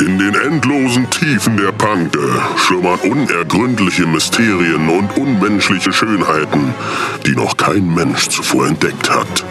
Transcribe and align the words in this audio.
In 0.00 0.18
den 0.18 0.34
endlosen 0.34 1.08
Tiefen 1.10 1.56
der 1.56 1.72
Panke 1.72 2.18
schlummern 2.56 2.98
unergründliche 3.00 4.06
Mysterien 4.06 4.88
und 4.88 5.16
unmenschliche 5.16 5.92
Schönheiten, 5.92 6.74
die 7.24 7.34
noch 7.36 7.56
kein 7.56 7.94
Mensch 7.94 8.28
zuvor 8.28 8.66
entdeckt 8.66 9.08
hat. 9.08 9.44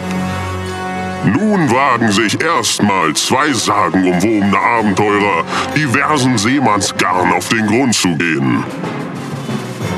Nun 1.24 1.70
wagen 1.70 2.12
sich 2.12 2.40
erstmals 2.40 3.26
zwei 3.26 3.52
sagenumwobene 3.52 4.58
Abenteurer 4.58 5.44
diversen 5.74 6.36
Seemannsgarn 6.36 7.32
auf 7.32 7.48
den 7.48 7.66
Grund 7.66 7.94
zu 7.94 8.14
gehen. 8.16 8.62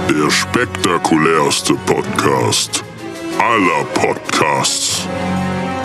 Der 0.08 0.30
spektakulärste 0.30 1.74
Podcast 1.86 2.84
aller 3.38 3.84
Podcasts. 3.94 5.06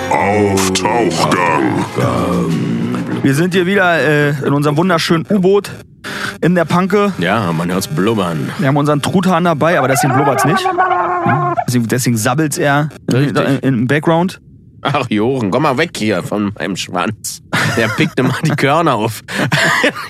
Auf 0.10 0.72
Tauchgang. 0.74 1.86
Wir 3.24 3.36
sind 3.36 3.54
hier 3.54 3.68
wieder 3.68 4.00
äh, 4.00 4.30
in 4.46 4.52
unserem 4.52 4.78
wunderschönen 4.78 5.28
U-Boot 5.30 5.70
in 6.42 6.56
der 6.56 6.66
Panke. 6.66 7.14
Ja, 7.20 7.52
man 7.52 7.72
hört's 7.72 7.88
blubbern. 7.88 8.50
Wir 8.58 8.68
haben 8.68 8.78
unseren 8.78 9.02
Truthahn 9.02 9.44
dabei, 9.44 9.78
aber 9.78 9.88
deswegen 9.88 10.14
blubbert's 10.16 10.44
nicht. 10.44 10.68
Hm? 10.68 11.54
Deswegen, 11.68 11.88
deswegen 11.88 12.18
sabbelt's 12.18 12.58
er 12.58 12.90
im 13.62 13.86
Background. 13.86 14.42
Ach, 14.84 15.06
Jochen, 15.10 15.52
komm 15.52 15.64
mal 15.64 15.78
weg 15.78 15.92
hier 15.96 16.24
von 16.24 16.52
meinem 16.58 16.76
Schwanz. 16.76 17.42
Der 17.78 17.88
pickt 17.90 18.20
immer 18.20 18.36
die 18.44 18.50
Körner 18.52 18.96
auf. 18.96 19.22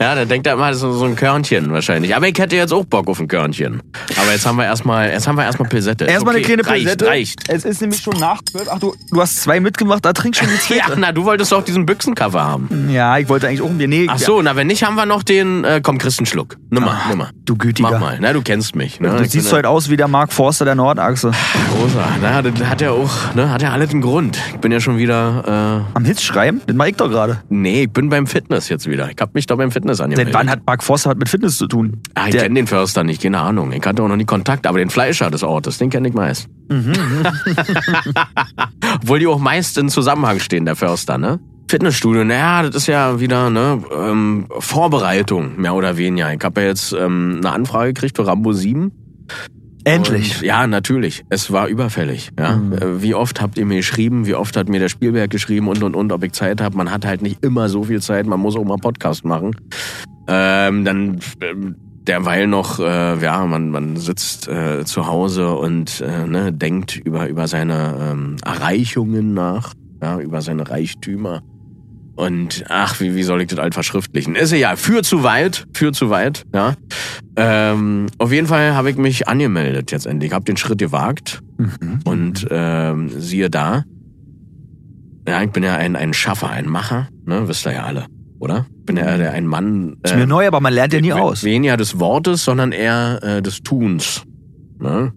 ja, 0.00 0.14
der 0.14 0.26
denkt 0.26 0.46
er 0.46 0.54
immer, 0.54 0.68
das 0.68 0.78
ist 0.78 0.82
so 0.98 1.04
ein 1.04 1.16
Körnchen 1.16 1.72
wahrscheinlich. 1.72 2.14
Aber 2.16 2.26
ich 2.28 2.38
hätte 2.38 2.56
jetzt 2.56 2.72
auch 2.72 2.84
Bock 2.84 3.08
auf 3.08 3.20
ein 3.20 3.28
Körnchen. 3.28 3.82
Aber 4.20 4.32
jetzt 4.32 4.46
haben 4.46 4.56
wir 4.56 4.64
erstmal, 4.64 5.10
jetzt 5.10 5.26
haben 5.28 5.36
wir 5.36 5.44
erstmal 5.44 5.68
Pilsette. 5.68 6.04
Erstmal 6.06 6.34
Okay, 6.36 6.52
eine 6.54 6.62
kleine 6.62 6.68
reicht, 6.68 6.84
Pilsette. 6.84 7.06
Reicht. 7.06 7.48
Es 7.48 7.64
ist 7.64 7.80
nämlich 7.80 8.00
schon 8.00 8.18
nach 8.18 8.42
12. 8.42 8.68
Ach, 8.70 8.78
du, 8.78 8.94
du 9.10 9.20
hast 9.20 9.42
zwei 9.42 9.60
mitgemacht, 9.60 10.04
da 10.04 10.12
trinkst 10.12 10.40
du 10.40 10.44
schon 10.46 10.54
die 10.68 10.74
Ja, 10.74 10.86
zweite. 10.86 11.00
na, 11.00 11.12
du 11.12 11.24
wolltest 11.24 11.52
doch 11.52 11.64
diesen 11.64 11.86
Büchsencover 11.86 12.42
haben. 12.44 12.88
Ja, 12.90 13.18
ich 13.18 13.28
wollte 13.28 13.48
eigentlich 13.48 13.62
auch 13.62 13.68
ein 13.70 13.78
Bier. 13.78 13.88
Nee, 13.88 14.06
Ach 14.08 14.18
so, 14.18 14.42
na, 14.42 14.56
wenn 14.56 14.66
nicht, 14.66 14.82
haben 14.82 14.94
wir 14.96 15.06
noch 15.06 15.22
den, 15.22 15.64
äh, 15.64 15.80
komm, 15.82 15.98
kriegst 15.98 16.18
einen 16.18 16.26
Schluck. 16.26 16.56
Nimm 16.70 16.84
mal, 16.84 16.96
nimm 17.08 17.18
mal. 17.18 17.30
Du 17.44 17.56
Gütiger. 17.56 17.90
Mach 17.90 18.00
mal, 18.00 18.18
na, 18.20 18.32
du 18.32 18.42
kennst 18.42 18.74
mich. 18.76 19.00
Ne? 19.00 19.10
Du 19.16 19.22
Ich 19.24 19.30
siehst 19.30 19.52
heute 19.52 19.68
aus 19.68 19.90
wie 19.90 19.96
der 19.96 20.08
Mark 20.08 20.32
Forster 20.32 20.64
der 20.64 20.74
Nordachse. 20.74 21.32
Rosa. 21.80 22.04
Na, 22.22 22.42
das 22.42 22.54
hat 22.68 22.80
ja 22.80 22.90
auch, 22.92 23.34
ne, 23.34 23.50
hat 23.50 23.59
ja 23.62 23.72
alles 23.72 23.90
einen 23.90 24.00
Grund. 24.00 24.38
Ich 24.54 24.60
bin 24.60 24.72
ja 24.72 24.80
schon 24.80 24.98
wieder, 24.98 25.86
Am 25.94 26.04
Hitz 26.04 26.22
schreiben? 26.22 26.60
Das 26.66 26.76
mach 26.76 26.86
ich 26.86 26.96
doch 26.96 27.08
gerade. 27.08 27.32
äh, 27.32 27.36
nee, 27.48 27.82
ich 27.84 27.90
bin 27.90 28.08
beim 28.08 28.26
Fitness 28.26 28.68
jetzt 28.68 28.88
wieder. 28.88 29.10
Ich 29.10 29.16
hab 29.20 29.34
mich 29.34 29.46
doch 29.46 29.56
beim 29.56 29.70
Fitness 29.70 30.00
angemeldet. 30.00 30.32
Seit 30.32 30.40
wann 30.40 30.50
hat 30.50 30.60
Mark 30.66 30.82
Forster 30.82 31.10
was 31.10 31.16
mit 31.16 31.28
Fitness 31.28 31.58
zu 31.58 31.66
tun? 31.66 32.00
Ah, 32.14 32.28
ich 32.28 32.36
kenne 32.36 32.54
den 32.54 32.66
Förster 32.66 33.04
nicht, 33.04 33.22
keine 33.22 33.40
Ahnung. 33.40 33.72
Ich 33.72 33.84
hatte 33.84 34.02
auch 34.02 34.08
noch 34.08 34.16
nie 34.16 34.24
Kontakt, 34.24 34.66
aber 34.66 34.78
den 34.78 34.90
Fleischer 34.90 35.30
des 35.30 35.42
Ortes, 35.42 35.78
den 35.78 35.90
kenne 35.90 36.08
ich 36.08 36.14
meist. 36.14 36.48
Mhm, 36.68 36.92
Obwohl 39.02 39.18
die 39.18 39.26
auch 39.26 39.38
meist 39.38 39.78
in 39.78 39.88
Zusammenhang 39.88 40.40
stehen, 40.40 40.64
der 40.64 40.76
Förster, 40.76 41.18
ne? 41.18 41.40
Fitnessstudio, 41.70 42.24
naja, 42.24 42.64
das 42.64 42.74
ist 42.74 42.86
ja 42.88 43.20
wieder 43.20 43.48
ne 43.48 43.80
ähm, 43.96 44.46
Vorbereitung, 44.58 45.60
mehr 45.60 45.74
oder 45.74 45.96
weniger. 45.96 46.32
Ich 46.32 46.42
habe 46.42 46.62
ja 46.62 46.66
jetzt 46.66 46.92
ähm, 46.92 47.36
eine 47.38 47.52
Anfrage 47.52 47.92
gekriegt 47.92 48.16
für 48.16 48.26
Rambo 48.26 48.52
7. 48.52 48.90
Endlich. 49.84 50.36
Und, 50.36 50.46
ja, 50.46 50.66
natürlich. 50.66 51.24
Es 51.28 51.50
war 51.50 51.68
überfällig. 51.68 52.30
Ja. 52.38 52.56
Mhm. 52.56 52.72
Äh, 52.72 53.02
Wie 53.02 53.14
oft 53.14 53.40
habt 53.40 53.58
ihr 53.58 53.66
mir 53.66 53.76
geschrieben? 53.76 54.26
Wie 54.26 54.34
oft 54.34 54.56
hat 54.56 54.68
mir 54.68 54.80
der 54.80 54.88
Spielberg 54.88 55.30
geschrieben 55.30 55.68
und 55.68 55.82
und 55.82 55.94
und, 55.94 56.12
ob 56.12 56.22
ich 56.22 56.32
Zeit 56.32 56.60
habe? 56.60 56.76
Man 56.76 56.90
hat 56.90 57.04
halt 57.04 57.22
nicht 57.22 57.44
immer 57.44 57.68
so 57.68 57.84
viel 57.84 58.00
Zeit. 58.00 58.26
Man 58.26 58.40
muss 58.40 58.56
auch 58.56 58.64
mal 58.64 58.76
Podcast 58.76 59.24
machen. 59.24 59.56
Ähm, 60.28 60.84
dann 60.84 61.20
ähm, 61.40 61.76
derweil 62.06 62.46
noch, 62.46 62.78
äh, 62.78 63.22
ja, 63.22 63.44
man 63.46 63.70
man 63.70 63.96
sitzt 63.96 64.48
äh, 64.48 64.84
zu 64.84 65.06
Hause 65.06 65.52
und 65.54 66.00
äh, 66.00 66.26
ne, 66.26 66.52
denkt 66.52 66.96
über 66.96 67.28
über 67.28 67.48
seine 67.48 67.96
ähm, 68.12 68.36
Erreichungen 68.44 69.34
nach, 69.34 69.74
ja, 70.02 70.18
über 70.20 70.42
seine 70.42 70.68
Reichtümer. 70.68 71.42
Und 72.20 72.64
ach, 72.68 73.00
wie, 73.00 73.14
wie 73.14 73.22
soll 73.22 73.40
ich 73.40 73.48
das 73.48 73.58
alt 73.58 73.72
verschriftlichen? 73.72 74.34
Ist 74.34 74.52
ja 74.52 74.76
für 74.76 75.02
zu 75.02 75.22
weit, 75.22 75.66
für 75.72 75.90
zu 75.92 76.10
weit, 76.10 76.44
ja. 76.52 76.74
Ähm, 77.36 78.08
auf 78.18 78.30
jeden 78.30 78.46
Fall 78.46 78.74
habe 78.74 78.90
ich 78.90 78.98
mich 78.98 79.26
angemeldet 79.26 79.90
jetzt 79.90 80.04
endlich. 80.04 80.34
Habe 80.34 80.44
den 80.44 80.58
Schritt 80.58 80.80
gewagt 80.80 81.40
und 82.04 82.46
ähm, 82.50 83.08
siehe 83.08 83.48
da, 83.48 83.84
ja, 85.26 85.42
ich 85.42 85.50
bin 85.50 85.62
ja 85.62 85.76
ein, 85.76 85.96
ein 85.96 86.12
Schaffer, 86.12 86.50
ein 86.50 86.68
Macher, 86.68 87.08
ne, 87.24 87.48
wisst 87.48 87.66
ihr 87.66 87.72
ja 87.72 87.84
alle, 87.84 88.04
oder? 88.38 88.66
Ich 88.80 88.84
bin 88.84 88.98
ja 88.98 89.16
der, 89.16 89.32
ein 89.32 89.46
Mann. 89.46 89.96
Ist 90.02 90.14
mir 90.14 90.26
neu, 90.26 90.46
aber 90.46 90.60
man 90.60 90.74
lernt 90.74 90.92
ja 90.92 91.00
nie 91.00 91.14
aus. 91.14 91.42
Weniger 91.42 91.78
des 91.78 92.00
Wortes, 92.00 92.44
sondern 92.44 92.72
eher 92.72 93.18
äh, 93.22 93.40
des 93.40 93.62
Tuns. 93.62 94.24
Ne? 94.78 95.14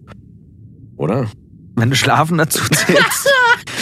Oder? 0.96 1.26
Wenn 1.76 1.90
du 1.90 1.96
schlafen 1.96 2.38
dazu 2.38 2.64
zählst. 2.70 3.28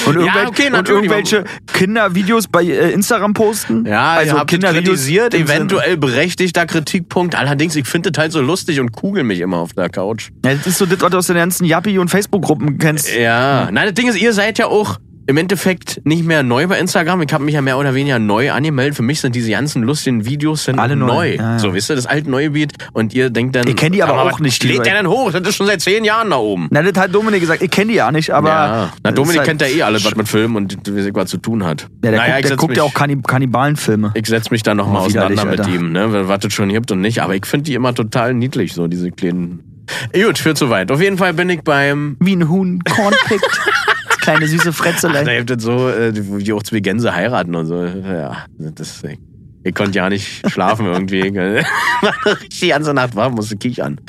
Und, 0.07 0.17
Ja, 0.25 0.35
irgendwel- 0.45 0.47
okay, 0.49 0.71
und 0.79 0.89
irgendwelche 0.89 1.45
Kindervideos 1.73 2.49
bei 2.49 2.63
äh, 2.65 2.91
Instagram 2.93 3.35
posten. 3.35 3.87
Ja, 3.87 4.13
also 4.15 4.39
habt 4.39 4.51
Kindervideos 4.51 4.87
kritisiert, 5.01 5.35
eventuell 5.35 5.97
berechtigter 5.97 6.67
Kritikpunkt. 6.67 7.35
Allerdings, 7.35 7.77
ich 7.77 7.87
finde 7.87 8.11
das 8.11 8.21
halt 8.21 8.33
so 8.33 8.41
lustig 8.41 8.81
und 8.81 8.93
kugel 8.93 9.23
mich 9.25 9.41
immer 9.41 9.59
auf 9.59 9.73
der 9.75 9.89
Couch. 9.89 10.31
Ja, 10.45 10.55
das 10.55 10.67
ist 10.67 10.79
so 10.79 10.87
das, 10.87 11.01
was 11.01 11.11
du 11.11 11.17
aus 11.19 11.27
den 11.27 11.37
ganzen 11.37 11.65
Yappi- 11.65 11.99
und 11.99 12.09
Facebook-Gruppen 12.09 12.79
kennst. 12.79 13.15
Ja, 13.15 13.69
nein, 13.71 13.87
das 13.87 13.95
Ding 13.95 14.09
ist, 14.09 14.17
ihr 14.21 14.33
seid 14.33 14.59
ja 14.59 14.67
auch 14.67 14.99
im 15.27 15.37
Endeffekt 15.37 16.01
nicht 16.05 16.25
mehr 16.25 16.43
neu 16.43 16.67
bei 16.67 16.79
Instagram. 16.79 17.23
Ich 17.23 17.33
habe 17.33 17.45
mich 17.45 17.55
ja 17.55 17.63
mehr 17.63 17.79
oder 17.79 17.95
weniger 17.95 18.19
neu 18.19 18.51
angemeldet. 18.53 18.97
Für 18.97 19.03
mich 19.03 19.21
sind 19.21 19.35
diese 19.35 19.51
ganzen 19.51 19.83
lustigen 19.83 20.25
Videos 20.25 20.65
sind 20.65 20.79
Alle 20.79 20.97
neu. 20.97 21.07
neu. 21.07 21.35
Ja, 21.35 21.53
ja. 21.53 21.59
So, 21.59 21.75
wisst 21.75 21.91
ihr, 21.91 21.97
das 21.97 22.07
alte 22.07 22.31
neue 22.31 22.51
Beat. 22.51 22.73
Und 22.93 23.15
ihr 23.15 23.31
denkt 23.31 23.55
dann... 23.55 23.67
Ich 23.67 23.77
kenn 23.77 23.93
die 23.93 24.03
aber 24.03 24.15
mal, 24.15 24.31
auch 24.31 24.41
nicht, 24.41 24.63
Lädt 24.65 24.85
der 24.87 24.95
denn 24.95 25.07
hoch? 25.07 25.31
Das 25.33 25.43
ist 25.43 25.57
schon 25.57 25.67
seit 25.67 25.81
zehn 25.81 26.05
Jahren 26.05 26.31
da 26.31 26.37
oben. 26.37 26.69
Na, 26.71 26.83
das 26.83 27.01
hat 27.01 27.15
Dominik 27.15 27.41
gesagt. 27.41 27.63
Ich 27.63 27.71
kenne 27.71 27.93
die 27.93 27.99
ja 27.99 28.11
nicht, 28.11 28.31
aber. 28.31 28.49
ja, 28.49 28.93
na, 29.03 29.11
das 29.11 29.15
Dominik 29.15 29.41
ist 29.43 29.47
kennt 29.47 29.61
ja 29.61 29.69
eh 29.69 29.83
alles, 29.83 30.05
was 30.05 30.17
mit 30.17 30.29
Filmen 30.29 30.57
und 30.57 30.77
wie 30.87 31.15
was 31.15 31.31
zu 31.31 31.39
tun 31.39 31.65
hat. 31.65 31.89
Ja, 32.05 32.11
der 32.11 32.21
naja, 32.21 32.35
guckt, 32.37 32.49
der 32.49 32.57
guckt 32.57 32.71
mich, 32.71 32.79
ja 32.79 32.85
auch 32.85 32.95
Kannib 32.95 33.27
Kannibalenfilme. 33.27 34.13
Ich 34.15 34.27
setz 34.27 34.51
mich 34.51 34.63
da 34.63 34.75
nochmal 34.75 35.03
Oh, 35.03 35.07
auseinander 35.07 35.45
mit 35.45 35.67
ihm, 35.69 35.93
ne? 35.93 36.29
was 36.29 36.45
es 36.45 36.53
schon 36.53 36.69
gibt 36.69 36.91
und 36.91 37.01
nicht. 37.01 37.23
Aber 37.23 37.35
ich 37.35 37.47
finde 37.47 37.65
die 37.65 37.75
immer 37.75 37.95
total 37.95 38.35
niedlich, 38.35 38.73
so 38.75 38.87
diese 38.89 39.11
kleinen... 39.11 39.63
Gut, 40.15 40.39
führt 40.39 40.57
zu 40.59 40.71
weit. 40.71 40.91
Auf 40.91 41.01
jeden 41.01 41.19
Fall 41.19 41.35
bin 41.35 41.49
ich 41.51 41.63
beim... 41.63 42.17
Wie 42.21 42.35
ein 42.37 42.49
Huhn 42.49 42.83
Korn 42.85 43.15
pickt. 43.27 43.45
Das 43.45 43.97
kleine 44.23 44.47
süße 44.47 44.65
Da 44.67 44.73
Fretzelein. 44.73 45.29
hilft 45.29 45.51
das 45.51 45.63
so, 45.63 45.89
äh, 45.89 46.13
wo 46.29 46.39
die 46.39 46.53
auch 46.53 46.63
zwei 46.63 46.81
Gänse 46.81 47.15
heiraten 47.15 47.55
und 47.55 47.67
so. 47.67 47.85
Ja, 47.85 48.47
das, 48.59 49.05
ich, 49.05 49.19
ich 49.65 49.75
konnte 49.75 49.99
ja 49.99 50.09
nicht 50.09 50.49
schlafen 50.51 50.87
irgendwie. 50.87 51.31
Die 52.61 52.69
ganze 52.69 52.95
Nacht 52.95 53.15
war, 53.15 53.29
musste 53.31 53.57
kichern. 53.57 54.01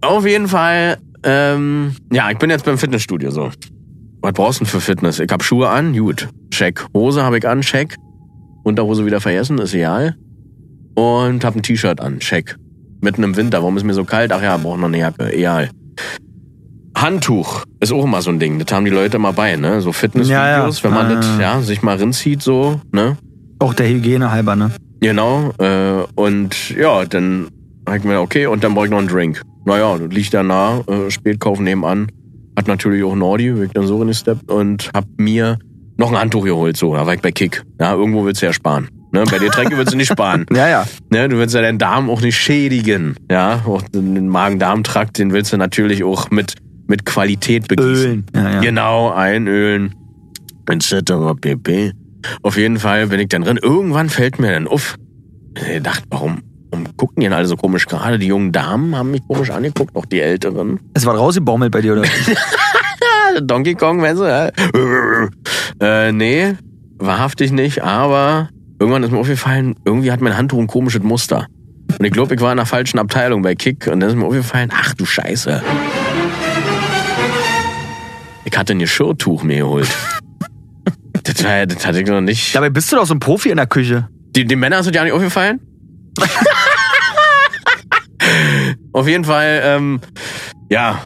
Auf 0.00 0.26
jeden 0.26 0.48
Fall, 0.48 0.98
ähm, 1.22 1.94
ja, 2.12 2.30
ich 2.30 2.38
bin 2.38 2.50
jetzt 2.50 2.64
beim 2.64 2.78
Fitnessstudio 2.78 3.30
so. 3.30 3.50
Was 4.22 4.32
brauchst 4.32 4.60
du 4.60 4.64
denn 4.64 4.70
für 4.70 4.80
Fitness? 4.80 5.20
Ich 5.20 5.30
hab 5.30 5.44
Schuhe 5.44 5.68
an, 5.68 5.96
gut. 5.96 6.28
Check. 6.50 6.84
Hose 6.94 7.22
habe 7.22 7.38
ich 7.38 7.46
an, 7.46 7.60
check. 7.60 7.94
Unterhose 8.64 9.06
wieder 9.06 9.20
vergessen, 9.20 9.58
ist 9.58 9.74
egal. 9.74 10.16
Und 10.94 11.44
hab 11.44 11.54
ein 11.54 11.62
T-Shirt 11.62 12.00
an, 12.00 12.18
check. 12.18 12.56
Mitten 13.00 13.22
im 13.22 13.36
Winter, 13.36 13.58
warum 13.58 13.76
ist 13.76 13.84
mir 13.84 13.94
so 13.94 14.04
kalt? 14.04 14.32
Ach 14.32 14.42
ja, 14.42 14.56
brauch 14.56 14.76
noch 14.76 14.88
eine 14.88 14.98
Jacke, 14.98 15.32
egal. 15.32 15.70
Handtuch 16.96 17.64
ist 17.80 17.92
auch 17.92 18.04
immer 18.04 18.22
so 18.22 18.30
ein 18.30 18.38
Ding. 18.38 18.58
Das 18.58 18.74
haben 18.74 18.84
die 18.84 18.90
Leute 18.90 19.16
immer 19.16 19.32
bei, 19.32 19.56
ne? 19.56 19.80
So 19.80 19.92
Fitnessvideos, 19.92 20.30
Ja, 20.30 20.66
ja. 20.68 20.74
wenn 20.84 20.90
man 20.94 21.06
Ah. 21.06 21.14
das 21.16 21.38
ja, 21.40 21.60
sich 21.60 21.82
mal 21.82 21.96
rinzieht, 21.96 22.42
so, 22.42 22.80
ne? 22.92 23.16
Auch 23.58 23.74
der 23.74 23.88
Hygiene 23.88 24.30
halber, 24.32 24.56
ne? 24.56 24.70
Genau. 25.00 25.52
Äh, 25.58 26.04
und 26.14 26.70
ja, 26.70 27.04
dann 27.04 27.48
hab 27.86 27.96
ich 27.96 28.04
mir, 28.04 28.20
okay, 28.20 28.46
und 28.46 28.64
dann 28.64 28.74
brauche 28.74 28.86
ich 28.86 28.90
noch 28.90 28.98
einen 28.98 29.08
Drink. 29.08 29.42
Naja, 29.66 29.96
liegt 29.96 30.32
da 30.32 30.42
nah, 30.42 30.80
äh, 30.86 31.10
Spätkauf 31.10 31.60
nebenan. 31.60 32.08
Hat 32.56 32.66
natürlich 32.68 33.04
auch 33.04 33.14
Nordi, 33.14 33.50
bin 33.50 33.64
ich 33.64 33.72
dann 33.72 33.86
so 33.86 33.98
reingesteppt 33.98 34.50
und 34.50 34.90
hab 34.94 35.04
mir 35.18 35.58
noch 35.98 36.10
ein 36.10 36.18
Handtuch 36.18 36.44
geholt, 36.44 36.76
so. 36.78 36.94
Da 36.94 37.06
war 37.06 37.12
ich 37.14 37.20
bei 37.20 37.30
Kick. 37.32 37.62
Ja, 37.78 37.92
irgendwo 37.94 38.24
willst 38.24 38.40
du 38.40 38.46
ja 38.46 38.52
sparen. 38.54 38.88
Ne? 39.12 39.24
Bei 39.30 39.38
dir 39.38 39.50
Tränke 39.50 39.76
willst 39.76 39.92
du 39.92 39.96
nicht 39.96 40.08
sparen. 40.08 40.46
Ja, 40.54 40.68
ja. 40.68 40.84
Ne, 41.10 41.28
du 41.28 41.36
willst 41.38 41.54
ja 41.54 41.60
deinen 41.62 41.78
Darm 41.78 42.08
auch 42.10 42.20
nicht 42.22 42.36
schädigen. 42.36 43.16
Ja, 43.30 43.62
auch 43.66 43.82
den 43.82 44.28
Magen-Darm-Trakt, 44.28 45.18
den 45.18 45.32
willst 45.32 45.52
du 45.52 45.56
natürlich 45.58 46.02
auch 46.04 46.30
mit, 46.30 46.54
mit 46.86 47.04
Qualität 47.04 47.68
begießen. 47.68 47.90
Ölen. 47.94 48.26
Ja, 48.34 48.50
ja. 48.50 48.60
Genau, 48.60 49.10
einölen. 49.10 49.94
Etc. 50.68 51.12
pp. 51.40 51.92
Auf 52.42 52.56
jeden 52.56 52.78
Fall 52.78 53.06
bin 53.06 53.20
ich 53.20 53.28
dann 53.28 53.42
drin. 53.42 53.58
Irgendwann 53.60 54.08
fällt 54.08 54.38
mir 54.38 54.52
dann 54.52 54.66
auf. 54.66 54.96
Ich 55.54 55.82
dachte, 55.82 56.04
warum, 56.10 56.42
warum 56.70 56.96
gucken 56.96 57.20
die 57.20 57.26
denn 57.26 57.32
alle 57.32 57.46
so 57.46 57.56
komisch? 57.56 57.86
Gerade 57.86 58.18
die 58.18 58.26
jungen 58.26 58.52
Damen 58.52 58.96
haben 58.96 59.12
mich 59.12 59.22
komisch 59.26 59.50
angeguckt, 59.50 59.94
auch 59.96 60.06
die 60.06 60.20
Älteren. 60.20 60.80
Es 60.94 61.06
war 61.06 61.16
rausgebaumelt 61.16 61.72
bei 61.72 61.80
dir, 61.80 61.92
oder? 61.92 62.04
Donkey 63.42 63.74
Kong, 63.74 64.02
weißt 64.02 64.20
du? 64.20 64.24
Ja. 64.24 64.50
Äh, 65.80 66.12
nee, 66.12 66.54
wahrhaftig 66.98 67.52
nicht, 67.52 67.82
aber 67.82 68.48
irgendwann 68.78 69.02
ist 69.02 69.12
mir 69.12 69.18
aufgefallen, 69.18 69.76
irgendwie 69.84 70.10
hat 70.10 70.20
mein 70.20 70.36
Handtuch 70.36 70.58
ein 70.58 70.66
komisches 70.66 71.02
Muster. 71.02 71.46
Und 71.98 72.04
ich 72.04 72.12
glaube, 72.12 72.34
ich 72.34 72.40
war 72.40 72.50
in 72.50 72.56
der 72.56 72.66
falschen 72.66 72.98
Abteilung 72.98 73.42
bei 73.42 73.54
Kick 73.54 73.86
und 73.86 74.00
dann 74.00 74.10
ist 74.10 74.16
mir 74.16 74.24
aufgefallen, 74.24 74.70
ach 74.74 74.94
du 74.94 75.04
Scheiße. 75.04 75.62
Ich 78.46 78.56
hatte 78.56 78.74
ein 78.74 78.78
Geschirrtuch 78.78 79.42
mir 79.42 79.58
geholt. 79.58 79.88
Das, 81.24 81.42
war, 81.42 81.66
das 81.66 81.84
hatte 81.84 82.00
ich 82.00 82.06
noch 82.06 82.20
nicht. 82.20 82.54
Dabei 82.54 82.70
bist 82.70 82.92
du 82.92 82.96
doch 82.96 83.04
so 83.04 83.14
ein 83.14 83.18
Profi 83.18 83.50
in 83.50 83.56
der 83.56 83.66
Küche. 83.66 84.08
Die, 84.36 84.44
die 84.44 84.54
Männer 84.54 84.76
das 84.76 84.88
ja 84.94 85.02
nicht 85.02 85.12
aufgefallen? 85.12 85.60
Auf 88.92 89.08
jeden 89.08 89.24
Fall, 89.24 89.60
ähm, 89.64 90.00
ja, 90.70 91.02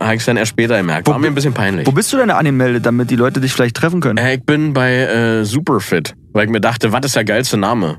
habe 0.00 0.14
ich 0.14 0.24
dann 0.24 0.38
erst 0.38 0.50
später 0.50 0.78
gemerkt. 0.78 1.06
War 1.06 1.18
mir 1.18 1.26
ein 1.26 1.34
bisschen 1.34 1.52
peinlich. 1.52 1.86
Wo 1.86 1.92
bist 1.92 2.10
du 2.12 2.16
denn 2.16 2.30
angemeldet, 2.30 2.86
damit 2.86 3.10
die 3.10 3.16
Leute 3.16 3.40
dich 3.40 3.52
vielleicht 3.52 3.76
treffen 3.76 4.00
können? 4.00 4.16
Äh, 4.16 4.36
ich 4.36 4.44
bin 4.44 4.72
bei 4.72 4.94
äh, 4.94 5.44
Superfit, 5.44 6.14
weil 6.32 6.46
ich 6.46 6.50
mir 6.50 6.60
dachte, 6.62 6.92
was 6.92 7.04
ist 7.04 7.16
der 7.16 7.24
geilste 7.24 7.58
Name? 7.58 7.98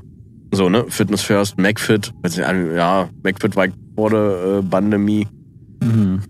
So, 0.50 0.68
ne? 0.68 0.84
Fitness 0.88 1.22
First, 1.22 1.58
nicht, 1.58 1.78
Ja, 2.74 3.08
McFit 3.22 3.54
war 3.54 3.66
ich 3.66 3.72
vor 3.94 4.10
der 4.10 4.58
äh, 4.58 4.62
Pandemie. 4.62 5.28
Mhm. 5.80 6.22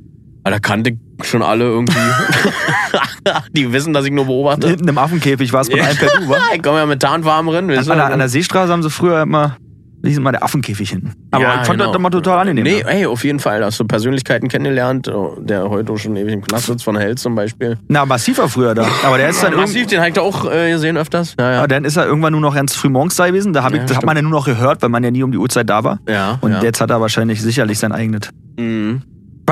Da 0.50 0.58
kannte 0.58 0.90
ich 0.90 1.26
schon 1.28 1.42
alle 1.42 1.64
irgendwie. 1.64 1.94
die 3.52 3.72
wissen, 3.72 3.92
dass 3.92 4.04
ich 4.04 4.12
nur 4.12 4.26
beobachte. 4.26 4.68
Hinten 4.68 4.88
im 4.88 4.98
Affenkäfig 4.98 5.52
war 5.52 5.60
es 5.62 5.68
mit 5.68 5.80
einem 5.80 5.96
per 5.96 6.08
Du, 6.08 6.28
wa? 6.28 6.36
ich 6.54 6.62
komme 6.62 6.78
ja 6.78 6.86
mit 6.86 7.00
Tarnfarben 7.00 7.48
rein. 7.50 7.70
An, 7.70 7.78
an, 7.78 7.84
der, 7.86 8.12
an 8.12 8.18
der 8.18 8.28
Seestraße 8.28 8.72
haben 8.72 8.82
sie 8.82 8.90
früher 8.90 9.22
immer, 9.22 9.56
wie 10.02 10.14
sind 10.14 10.22
mal 10.22 10.32
der 10.32 10.42
Affenkäfig 10.42 10.90
hinten. 10.90 11.12
Aber 11.30 11.42
Ja, 11.44 11.60
ich 11.60 11.66
fand 11.66 11.78
genau. 11.78 11.86
das 11.92 11.96
immer 11.96 12.10
total 12.10 12.38
angenehm. 12.40 12.64
Nee, 12.64 12.82
ne? 12.82 12.90
ey, 12.90 13.06
auf 13.06 13.22
jeden 13.22 13.38
Fall. 13.38 13.60
Da 13.60 13.66
hast 13.66 13.78
du 13.78 13.84
Persönlichkeiten 13.84 14.48
kennengelernt, 14.48 15.08
oh, 15.08 15.36
der 15.40 15.68
heute 15.68 15.96
schon 15.98 16.16
ewig 16.16 16.32
im 16.32 16.42
Knast 16.42 16.66
sitzt, 16.66 16.84
von 16.84 16.96
Held 16.96 17.18
zum 17.18 17.34
Beispiel. 17.34 17.76
Na, 17.88 18.06
Massiv 18.06 18.38
war 18.38 18.48
früher 18.48 18.74
da. 18.74 18.86
Aber 19.04 19.18
der 19.18 19.28
ist 19.28 19.42
dann 19.42 19.54
Massiv, 19.54 19.86
den 19.88 19.98
habe 19.98 20.08
ich 20.08 20.14
da 20.14 20.22
auch 20.22 20.50
äh, 20.50 20.70
gesehen 20.70 20.96
öfters. 20.96 21.36
Ja, 21.38 21.52
ja. 21.52 21.58
Aber 21.58 21.68
dann 21.68 21.84
ist 21.84 21.96
er 21.96 22.06
irgendwann 22.06 22.32
nur 22.32 22.40
noch 22.40 22.54
ganz 22.54 22.74
früh 22.74 22.88
morgens 22.88 23.16
da 23.16 23.26
gewesen. 23.26 23.52
Da 23.52 23.62
hab 23.62 23.72
ich, 23.72 23.76
Ja, 23.76 23.82
das 23.82 23.90
hat 23.90 23.96
stimmt. 23.98 24.06
man 24.06 24.16
ja 24.16 24.22
nur 24.22 24.32
noch 24.32 24.46
gehört, 24.46 24.80
weil 24.82 24.88
man 24.88 25.04
ja 25.04 25.10
nie 25.10 25.22
um 25.22 25.32
die 25.32 25.38
Uhrzeit 25.38 25.68
da 25.68 25.84
war. 25.84 25.98
ja, 26.08 26.38
Und 26.40 26.52
ja. 26.52 26.62
jetzt 26.62 26.80
hat 26.80 26.90
er 26.90 27.00
wahrscheinlich 27.00 27.42
sicherlich 27.42 27.78
sein 27.78 27.92
eigenes. 27.92 28.30
Mhm. 28.58 29.02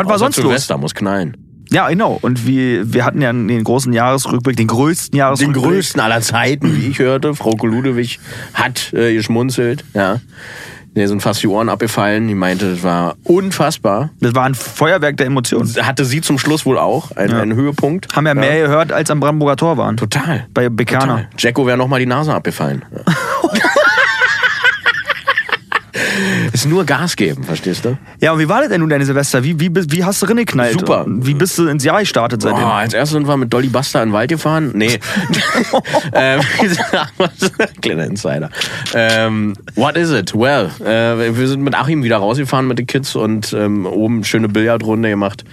Was 0.05 0.09
war 0.09 0.19
sonst 0.19 0.37
los? 0.39 0.45
Silvester 0.47 0.79
muss 0.79 0.95
knallen. 0.95 1.37
Ja, 1.71 1.89
genau. 1.91 2.19
Und 2.23 2.47
wie, 2.47 2.81
wir 2.95 3.05
hatten 3.05 3.21
ja 3.21 3.31
den 3.33 3.63
großen 3.63 3.93
Jahresrückblick, 3.93 4.57
den 4.57 4.69
größten 4.69 5.13
Den 5.13 5.19
Jahresrückblick. 5.19 5.63
größten 5.65 6.01
aller 6.01 6.23
Zeiten, 6.23 6.75
wie 6.77 6.87
ich 6.89 6.99
hörte. 6.99 7.35
Frau 7.35 7.51
Koludewig 7.51 8.21
hat 8.55 8.93
äh, 8.95 9.13
geschmunzelt. 9.15 9.85
Ja. 9.93 10.21
Mir 10.95 11.07
sind 11.07 11.21
fast 11.21 11.43
die 11.43 11.47
Ohren 11.47 11.69
abgefallen. 11.69 12.27
Die 12.27 12.35
meinte, 12.35 12.67
es 12.71 12.83
war 12.83 13.17
unfassbar. 13.23 14.09
Das 14.21 14.35
war 14.35 14.45
ein 14.47 14.55
Feuerwerk 14.55 15.19
der 15.19 15.27
Emotionen. 15.27 15.69
Hatte 15.83 16.07
sie 16.07 16.23
zum 16.23 16.39
Schluss 16.39 16.65
wohl 16.65 16.79
auch. 16.79 17.11
Ein, 17.15 17.31
Ja. 17.31 17.41
ein 17.43 17.55
Höhepunkt. 17.55 18.09
Haben 18.17 18.27
ja 18.27 18.35
mehr 18.35 18.63
gehört, 18.63 18.91
als 18.91 19.11
am 19.11 19.21
Brandenburger 19.21 19.57
Tor 19.57 19.77
waren. 19.77 19.99
Total. 19.99 20.47
Bei 20.55 20.71
Bekaner. 20.71 21.27
Jacko 21.37 21.67
wäre 21.67 21.77
noch 21.77 21.87
mal 21.89 22.01
die 22.01 22.07
Nase 22.07 22.33
abgefallen. 22.35 22.83
Ja. 22.91 23.03
ist 26.53 26.67
nur 26.67 26.85
Gas 26.85 27.17
geben, 27.17 27.45
verstehst 27.45 27.85
du? 27.85 27.97
Ja, 28.21 28.33
und 28.33 28.39
wie 28.39 28.49
war 28.49 28.61
das 28.61 28.69
denn 28.71 28.81
nun 28.81 28.89
deine 28.91 29.05
Silvester? 29.05 29.43
Wie, 29.45 29.59
wie, 29.61 29.71
wie 29.75 30.05
hast 30.05 30.21
du 30.23 30.27
reingeknallt? 30.27 30.81
Super. 30.81 31.05
Wie 31.09 31.35
bist 31.35 31.57
du 31.59 31.67
ins 31.69 31.85
Jahr 31.85 32.01
gestartet 32.01 32.43
seitdem? 32.43 32.63
Oh, 32.65 32.67
als 32.67 32.95
erstes 32.95 33.15
sind 33.15 33.27
wir 33.29 33.37
mit 33.37 33.53
Dolly 33.53 33.69
Buster 33.69 34.03
in 34.03 34.11
den 34.11 34.13
Wald 34.15 34.29
gefahren. 34.31 34.73
Nee. 34.75 34.99
ähm, 36.13 36.41
kleiner 37.83 38.05
Insider. 38.05 38.51
Ähm, 38.95 39.55
what 39.75 39.97
is 39.97 40.11
it? 40.11 40.35
Well, 40.35 40.71
äh, 40.81 41.37
wir 41.37 41.49
sind 41.49 41.63
mit 41.63 41.75
Achim 41.75 42.03
wieder 42.03 42.17
rausgefahren 42.19 42.67
mit 42.67 42.79
den 42.79 42.87
Kids 42.87 43.15
und 43.17 43.53
ähm, 43.53 43.87
oben 43.87 44.25
schöne 44.25 44.49
Billardrunde 44.49 45.09
gemacht. 45.11 45.45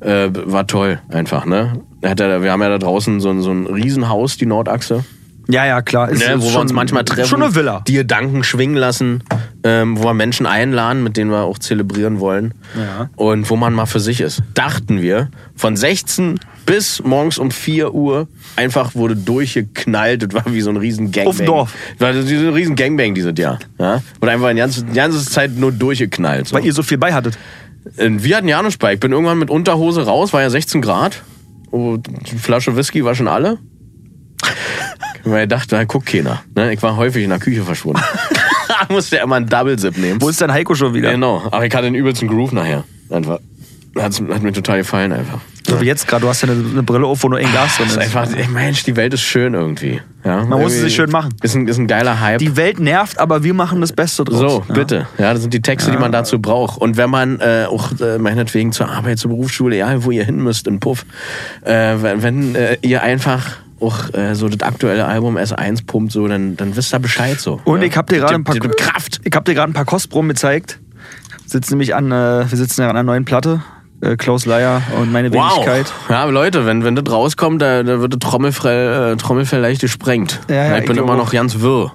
Äh, 0.00 0.28
war 0.32 0.66
toll, 0.66 1.00
einfach, 1.08 1.44
ne? 1.46 1.80
Er 2.00 2.10
Hat 2.10 2.20
ja, 2.20 2.42
wir 2.42 2.50
haben 2.50 2.62
ja 2.62 2.68
da 2.68 2.78
draußen 2.78 3.20
so, 3.20 3.30
ein- 3.30 3.42
so 3.42 3.50
ein 3.52 3.66
Riesenhaus, 3.66 4.36
die 4.36 4.46
Nordachse. 4.46 5.04
Ja, 5.48 5.66
ja, 5.66 5.82
klar. 5.82 6.08
Ist, 6.08 6.20
Ne, 6.20 6.34
ist 6.34 6.40
wo 6.40 6.44
wir 6.46 6.50
schon, 6.52 6.62
uns 6.62 6.72
manchmal 6.72 7.04
treffen. 7.04 7.28
Schon 7.28 7.42
eine 7.42 7.54
Villa. 7.54 7.82
Die 7.86 7.94
Gedanken 7.94 8.44
schwingen 8.44 8.76
lassen, 8.76 9.22
ähm, 9.64 9.98
wo 9.98 10.04
wir 10.04 10.14
Menschen 10.14 10.46
einladen, 10.46 11.02
mit 11.02 11.16
denen 11.16 11.30
wir 11.30 11.42
auch 11.42 11.58
zelebrieren 11.58 12.20
wollen. 12.20 12.54
Ja. 12.76 13.10
Und 13.16 13.48
wo 13.50 13.56
man 13.56 13.72
mal 13.72 13.86
für 13.86 14.00
sich 14.00 14.20
ist. 14.20 14.42
Dachten 14.54 15.00
wir, 15.00 15.30
von 15.54 15.76
16 15.76 16.40
bis 16.66 17.02
morgens 17.02 17.38
um 17.38 17.50
4 17.50 17.94
Uhr 17.94 18.28
einfach 18.56 18.94
wurde 18.94 19.16
durchgeknallt. 19.16 20.22
Das 20.22 20.34
war 20.34 20.52
wie 20.52 20.60
so 20.60 20.70
ein 20.70 20.76
riesen 20.76 21.12
Gangbang. 21.12 21.26
Auf 21.28 21.36
dem 21.36 21.46
Dorf. 21.46 21.74
Das 21.98 22.16
war 22.16 22.22
so 22.22 22.34
ein 22.34 22.54
riesen 22.54 22.76
Gangbang 22.76 23.14
dieses 23.14 23.34
Jahr. 23.36 23.58
Ja? 23.78 24.02
Und 24.20 24.28
einfach 24.28 24.50
die 24.50 24.56
ganze, 24.56 24.84
die 24.84 24.92
ganze 24.92 25.24
Zeit 25.24 25.52
nur 25.56 25.72
durchgeknallt. 25.72 26.48
So. 26.48 26.56
Weil 26.56 26.64
ihr 26.64 26.72
so 26.72 26.82
viel 26.82 26.98
bei 26.98 27.12
hattet. 27.12 27.38
Und 27.96 28.22
Wir 28.22 28.36
hatten 28.36 28.48
ja 28.48 28.62
bei. 28.78 28.94
Ich 28.94 29.00
bin 29.00 29.12
irgendwann 29.12 29.38
mit 29.38 29.50
Unterhose 29.50 30.04
raus, 30.04 30.32
war 30.32 30.42
ja 30.42 30.50
16 30.50 30.82
Grad. 30.82 31.22
Oh, 31.70 31.96
die 31.96 32.36
Flasche 32.36 32.76
Whisky 32.76 33.04
war 33.04 33.14
schon 33.14 33.28
alle. 33.28 33.58
Weil 35.24 35.42
ich 35.44 35.48
dachte, 35.48 35.68
da 35.76 35.84
guckt 35.84 36.06
keiner. 36.06 36.42
Ne? 36.54 36.72
Ich 36.72 36.82
war 36.82 36.96
häufig 36.96 37.24
in 37.24 37.30
der 37.30 37.38
Küche 37.38 37.62
verschwunden. 37.62 38.02
Musste 38.88 39.16
ja 39.16 39.22
immer 39.24 39.36
einen 39.36 39.46
Double-Zip 39.48 39.96
nehmen. 39.98 40.20
Wo 40.20 40.28
ist 40.28 40.40
denn 40.40 40.52
Heiko 40.52 40.74
schon 40.74 40.94
wieder? 40.94 41.10
Genau. 41.12 41.42
Aber 41.50 41.64
ich 41.66 41.74
hatte 41.74 41.84
den 41.84 41.94
übelsten 41.94 42.28
Groove 42.28 42.52
nachher. 42.52 42.84
Einfach. 43.10 43.38
Hat's, 43.98 44.20
hat 44.20 44.42
mir 44.42 44.52
total 44.52 44.78
gefallen 44.78 45.12
einfach. 45.12 45.38
So 45.68 45.78
wie 45.80 45.84
jetzt 45.84 46.08
gerade, 46.08 46.22
du 46.22 46.28
hast 46.28 46.42
ja 46.42 46.48
eine, 46.50 46.64
eine 46.66 46.82
Brille 46.82 47.06
auf, 47.06 47.22
wo 47.22 47.28
nur 47.28 47.38
ein 47.38 47.50
Glas 47.50 47.76
drin 47.76 47.86
ist. 47.86 47.92
ist 47.92 47.98
einfach, 47.98 48.26
ey, 48.34 48.48
Mensch, 48.48 48.84
die 48.84 48.96
Welt 48.96 49.12
ist 49.12 49.20
schön 49.20 49.52
irgendwie. 49.52 50.00
Ja? 50.24 50.38
Man 50.38 50.48
muss 50.48 50.72
es 50.72 50.78
Irgendwie 50.78 50.80
sich 50.84 50.94
schön 50.96 51.10
machen. 51.10 51.34
Ist 51.42 51.54
ein, 51.54 51.68
ist 51.68 51.76
ein 51.78 51.86
geiler 51.86 52.18
Hype. 52.18 52.38
Die 52.38 52.56
Welt 52.56 52.80
nervt, 52.80 53.18
aber 53.18 53.44
wir 53.44 53.52
machen 53.54 53.80
das 53.82 53.92
Beste 53.92 54.24
draus. 54.24 54.38
So, 54.38 54.64
Ja. 54.68 54.74
bitte. 54.74 55.06
Ja, 55.18 55.32
das 55.34 55.42
sind 55.42 55.52
die 55.52 55.60
Texte, 55.60 55.90
die 55.90 55.98
man 55.98 56.10
dazu 56.10 56.40
braucht. 56.40 56.80
Und 56.80 56.96
wenn 56.96 57.10
man 57.10 57.38
äh, 57.40 57.66
auch 57.68 57.90
äh, 58.00 58.18
meinetwegen 58.18 58.72
zur 58.72 58.88
Arbeit, 58.88 59.18
zur 59.18 59.30
Berufsschule, 59.30 59.76
ja, 59.76 60.02
wo 60.02 60.10
ihr 60.10 60.24
hin 60.24 60.36
müsst, 60.42 60.66
in 60.66 60.80
Puff, 60.80 61.04
äh, 61.62 61.96
wenn, 62.00 62.22
wenn 62.22 62.54
äh, 62.54 62.78
ihr 62.80 63.02
einfach 63.02 63.56
auch 63.82 64.12
äh, 64.14 64.34
so 64.34 64.48
das 64.48 64.66
aktuelle 64.66 65.06
Album 65.06 65.36
S1 65.36 65.86
pumpt, 65.86 66.12
so, 66.12 66.26
dann, 66.28 66.56
dann 66.56 66.76
wisst 66.76 66.94
ihr 66.94 66.98
Bescheid 66.98 67.40
so. 67.40 67.60
Und 67.64 67.80
ja. 67.80 67.88
ich 67.88 67.96
hab 67.96 68.06
dir 68.08 68.18
gerade 68.18 68.34
ein 68.34 68.44
paar 68.44 68.54
Das 68.54 68.62
gibt 68.62 68.78
Kraft. 68.78 69.20
Ich 69.24 69.34
habe 69.34 69.44
dir 69.44 69.54
gerade 69.54 69.70
ein 69.70 69.74
paar 69.74 69.84
Kostproben 69.84 70.28
gezeigt. 70.28 70.80
Sitzen 71.46 71.74
nämlich 71.74 71.94
an, 71.94 72.12
äh, 72.12 72.50
wir 72.50 72.56
sitzen 72.56 72.82
ja 72.82 72.88
an 72.88 72.96
einer 72.96 73.02
neuen 73.02 73.24
Platte. 73.24 73.62
Äh, 74.00 74.16
Klaus 74.16 74.46
Leier 74.46 74.82
und 75.00 75.12
meine 75.12 75.32
Wow. 75.32 75.54
Wenigkeit. 75.54 75.92
Ja, 76.08 76.24
Leute, 76.24 76.66
wenn, 76.66 76.82
wenn 76.84 76.96
das 76.96 77.08
rauskommt, 77.08 77.62
da, 77.62 77.84
da 77.84 78.00
wird 78.00 78.14
das 78.14 78.18
Trommelfell, 78.18 79.12
äh, 79.12 79.16
Trommelfell 79.16 79.60
leicht 79.60 79.80
gesprengt. 79.80 80.40
Ja, 80.48 80.56
ja, 80.56 80.72
ich 80.72 80.80
ich 80.80 80.86
bin 80.86 80.96
glaub 80.96 81.06
immer 81.08 81.16
noch 81.16 81.30
ganz 81.30 81.60
wirr. 81.60 81.92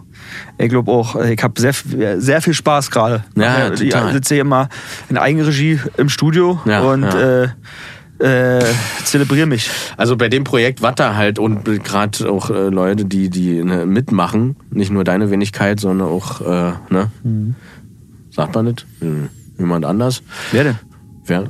Ich 0.58 0.70
glaube 0.70 0.92
auch, 0.92 1.16
ich 1.16 1.42
habe 1.44 1.60
sehr, 1.60 1.74
sehr 2.18 2.42
viel 2.42 2.54
Spaß 2.54 2.92
gerade. 2.92 3.24
Ja, 3.36 3.72
ich 3.74 3.94
sitze 4.12 4.36
hier 4.36 4.42
immer 4.42 4.70
in 5.10 5.18
Eigenregie 5.18 5.80
im 5.98 6.10
Studio 6.10 6.60
Ja, 6.66 6.82
und 6.82 7.04
ja. 7.04 7.44
Äh, 7.44 7.50
äh, 8.20 8.64
zelebriere 9.04 9.46
mich. 9.46 9.70
Also 9.98 10.18
bei 10.18 10.30
dem 10.30 10.44
Projekt 10.44 10.82
Watter 10.82 11.16
halt 11.16 11.40
und 11.40 11.66
gerade 11.84 12.30
auch 12.30 12.50
äh, 12.50 12.70
Leute, 12.70 13.06
die, 13.06 13.30
die 13.30 13.64
ne, 13.64 13.86
mitmachen, 13.86 14.56
nicht 14.72 14.92
nur 14.92 15.04
deine 15.04 15.30
Wenigkeit, 15.32 15.80
sondern 15.80 16.08
auch, 16.08 16.42
äh, 16.42 16.74
ne? 16.90 17.12
Mhm. 17.24 17.56
Sagt 18.30 18.54
man 18.56 18.66
nicht? 18.66 18.86
Hm, 19.00 19.30
Jemand 19.58 19.86
anders? 19.86 20.22
Wer 20.52 20.64
denn? 20.64 20.80
Wer? 21.26 21.46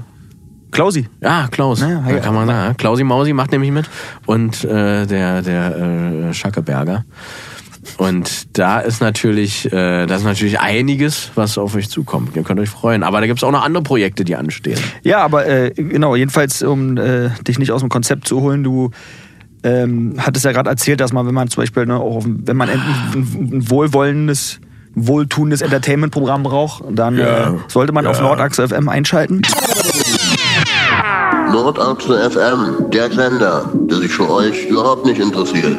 Klausi. 0.72 1.08
Ja, 1.22 1.48
Klaus. 1.50 1.82
Naja, 1.82 2.04
da 2.06 2.12
ja. 2.12 2.20
kann 2.20 2.34
man 2.34 2.48
sagen. 2.48 2.78
Klausi 2.78 3.04
Mausi 3.04 3.34
macht 3.34 3.52
nämlich 3.52 3.72
mit. 3.72 3.90
Und 4.26 4.64
äh, 4.64 5.06
der, 5.06 5.42
der 5.42 5.76
äh, 5.76 6.34
Schackeberger. 6.34 7.06
Und 7.98 8.58
da 8.58 8.80
ist 8.80 9.02
natürlich, 9.02 9.66
äh, 9.72 10.06
da 10.06 10.16
ist 10.16 10.24
natürlich 10.24 10.60
einiges, 10.60 11.32
was 11.36 11.58
auf 11.58 11.74
euch 11.76 11.90
zukommt. 11.90 12.36
Ihr 12.36 12.44
könnt 12.44 12.60
euch 12.60 12.70
freuen. 12.70 13.02
Aber 13.04 13.20
da 13.22 13.26
gibt's 13.28 13.44
auch 13.44 13.52
noch 13.52 13.64
andere 13.64 13.82
Projekte, 13.84 14.24
die 14.24 14.36
anstehen. 14.36 14.80
Ja, 15.04 15.20
aber 15.20 15.48
äh, 15.48 15.72
genau, 15.72 16.16
jedenfalls, 16.16 16.62
um 16.62 16.98
äh, 16.98 17.30
dich 17.48 17.58
nicht 17.58 17.72
aus 17.72 17.82
dem 17.82 17.90
Konzept 17.90 18.28
zu 18.28 18.42
holen, 18.42 18.64
du 18.64 18.92
ähm, 19.64 20.14
hattest 20.20 20.46
ja 20.46 20.52
gerade 20.52 20.70
erzählt, 20.70 21.00
dass 21.00 21.12
man, 21.12 21.26
wenn 21.26 21.34
man 21.34 21.48
zum 21.50 21.64
Beispiel, 21.64 21.88
ne, 21.88 21.96
auch 21.96 22.18
auf, 22.18 22.26
wenn 22.28 22.56
man 22.56 22.70
ein, 22.70 22.80
ein, 22.80 23.20
ein 23.54 23.70
wohlwollendes, 23.72 24.60
wohltuendes 24.94 25.62
Entertainment-Programm 25.62 26.44
braucht, 26.44 26.84
dann 26.92 27.18
Ja. 27.18 27.50
äh, 27.50 27.58
sollte 27.68 27.94
man 27.94 28.06
auf 28.06 28.18
Ja. 28.18 28.24
Nordachse 28.24 28.68
FM 28.68 28.90
einschalten. 28.90 29.42
Nordachse 31.52 32.30
FM, 32.30 32.90
der 32.92 33.12
Sender, 33.12 33.70
der 33.90 33.98
sich 33.98 34.12
für 34.12 34.30
euch 34.30 34.66
überhaupt 34.68 35.06
nicht 35.06 35.20
interessiert, 35.20 35.78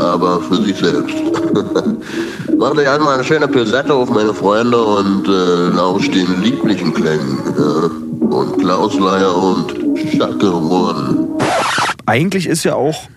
aber 0.00 0.40
für 0.42 0.56
sich 0.56 0.76
selbst. 0.76 1.16
Macht 2.58 2.76
euch 2.76 2.88
einmal 2.88 3.14
eine 3.14 3.24
schöne 3.24 3.48
Pilsette 3.48 3.92
auf 3.94 4.10
meine 4.10 4.34
Freunde 4.34 4.82
und 4.82 5.26
äh, 5.28 5.68
lauscht 5.74 6.14
den 6.14 6.42
lieblichen 6.42 6.92
Klängen. 6.92 7.38
Ja? 7.58 7.90
Und 8.36 8.58
Klaus 8.58 8.98
Leier 8.98 9.34
und 9.34 9.74
Schacke 10.12 10.52
wurden. 10.52 11.28
Eigentlich 12.06 12.46
ist 12.46 12.64
ja 12.64 12.74
auch 12.74 13.08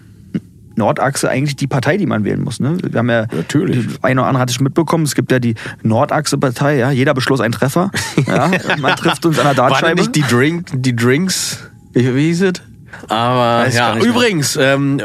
Nordachse 0.76 1.30
eigentlich 1.30 1.56
die 1.56 1.68
Partei, 1.68 1.98
die 1.98 2.06
man 2.06 2.24
wählen 2.24 2.42
muss. 2.42 2.60
Ne? 2.60 2.78
Wir 2.82 3.00
haben 3.00 3.10
ja 3.10 3.28
Natürlich. 3.32 3.86
Ein 4.02 4.18
oder 4.18 4.28
andere 4.28 4.42
hatte 4.42 4.52
ich 4.52 4.60
mitbekommen. 4.60 5.04
Es 5.04 5.14
gibt 5.16 5.32
ja 5.32 5.40
die 5.40 5.56
Nordachse-Partei. 5.84 6.78
Ja? 6.78 6.92
Jeder 6.92 7.14
Beschluss 7.14 7.42
ein 7.42 7.52
Treffer. 7.52 7.92
Ja? 8.28 8.50
Man 8.80 8.96
trifft 8.96 9.26
uns 9.26 9.38
an 9.40 9.46
der 9.46 9.58
War 9.58 9.70
Dartscheibe. 9.70 10.00
nicht 10.00 10.16
die, 10.16 10.22
Drink, 10.24 10.68
die 10.74 10.96
Drinks? 10.96 11.60
Wie, 11.94 12.16
wie 12.16 12.28
hieß 12.28 12.42
es? 12.44 12.54
Aber 13.08 13.66
Weiß 13.66 13.76
ja, 13.76 13.98
übrigens, 13.98 14.56
ähm, 14.56 15.02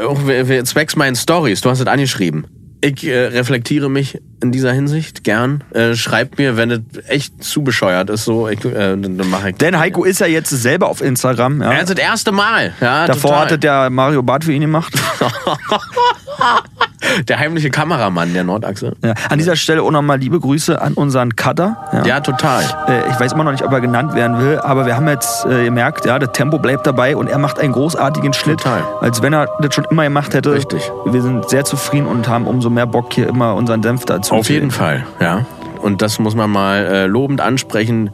zwecks 0.63 0.95
meinen 0.95 1.15
Stories, 1.15 1.61
du 1.61 1.69
hast 1.69 1.79
es 1.79 1.87
angeschrieben. 1.87 2.47
Ich 2.81 3.05
äh, 3.05 3.25
reflektiere 3.25 3.89
mich 3.89 4.19
in 4.41 4.51
dieser 4.51 4.71
Hinsicht 4.71 5.23
gern. 5.23 5.63
Äh, 5.73 5.95
schreibt 5.95 6.37
mir, 6.37 6.57
wenn 6.57 6.71
es 6.71 6.79
echt 7.07 7.43
zu 7.43 7.63
bescheuert 7.63 8.09
ist, 8.09 8.25
so, 8.25 8.47
ich, 8.47 8.63
äh, 8.65 8.95
dann, 8.95 9.17
mache 9.29 9.51
ich. 9.51 9.55
Denn 9.57 9.77
Heiko 9.77 10.03
ist 10.03 10.19
ja 10.19 10.27
jetzt 10.27 10.49
selber 10.49 10.87
auf 10.89 11.01
Instagram. 11.01 11.61
Ja? 11.61 11.71
Das 11.71 11.81
ist 11.83 11.89
das 11.97 11.99
erste 11.99 12.31
Mal. 12.31 12.73
Ja, 12.81 13.07
Davor 13.07 13.31
total. 13.31 13.45
hatte 13.45 13.59
der 13.59 13.89
Mario 13.89 14.23
Barth 14.23 14.43
für 14.45 14.53
ihn 14.53 14.61
gemacht. 14.61 14.93
der 17.27 17.39
heimliche 17.39 17.69
Kameramann 17.69 18.33
der 18.33 18.43
Nordachse. 18.43 18.93
Ja. 19.03 19.13
An 19.29 19.37
dieser 19.39 19.55
Stelle 19.55 19.81
auch 19.83 19.91
nochmal 19.91 20.19
liebe 20.19 20.39
Grüße 20.39 20.81
an 20.81 20.93
unseren 20.93 21.35
Cutter. 21.35 21.77
Ja. 21.91 22.05
Ja, 22.05 22.19
total. 22.21 22.63
Äh, 22.87 23.09
Ich 23.11 23.19
weiß 23.19 23.33
immer 23.33 23.43
noch 23.43 23.51
nicht, 23.51 23.63
ob 23.63 23.71
er 23.71 23.81
genannt 23.81 24.13
werden 24.15 24.39
will, 24.39 24.59
aber 24.59 24.85
wir 24.85 24.95
haben 24.95 25.07
jetzt 25.07 25.45
äh, 25.45 25.65
gemerkt, 25.65 26.05
ja, 26.05 26.19
das 26.19 26.31
Tempo 26.31 26.59
bleibt 26.59 26.87
dabei 26.87 27.15
und 27.15 27.27
er 27.27 27.37
macht 27.37 27.59
einen 27.59 27.73
großartigen 27.73 28.33
Schnitt, 28.33 28.59
Total. 28.61 28.83
als 29.01 29.21
wenn 29.21 29.33
er 29.33 29.47
das 29.61 29.73
schon 29.75 29.85
immer 29.89 30.03
gemacht 30.03 30.33
hätte. 30.33 30.53
Richtig. 30.53 30.91
Wir 31.05 31.21
sind 31.21 31.49
sehr 31.49 31.65
zufrieden 31.65 32.07
und 32.07 32.27
haben 32.27 32.47
umso 32.47 32.69
mehr 32.69 32.85
Bock, 32.85 33.13
hier 33.13 33.27
immer 33.27 33.55
unseren 33.55 33.83
Senf 33.83 34.05
dazu 34.05 34.28
Auf 34.31 34.45
zu 34.47 34.53
jeden. 34.53 34.71
Fall, 34.71 35.05
ja. 35.19 35.45
Und 35.81 36.01
das 36.01 36.19
muss 36.19 36.35
man 36.35 36.49
mal 36.49 36.85
äh, 36.85 37.05
lobend 37.05 37.39
ansprechen. 37.39 38.09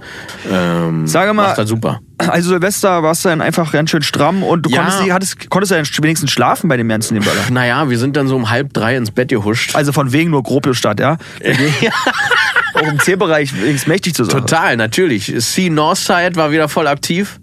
Ähm, 0.52 1.08
Sage 1.08 1.34
mal- 1.34 1.48
Macht 1.48 1.58
das 1.58 1.68
super. 1.68 2.00
Also 2.20 2.50
Silvester 2.50 3.02
warst 3.02 3.26
du 3.26 3.30
dann 3.30 3.42
einfach 3.42 3.72
ganz 3.72 3.90
schön 3.90 4.04
stramm 4.04 4.44
und 4.44 4.66
du 4.68 4.70
Ja. 4.70 4.84
konntest, 4.84 5.12
hattest, 5.12 5.50
konntest 5.50 5.72
dann 5.72 5.84
wenigstens 6.04 6.30
schlafen 6.32 6.68
bei 6.68 6.78
dem 6.78 6.88
ganzen 6.88 7.16
dem 7.16 7.24
Böller. 7.24 7.42
Naja, 7.52 7.90
wir 7.90 7.98
sind 7.98 8.16
dann 8.18 8.28
so 8.28 8.36
um 8.36 8.52
halb 8.52 8.72
drei 8.74 8.96
ins 8.96 9.10
Bett 9.10 9.30
gehuscht. 9.30 9.76
Also 9.76 9.92
von 9.94 10.12
wegen 10.14 10.30
nur 10.30 10.44
Gropiusstadt, 10.44 11.00
ja? 11.00 11.18
Auch 12.76 12.88
im 12.88 13.00
C-Bereich 13.00 13.52
mächtig 13.88 14.14
zu 14.14 14.26
sein. 14.26 14.32
Total, 14.42 14.78
natürlich. 14.78 15.34
Sea 15.38 15.70
Northside 15.72 16.36
war 16.36 16.52
wieder 16.52 16.68
voll 16.70 16.88
aktiv. 16.88 17.40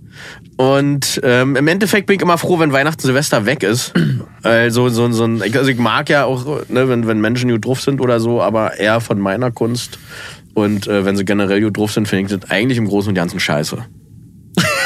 Und 0.62 1.20
ähm, 1.24 1.56
im 1.56 1.66
Endeffekt 1.66 2.06
bin 2.06 2.14
ich 2.14 2.22
immer 2.22 2.38
froh, 2.38 2.60
wenn 2.60 2.72
Weihnachten 2.72 3.02
Silvester 3.02 3.46
weg 3.46 3.64
ist. 3.64 3.92
Also 4.44 4.88
so, 4.88 5.08
so 5.12 5.24
ein, 5.24 5.40
also 5.40 5.70
ich 5.70 5.78
mag 5.78 6.08
ja 6.08 6.24
auch, 6.24 6.68
ne, 6.68 6.88
wenn, 6.88 7.06
wenn 7.06 7.20
Menschen 7.20 7.48
gut 7.48 7.64
drauf 7.64 7.80
sind 7.80 8.00
oder 8.00 8.18
so, 8.18 8.42
aber 8.42 8.76
eher 8.76 9.00
von 9.00 9.20
meiner 9.20 9.52
Kunst. 9.52 10.00
Und 10.52 10.88
äh, 10.88 11.04
wenn 11.04 11.16
sie 11.16 11.24
generell 11.24 11.60
gut 11.60 11.76
drauf 11.76 11.92
sind, 11.92 12.08
finde 12.08 12.24
ich 12.34 12.40
das 12.40 12.50
eigentlich 12.50 12.76
im 12.76 12.88
Großen 12.88 13.10
und 13.10 13.14
Ganzen 13.14 13.38
scheiße. 13.38 13.78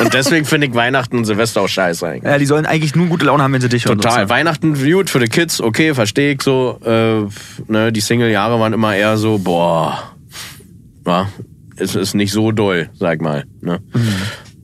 Und 0.01 0.13
deswegen 0.13 0.45
finde 0.45 0.67
ich 0.67 0.75
Weihnachten 0.75 1.17
und 1.17 1.25
Silvester 1.25 1.63
auch 1.63 1.69
scheiße 1.69 2.07
eigentlich. 2.07 2.31
Ja, 2.31 2.37
die 2.37 2.45
sollen 2.45 2.67
eigentlich 2.67 2.95
nur 2.95 3.07
gute 3.07 3.25
Laune 3.25 3.43
haben, 3.43 3.55
wenn 3.55 3.63
sie 3.63 3.71
dich 3.71 3.87
hören. 3.87 3.99
Total. 3.99 4.29
Weihnachten 4.29 4.75
gut 4.75 5.09
für 5.09 5.21
die 5.21 5.29
Kids, 5.29 5.63
okay, 5.63 5.95
verstehe 5.95 6.35
ich 6.35 6.43
so. 6.43 6.79
Äh, 6.85 7.73
ne, 7.73 7.93
die 7.93 8.01
Single-Jahre 8.01 8.61
waren 8.61 8.75
immer 8.75 8.95
eher 8.95 9.17
so, 9.17 9.39
boah, 9.39 10.13
ja, 11.07 11.31
es 11.77 11.95
ist 11.95 12.13
nicht 12.13 12.33
so 12.33 12.53
doll, 12.53 12.91
sag 12.99 13.23
mal. 13.23 13.45
Ne? 13.63 13.81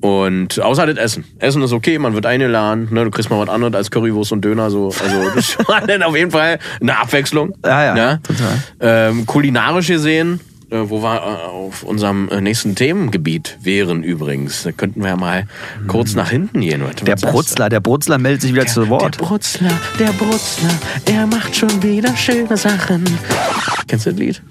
Und 0.03 0.61
außer 0.61 0.85
das 0.87 0.97
Essen. 0.97 1.25
Essen 1.39 1.63
ist 1.63 1.73
okay, 1.73 1.97
man 1.97 2.13
wird 2.15 2.27
eingeladen, 2.27 2.89
ne, 2.91 3.05
du 3.05 3.11
kriegst 3.13 3.31
mal 3.31 3.39
was 3.39 3.49
anderes 3.49 3.73
als 3.75 3.91
Currywurst 3.93 4.33
und 4.33 4.45
Döner, 4.45 4.69
so. 4.69 4.87
Also 4.87 5.31
das 5.35 5.57
war 5.69 5.81
dann 5.87 6.03
auf 6.03 6.17
jeden 6.17 6.33
Fall 6.33 6.59
eine 6.81 6.99
Abwechslung. 6.99 7.55
Ja, 7.65 7.85
ja, 7.85 7.95
ne? 7.95 8.21
total. 8.25 9.11
Ähm, 9.11 9.27
kulinarisch 9.27 9.87
gesehen, 9.87 10.41
äh, 10.71 10.91
wo 10.91 11.05
wir 11.05 11.15
äh, 11.15 11.47
auf 11.47 11.85
unserem 11.85 12.29
äh, 12.31 12.41
nächsten 12.41 12.75
Themengebiet 12.75 13.59
wären 13.63 14.03
übrigens. 14.03 14.65
Da 14.65 14.73
könnten 14.73 15.03
wir 15.03 15.11
ja 15.11 15.17
mal 15.17 15.47
kurz 15.87 16.17
nach 16.17 16.31
hinten 16.31 16.63
gehen. 16.63 16.81
Leute. 16.81 17.05
Der? 17.05 17.15
Brutzler, 17.15 17.69
der 17.69 17.79
Brutzler 17.79 18.19
meldet 18.19 18.43
sich 18.43 18.53
wieder 18.53 18.67
zu 18.67 18.89
Wort. 18.89 19.21
Der 19.21 19.25
Brutzler, 19.25 19.71
der 20.01 20.13
Brutzler, 20.15 20.75
er 21.05 21.29
macht 21.29 21.55
schon 21.55 21.81
wieder 21.81 22.17
schöne 22.17 22.57
Sachen. 22.57 23.05
Kennst 23.87 24.07
du 24.07 24.11
das 24.11 24.19
Lied? 24.19 24.43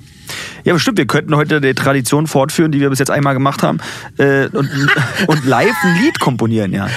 Ja, 0.63 0.73
bestimmt. 0.73 0.97
Wir 0.97 1.07
könnten 1.07 1.35
heute 1.35 1.59
die 1.61 1.73
Tradition 1.73 2.27
fortführen, 2.27 2.71
die 2.71 2.79
wir 2.79 2.89
bis 2.89 2.99
jetzt 2.99 3.11
einmal 3.11 3.33
gemacht 3.33 3.63
haben, 3.63 3.79
äh, 4.17 4.45
und, 4.47 4.69
und 5.27 5.45
live 5.45 5.75
ein 5.83 6.01
Lied 6.01 6.19
komponieren, 6.19 6.73
ja. 6.73 6.87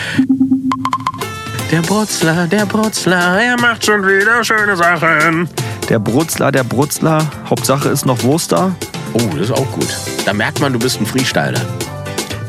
Der 1.71 1.80
Brutzler, 1.80 2.47
der 2.47 2.66
Brutzler, 2.66 3.40
er 3.40 3.61
macht 3.61 3.85
schon 3.85 4.02
wieder 4.02 4.44
schöne 4.44 4.76
Sachen. 4.76 5.49
Der 5.88 5.99
Brutzler, 5.99 6.52
der 6.52 6.62
Brutzler, 6.64 7.26
Hauptsache 7.49 7.88
ist 7.88 8.06
noch 8.06 8.23
Wurst 8.23 8.52
da. 8.52 8.75
Oh, 9.14 9.21
das 9.33 9.49
ist 9.49 9.52
auch 9.52 9.71
gut. 9.73 9.88
Da 10.25 10.33
merkt 10.33 10.61
man, 10.61 10.73
du 10.73 10.78
bist 10.78 11.00
ein 11.00 11.06
Freestyler. 11.06 11.61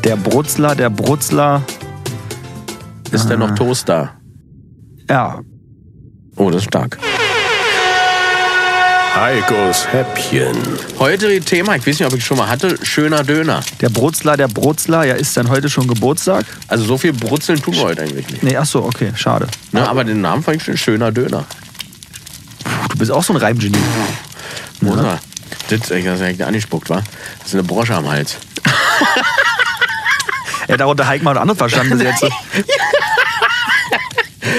Der 0.04 0.16
Brutzler, 0.16 0.76
der 0.76 0.90
Brutzler, 0.90 1.62
Ist 3.12 3.30
denn 3.30 3.40
noch 3.40 3.56
Toast 3.56 3.90
da? 3.90 4.14
ja. 5.10 5.40
Oh, 6.38 6.50
das 6.50 6.64
ist 6.64 6.68
stark. 6.68 6.98
Heikos 9.16 9.88
Häppchen. 9.94 10.58
Heute 11.00 11.40
Thema, 11.40 11.78
ich 11.78 11.88
weiß 11.88 12.00
nicht, 12.00 12.06
ob 12.06 12.14
ich 12.18 12.26
schon 12.26 12.38
mal 12.38 12.50
hatte, 12.50 12.78
schöner 12.84 13.24
Döner. 13.24 13.62
Der 13.80 13.88
Brutzler, 13.88 14.36
der 14.36 14.50
Brutzler, 14.50 15.06
ja, 15.06 15.14
ist 15.16 15.38
dann 15.38 15.48
heute 15.48 15.70
schon 15.70 15.88
Geburtstag? 15.88 16.46
Also 16.68 16.84
so 16.84 16.98
viel 16.98 17.14
Brutzeln 17.14 17.62
tun 17.62 17.76
wir 17.76 17.84
heute 17.84 18.02
eigentlich 18.02 18.28
nicht. 18.28 18.44
Nee, 18.44 18.58
ach 18.58 18.66
so, 18.66 18.84
okay, 18.84 19.14
schade. 19.16 19.48
Ne, 19.72 19.88
aber 19.88 20.04
den 20.04 20.20
Namen 20.20 20.44
fand 20.44 20.58
ich 20.58 20.64
schon 20.64 20.76
schöner 20.76 21.14
Döner. 21.14 21.46
Du 22.90 22.98
bist 22.98 23.10
auch 23.10 23.24
so 23.24 23.32
ein 23.32 23.38
Reimgenie. 23.38 23.80
Muss 24.82 25.00
er. 25.00 25.20
Das, 25.70 25.92
ich 25.92 26.06
hab's 26.06 26.20
eigentlich 26.20 26.46
angespuckt, 26.46 26.90
war. 26.90 27.02
Das 27.40 27.48
ist 27.48 27.54
eine 27.54 27.64
Brosche 27.64 27.96
am 27.96 28.10
Hals. 28.10 28.36
Ja, 30.68 30.78
darunter 30.78 31.08
Heik 31.08 31.22
mal 31.22 31.36
was 31.36 31.42
anderes 31.42 31.58
verstanden 31.58 31.98
bis 31.98 32.08
jetzt. 32.08 32.24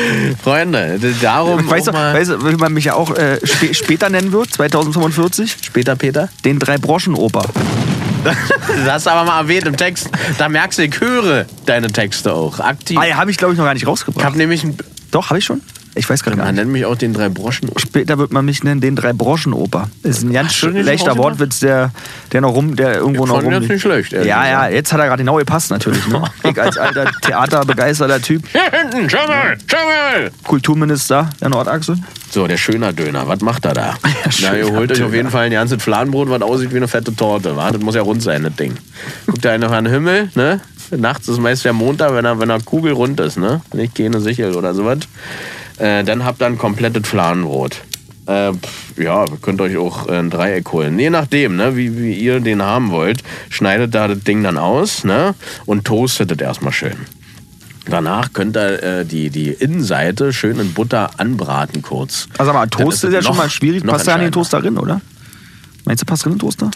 Freunde, 0.43 0.99
darum 1.21 1.69
Weißt 1.69 1.88
du, 1.88 1.93
weißt 1.93 2.31
du, 2.31 2.45
wie 2.50 2.57
man 2.57 2.73
mich 2.73 2.85
ja 2.87 2.95
auch 2.95 3.15
äh, 3.17 3.38
spä 3.45 3.75
später 3.75 4.09
nennen 4.09 4.33
wird, 4.33 4.53
2045? 4.53 5.57
später, 5.62 5.97
Peter. 5.97 6.29
Den 6.45 6.59
Drei-Broschen-Oper. 6.59 7.45
Das 8.25 8.91
hast 8.91 9.07
du 9.07 9.11
aber 9.11 9.25
mal 9.25 9.41
erwähnt 9.43 9.67
im 9.67 9.76
Text. 9.76 10.11
Da 10.37 10.49
merkst 10.49 10.81
du, 10.81 10.83
ich 10.83 11.00
höre 11.00 11.47
deine 11.65 11.87
Texte 11.93 12.33
auch 12.33 12.59
aktiv. 12.59 12.99
Ah, 12.99 13.05
ja, 13.05 13.17
habe 13.17 13.31
ich, 13.31 13.37
glaube 13.37 13.53
ich, 13.53 13.59
noch 13.59 13.65
gar 13.65 13.73
nicht 13.75 13.85
Ich 13.85 13.88
rausgebracht. 13.88 14.25
habe 14.25 14.37
nämlich, 14.37 14.65
ein, 14.65 14.76
Doch, 15.12 15.31
habe 15.31 15.38
ich 15.38 15.45
schon? 15.45 15.61
Ich 15.99 16.09
weiß 16.11 16.23
gar 16.23 16.37
man 16.37 16.47
nicht. 16.49 16.57
nennt 16.57 16.71
mich 16.73 16.85
auch 16.85 16.95
den 16.97 17.15
drei 17.15 17.31
Broschen. 17.31 17.71
Später 17.76 18.19
wird 18.19 18.31
man 18.31 18.45
mich 18.45 18.62
nennen, 18.62 18.83
den 18.83 18.97
Drei-Broschen-Oper. 18.97 19.88
Ist 20.03 20.23
ein 20.25 20.33
ganz 20.33 20.62
nicht 20.62 20.85
schlechter? 20.85 21.17
Wortwitz, 21.17 21.61
der, 21.61 21.91
der 22.33 22.43
noch 22.43 22.50
rum, 22.55 22.76
der 22.76 22.97
irgendwo 22.97 23.25
Ich 23.25 23.31
noch 23.31 23.43
rum. 23.43 23.50
das 23.50 23.62
nicht 23.67 23.81
schlecht, 23.81 24.12
Ja, 24.12 24.23
ja, 24.25 24.45
gesagt. 24.45 24.73
jetzt 24.75 24.93
hat 24.93 25.00
er 25.00 25.07
gerade 25.07 25.23
genau 25.23 25.37
gepasst 25.37 25.71
natürlich. 25.71 26.07
Ne? 26.07 26.23
Ich 26.50 26.61
als 26.61 26.76
alter 26.76 27.11
theaterbegeisterter 27.23 28.21
Typ, 28.21 28.43
Hier 28.53 28.61
hinten, 28.79 29.09
schau 29.09 29.26
mal, 29.26 29.57
schau 29.67 29.76
mal. 29.79 30.31
Kulturminister 30.45 31.31
der 31.41 31.49
Nordachse. 31.49 31.97
So, 32.31 32.47
der 32.47 32.59
schöner 32.59 32.93
Döner, 32.93 33.26
was 33.26 33.41
macht 33.41 33.65
er 33.65 33.73
da? 33.73 33.95
Na, 34.43 34.55
ihr 34.57 34.71
holt 34.71 34.93
euch 34.93 35.03
auf 35.03 35.15
jeden 35.15 35.31
Fall 35.31 35.47
ein 35.47 35.53
ganzes 35.53 35.83
Fladenbrot, 35.83 36.29
was 36.29 36.43
aussieht 36.43 36.73
wie 36.73 36.76
eine 36.76 36.88
fette 36.88 37.17
Torte. 37.17 37.57
Wa? 37.57 37.71
Das 37.71 37.81
muss 37.81 37.95
ja 37.95 38.03
rund 38.03 38.23
sein, 38.23 38.43
das 38.43 38.55
Ding. 38.57 38.75
Guckt 39.26 39.47
einer 39.47 39.71
an 39.71 39.85
den 39.85 39.93
Himmel, 39.95 40.29
ne? 40.35 40.61
Nachts 40.91 41.26
ist 41.29 41.41
meist 41.41 41.65
der 41.65 41.73
Montag, 41.73 42.12
wenn 42.15 42.25
er, 42.25 42.38
wenn 42.38 42.50
er 42.50 42.61
kugelrund 42.61 43.19
ist, 43.21 43.38
ne? 43.38 43.61
Nicht 43.73 43.95
keine 43.97 44.21
Sichel 44.21 44.55
oder 44.55 44.75
sowas. 44.75 44.99
Äh, 45.78 46.04
dann 46.04 46.25
habt 46.25 46.42
ihr 46.42 46.47
ein 46.47 46.59
komplettes 46.59 47.09
Fladenbrot. 47.09 47.83
Äh, 48.26 48.52
ja, 48.97 49.25
ihr 49.25 49.38
könnt 49.40 49.61
euch 49.61 49.76
auch 49.76 50.09
ein 50.09 50.30
Dreieck 50.30 50.73
holen. 50.73 50.99
Je 50.99 51.11
nachdem, 51.11 51.56
ne, 51.56 51.76
wie, 51.76 51.97
wie 51.97 52.14
ihr 52.14 52.40
den 52.40 52.62
haben 52.62 52.90
wollt, 52.90 53.23
schneidet 53.50 53.95
da 53.95 54.09
das 54.09 54.21
Ding 54.21 54.42
dann 54.42 54.59
aus 54.59 55.04
ne, 55.04 55.35
und 55.64 55.85
toastet 55.85 56.33
es 56.33 56.38
erstmal 56.38 56.73
schön. 56.73 56.97
Danach 57.88 58.33
könnt 58.33 58.56
ihr 58.56 58.83
äh, 58.83 59.04
die, 59.04 59.30
die 59.30 59.50
Innenseite 59.50 60.33
schön 60.33 60.59
in 60.59 60.73
Butter 60.73 61.11
anbraten 61.18 61.83
kurz. 61.83 62.26
Also 62.37 62.50
aber 62.50 62.68
Toast 62.68 63.04
ist 63.04 63.12
ja 63.12 63.23
schon 63.23 63.37
mal 63.37 63.49
schwierig. 63.49 63.85
Passt 63.85 64.09
ja 64.09 64.14
an 64.14 64.23
den. 64.23 64.33
Toaster 64.33 64.61
drin, 64.61 64.76
oder? 64.76 65.00
Meinst 65.85 66.02
du, 66.02 66.06
passt 66.06 66.25
drin 66.25 66.33
in 66.33 66.38
den 66.38 66.40
Toaster? 66.40 66.71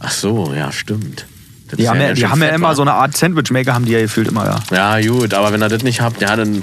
Ach 0.00 0.10
so, 0.10 0.52
ja, 0.54 0.70
stimmt. 0.70 1.24
Das 1.72 1.78
Die 1.78 1.88
haben 1.88 2.00
ja, 2.02 2.12
die 2.12 2.26
haben 2.26 2.42
ja 2.42 2.48
immer 2.50 2.68
wa? 2.68 2.74
so 2.74 2.82
eine 2.82 2.92
Art 2.92 3.16
Sandwichmaker, 3.16 3.72
haben 3.72 3.86
die 3.86 3.92
ja 3.92 4.00
gefühlt 4.00 4.28
immer, 4.28 4.44
ja. 4.44 5.00
Ja, 5.00 5.08
gut, 5.08 5.32
aber 5.32 5.52
wenn 5.52 5.62
ihr 5.62 5.70
das 5.70 5.82
nicht 5.82 6.02
habt, 6.02 6.20
ja, 6.20 6.36
dann 6.36 6.62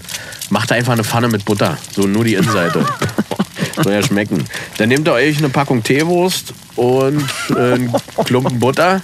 macht 0.52 0.72
einfach 0.72 0.94
eine 0.94 1.04
Pfanne 1.04 1.30
mit 1.30 1.46
Butter. 1.46 1.78
So 1.96 2.04
nur 2.04 2.24
die 2.24 2.36
Innenseite. 2.36 2.86
Soll 3.84 3.94
ja 3.94 4.04
schmecken. 4.04 4.46
Dann 4.78 4.90
nehmt 4.90 5.08
ihr 5.08 5.14
euch 5.14 5.40
eine 5.40 5.50
Packung 5.50 5.82
Teewurst 5.82 6.54
und 6.76 7.24
äh, 7.50 7.74
einen 7.74 7.92
Klumpen 8.24 8.60
Butter. 8.60 9.02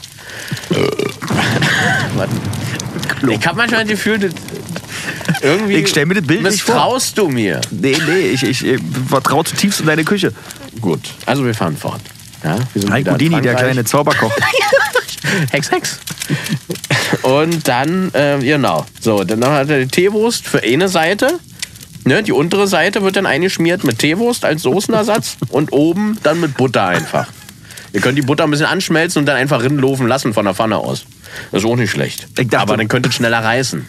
Warte. 2.16 2.34
Ich 3.28 3.48
hab 3.48 3.56
manchmal 3.56 3.82
das 3.82 3.90
Gefühl, 3.90 4.20
das 4.20 4.34
irgendwie 5.42 5.76
Ich 5.78 5.90
stell 5.90 6.06
mir 6.06 6.16
das 6.16 6.28
Bild 6.28 6.44
nicht 6.44 6.62
vor. 6.62 6.76
misstraust 6.76 7.18
du 7.18 7.30
mir. 7.30 7.62
Nee, 7.72 7.98
nee, 8.08 8.20
ich, 8.20 8.44
ich, 8.44 8.64
ich 8.66 8.82
vertraue 9.10 9.44
zutiefst 9.44 9.80
in 9.80 9.88
deine 9.88 10.04
Küche. 10.04 10.32
Gut, 10.82 11.02
also 11.26 11.46
wir 11.46 11.54
fahren 11.56 11.76
fort. 11.78 12.02
Ja, 12.44 12.58
wir 12.74 12.82
sind 12.82 12.92
Heiko 12.92 13.16
Dini, 13.18 13.42
der 13.42 13.56
kleine 13.56 13.84
Zauberkoch. 13.86 14.32
Hex, 15.52 15.72
Hex. 15.72 16.00
Und 17.22 17.68
dann, 17.68 18.14
äh, 18.14 18.38
genau. 18.40 18.86
So, 19.00 19.24
dann 19.24 19.46
hat 19.46 19.70
er 19.70 19.80
die 19.80 19.88
Teewurst 19.88 20.48
für 20.48 20.62
eine 20.62 20.90
Seite. 20.90 21.40
Ne, 22.04 22.22
die 22.22 22.32
untere 22.32 22.68
Seite 22.68 23.02
wird 23.02 23.16
dann 23.16 23.26
eingeschmiert 23.26 23.84
mit 23.84 23.98
Teewurst 23.98 24.46
als 24.46 24.62
Soßenersatz 24.62 25.38
und 25.50 25.74
oben 25.74 26.20
dann 26.22 26.40
mit 26.40 26.56
Butter 26.56 26.86
einfach. 26.86 27.28
Ihr 27.96 28.02
könnt 28.02 28.18
die 28.18 28.22
Butter 28.22 28.44
ein 28.44 28.52
bisschen 28.52 28.68
anschmelzen 28.68 29.22
und 29.22 29.26
dann 29.26 29.38
einfach 29.38 29.64
rinlaufen 29.64 30.08
lassen 30.08 30.34
von 30.34 30.46
der 30.46 30.54
Pfanne 30.54 30.78
aus. 30.78 31.06
Das 31.52 31.64
ist 31.64 31.70
auch 31.70 31.76
nicht 31.76 31.90
schlecht. 31.92 32.28
Dachte- 32.36 32.60
Aber 32.60 32.78
dann 32.78 32.88
könnt 32.88 33.06
ihr 33.08 33.12
schneller 33.12 33.44
reißen. 33.44 33.86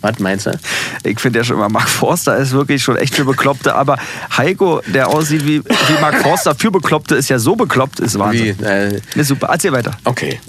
Was 0.00 0.18
meinst 0.18 0.46
du? 0.46 0.58
Ich 1.04 1.20
finde 1.20 1.38
ja 1.40 1.44
schon 1.44 1.58
mal, 1.58 1.68
Mark 1.68 1.88
Forster 1.88 2.36
ist 2.38 2.52
wirklich 2.52 2.82
schon 2.82 2.96
echt 2.96 3.14
für 3.14 3.24
Bekloppte. 3.24 3.74
Aber 3.74 3.98
Heiko, 4.36 4.80
der 4.86 5.08
aussieht 5.08 5.46
wie, 5.46 5.62
wie 5.64 6.00
Mark 6.00 6.22
Forster 6.22 6.54
für 6.54 6.70
Bekloppte, 6.70 7.14
ist 7.14 7.28
ja 7.28 7.38
so 7.38 7.54
bekloppt, 7.54 8.00
ist 8.00 8.14
Wie, 8.16 8.18
Wahnsinn. 8.18 8.62
äh, 8.64 9.00
Ne, 9.14 9.24
super, 9.24 9.48
erzähl 9.52 9.72
weiter. 9.72 9.92
okay. 10.04 10.40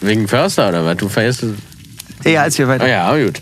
Wegen 0.00 0.28
Förster 0.28 0.68
oder 0.68 0.84
was? 0.84 0.96
Du 0.96 1.08
feierst 1.08 1.44
Ja, 2.24 2.44
erzähl 2.44 2.68
weiter. 2.68 2.84
Ah 2.84 2.88
ja, 2.88 3.24
gut. 3.24 3.40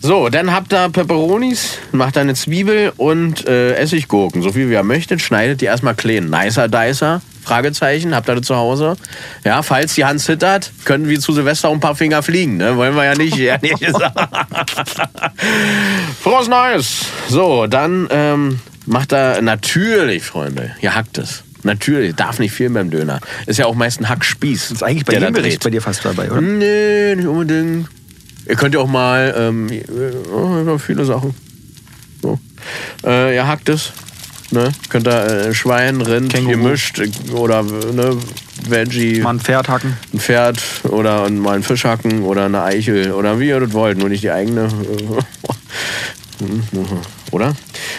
So, 0.00 0.28
dann 0.28 0.52
habt 0.52 0.72
ihr 0.72 0.88
Peperonis, 0.88 1.78
macht 1.92 2.16
eine 2.18 2.34
Zwiebel 2.34 2.92
und 2.96 3.46
äh, 3.46 3.74
Essiggurken, 3.74 4.42
so 4.42 4.52
viel 4.52 4.68
wie 4.68 4.72
ihr 4.74 4.82
möchtet. 4.82 5.20
Schneidet 5.20 5.60
die 5.60 5.66
erstmal 5.66 5.94
klein. 5.94 6.28
Nicer 6.30 6.68
Dicer, 6.68 7.20
Fragezeichen, 7.42 8.14
habt 8.14 8.28
ihr 8.28 8.36
das 8.36 8.46
zu 8.46 8.56
Hause? 8.56 8.96
Ja, 9.44 9.62
falls 9.62 9.94
die 9.94 10.04
Hand 10.04 10.20
zittert, 10.20 10.72
können 10.84 11.08
wir 11.08 11.18
zu 11.20 11.32
Silvester 11.32 11.70
ein 11.70 11.80
paar 11.80 11.96
Finger 11.96 12.22
fliegen, 12.22 12.56
ne? 12.56 12.76
Wollen 12.76 12.94
wir 12.94 13.04
ja 13.04 13.14
nicht, 13.14 13.38
ehrlich 13.38 13.78
gesagt. 13.78 14.18
Frohes 16.22 16.48
Neues! 16.48 17.06
So, 17.28 17.66
dann 17.66 18.06
ähm, 18.10 18.60
macht 18.86 19.12
er 19.12 19.42
natürlich, 19.42 20.22
Freunde, 20.24 20.74
ihr 20.80 20.94
hackt 20.94 21.18
es. 21.18 21.42
Natürlich, 21.64 22.14
darf 22.16 22.38
nicht 22.38 22.52
viel 22.52 22.70
beim 22.70 22.90
Döner. 22.90 23.20
Ist 23.46 23.58
ja 23.58 23.66
auch 23.66 23.74
meist 23.74 24.00
ein 24.00 24.08
Hackspieß. 24.08 24.72
ist 24.72 24.82
eigentlich 24.82 25.04
bei 25.04 25.14
jedem 25.14 25.32
Gericht 25.32 25.62
bei 25.62 25.70
dir 25.70 25.80
fast 25.80 26.04
dabei, 26.04 26.30
oder? 26.30 26.40
Nee, 26.40 27.14
nicht 27.14 27.26
unbedingt. 27.26 27.88
Ihr 28.48 28.56
könnt 28.56 28.74
ja 28.74 28.80
auch 28.80 28.88
mal, 28.88 29.34
ähm, 29.36 29.68
äh, 29.70 30.78
viele 30.78 31.04
Sachen. 31.04 31.34
So. 32.20 32.40
Äh, 33.04 33.36
ihr 33.36 33.46
hackt 33.46 33.68
es. 33.68 33.92
Ne? 34.52 34.70
Könnt 34.90 35.08
ihr 35.08 35.48
äh, 35.48 35.54
Schwein, 35.54 36.02
Rind, 36.02 36.32
Känguru. 36.32 36.56
gemischt 36.58 36.98
äh, 37.00 37.10
oder 37.32 37.62
ne, 37.62 38.16
Veggie, 38.68 39.20
Mal 39.20 39.30
ein 39.30 39.40
Pferd 39.40 39.68
hacken. 39.68 39.96
ein 40.12 40.20
Pferd 40.20 40.62
oder 40.84 41.28
mal 41.30 41.54
einen 41.54 41.62
Fisch 41.62 41.84
hacken 41.84 42.22
oder 42.22 42.44
eine 42.44 42.62
Eichel 42.62 43.12
oder 43.12 43.40
wie 43.40 43.48
ihr 43.48 43.60
das 43.60 43.72
wollt, 43.72 43.98
nur 43.98 44.08
nicht 44.10 44.22
die 44.22 44.30
eigene. 44.30 44.68
Oder? 47.30 47.54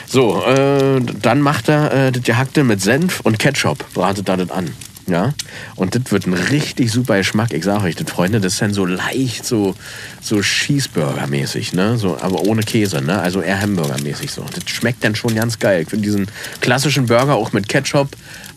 So, 0.05 0.43
äh, 0.43 0.99
dann 1.21 1.39
macht 1.41 1.69
er 1.69 2.07
äh, 2.07 2.11
das 2.11 2.23
Gehackte 2.23 2.63
mit 2.63 2.81
Senf 2.81 3.21
und 3.21 3.39
Ketchup, 3.39 3.85
bratet 3.93 4.27
er 4.27 4.37
das 4.37 4.51
an. 4.51 4.69
Ja, 5.13 5.31
und 5.75 5.93
das 5.93 6.11
wird 6.11 6.25
ein 6.25 6.33
richtig 6.33 6.91
super 6.91 7.17
Geschmack. 7.17 7.53
Ich 7.53 7.63
sage 7.63 7.83
euch, 7.83 7.95
das 7.95 8.09
Freunde, 8.09 8.41
das 8.41 8.53
ist 8.53 8.63
dann 8.63 8.73
so 8.73 8.83
leicht, 8.83 9.45
so, 9.45 9.75
so 10.21 10.37
Cheeseburger-mäßig, 10.37 11.75
ne? 11.75 11.99
So, 11.99 12.17
aber 12.19 12.41
ohne 12.41 12.63
Käse, 12.63 12.99
ne? 12.99 13.19
Also 13.19 13.39
eher 13.39 13.61
Hamburger-mäßig 13.61 14.31
so. 14.31 14.43
Das 14.51 14.67
schmeckt 14.71 15.03
dann 15.03 15.13
schon 15.13 15.35
ganz 15.35 15.59
geil. 15.59 15.83
Ich 15.83 15.89
finde 15.89 16.05
diesen 16.05 16.25
klassischen 16.61 17.05
Burger 17.05 17.35
auch 17.35 17.53
mit 17.53 17.69
Ketchup 17.69 18.09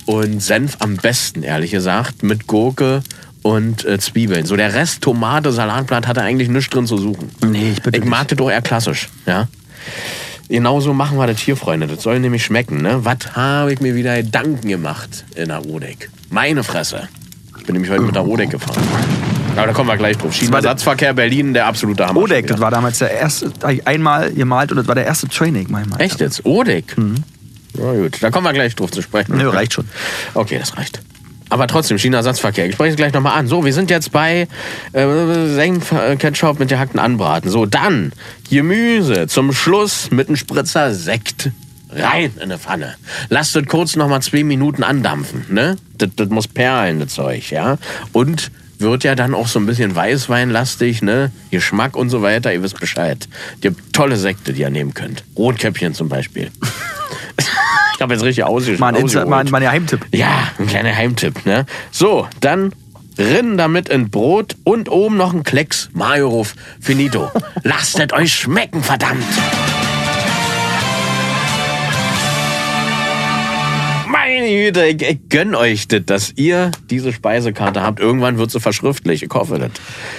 und 0.06 0.40
Senf 0.40 0.78
am 0.78 0.96
besten, 0.96 1.42
ehrlich 1.42 1.72
gesagt, 1.72 2.22
mit 2.22 2.46
Gurke 2.46 3.02
und 3.42 3.84
äh, 3.84 3.98
Zwiebeln. 3.98 4.46
So 4.46 4.56
der 4.56 4.72
Rest 4.72 5.02
Tomate, 5.02 5.52
Salatblatt 5.52 6.06
hat 6.06 6.16
er 6.16 6.22
eigentlich 6.22 6.48
nichts 6.48 6.70
drin 6.70 6.86
zu 6.86 6.96
suchen. 6.96 7.32
Nee, 7.44 7.72
ich 7.72 7.82
bitte 7.82 7.98
Ich 7.98 8.04
mag 8.06 8.28
das 8.28 8.38
doch 8.38 8.50
eher 8.50 8.62
klassisch, 8.62 9.10
ja. 9.26 9.46
Genauso 10.48 10.94
machen 10.94 11.18
wir 11.18 11.26
das 11.26 11.38
hier, 11.38 11.56
Freunde. 11.56 11.86
Das 11.86 12.02
soll 12.02 12.18
nämlich 12.18 12.46
schmecken, 12.46 12.80
ne? 12.80 13.04
Was 13.04 13.36
habe 13.36 13.75
ich 13.75 13.80
mir 13.82 13.94
wieder 13.94 14.16
Gedanken 14.22 14.68
gemacht 14.68 15.26
in 15.34 15.48
der 15.48 15.66
Odeck? 15.66 16.08
Meine 16.30 16.64
Fresse. 16.64 17.09
Ich 17.59 17.64
bin 17.64 17.75
nämlich 17.75 17.90
heute 17.90 18.02
mit 18.02 18.14
der 18.14 18.26
Odeck 18.26 18.50
gefahren. 18.50 18.83
Aber 19.56 19.66
da 19.66 19.73
kommen 19.73 19.88
wir 19.88 19.97
gleich 19.97 20.18
drauf. 20.18 20.35
Schienenersatzverkehr 20.35 21.14
Berlin, 21.14 21.54
der 21.54 21.66
absolute 21.66 22.06
Hammer. 22.06 22.21
Odeck, 22.21 22.47
das 22.47 22.61
war 22.61 22.71
damals 22.71 22.99
der 22.99 23.11
erste, 23.11 23.50
einmal 23.85 24.33
gemalt 24.33 24.71
und 24.71 24.76
das 24.76 24.87
war 24.87 24.95
der 24.95 25.06
erste 25.06 25.28
Training, 25.28 25.66
mein 25.71 25.88
Mann. 25.88 25.99
Echt 25.99 26.21
jetzt? 26.21 26.45
Odeck? 26.45 26.95
Na 27.78 27.92
gut, 27.92 28.23
da 28.23 28.30
kommen 28.30 28.45
wir 28.47 28.52
gleich 28.52 28.75
drauf 28.75 28.90
zu 28.90 29.02
sprechen. 29.02 29.37
Nö, 29.37 29.49
reicht 29.49 29.73
schon. 29.73 29.88
Okay, 30.35 30.59
das 30.59 30.76
reicht. 30.76 31.00
Aber 31.49 31.68
trotzdem, 31.68 31.97
China-Ersatzverkehr. 31.97 32.66
Ich 32.66 32.75
spreche 32.75 32.90
es 32.90 32.97
gleich 32.97 33.12
nochmal 33.12 33.38
an. 33.38 33.47
So, 33.47 33.64
wir 33.64 33.73
sind 33.73 33.88
jetzt 33.90 34.11
bei 34.11 34.49
äh, 34.92 35.06
Senf, 35.54 35.92
äh, 35.92 36.16
Ketchup 36.16 36.59
mit 36.59 36.68
gehackten 36.68 36.99
Anbraten. 36.99 37.50
So, 37.50 37.66
dann 37.66 38.12
Gemüse. 38.50 39.28
Zum 39.28 39.52
Schluss 39.52 40.11
mit 40.11 40.28
einem 40.28 40.37
Spritzer 40.37 40.92
Sekt. 40.92 41.50
Rein 41.96 42.32
in 42.36 42.42
eine 42.42 42.58
Pfanne. 42.58 42.94
Lasst 43.28 43.56
es 43.56 43.66
kurz 43.66 43.96
nochmal 43.96 44.22
zwei 44.22 44.44
Minuten 44.44 44.82
andampfen. 44.82 45.44
Ne? 45.50 45.76
Das, 45.98 46.10
das 46.16 46.28
muss 46.28 46.48
perlen, 46.48 47.00
das 47.00 47.14
Zeug. 47.14 47.50
ja. 47.50 47.78
Und 48.12 48.50
wird 48.78 49.04
ja 49.04 49.14
dann 49.14 49.34
auch 49.34 49.46
so 49.48 49.58
ein 49.58 49.64
bisschen 49.64 49.94
Weißweinlastig, 49.96 51.00
ne? 51.00 51.30
Geschmack 51.50 51.96
und 51.96 52.10
so 52.10 52.20
weiter. 52.20 52.52
Ihr 52.52 52.62
wisst 52.62 52.78
Bescheid. 52.78 53.26
Die 53.62 53.68
habt 53.68 53.78
tolle 53.94 54.16
Sekte, 54.18 54.52
die 54.52 54.60
ihr 54.60 54.68
nehmen 54.70 54.92
könnt. 54.92 55.24
Rotkäppchen 55.38 55.94
zum 55.94 56.10
Beispiel. 56.10 56.50
ich 57.96 58.02
habe 58.02 58.12
jetzt 58.12 58.22
richtig 58.22 58.44
ausgesch 58.44 58.78
Mal 58.78 58.88
ein, 58.88 58.96
Insta- 58.96 59.04
ausgeholt. 59.04 59.28
mal, 59.30 59.38
ein- 59.40 59.50
mal 59.50 59.58
ein 59.58 59.62
Geheimtipp. 59.62 60.06
Ja, 60.12 60.50
ein 60.58 60.66
kleiner 60.66 60.94
Heimtipp, 60.94 61.46
ne? 61.46 61.64
So, 61.90 62.28
dann 62.40 62.74
rinnen 63.18 63.56
damit 63.56 63.88
in 63.88 64.10
Brot 64.10 64.56
und 64.64 64.90
oben 64.90 65.16
noch 65.16 65.32
ein 65.32 65.42
Klecks. 65.42 65.88
Mayo-Ruf, 65.94 66.54
finito. 66.78 67.30
Lasst 67.62 67.98
euch 68.12 68.34
schmecken, 68.34 68.82
verdammt! 68.82 69.24
Meine 74.56 74.72
Güte, 74.72 74.86
ich, 74.86 75.02
ich 75.02 75.28
gönn 75.28 75.54
euch 75.54 75.86
das, 75.88 76.04
dass 76.06 76.32
ihr 76.36 76.70
diese 76.88 77.12
Speisekarte 77.12 77.82
habt. 77.82 78.00
Irgendwann 78.00 78.38
wird 78.38 78.50
sie 78.50 78.58
verschriftlich. 78.60 79.22
Ich 79.22 79.30
hoffe 79.30 79.58
das. 79.58 79.70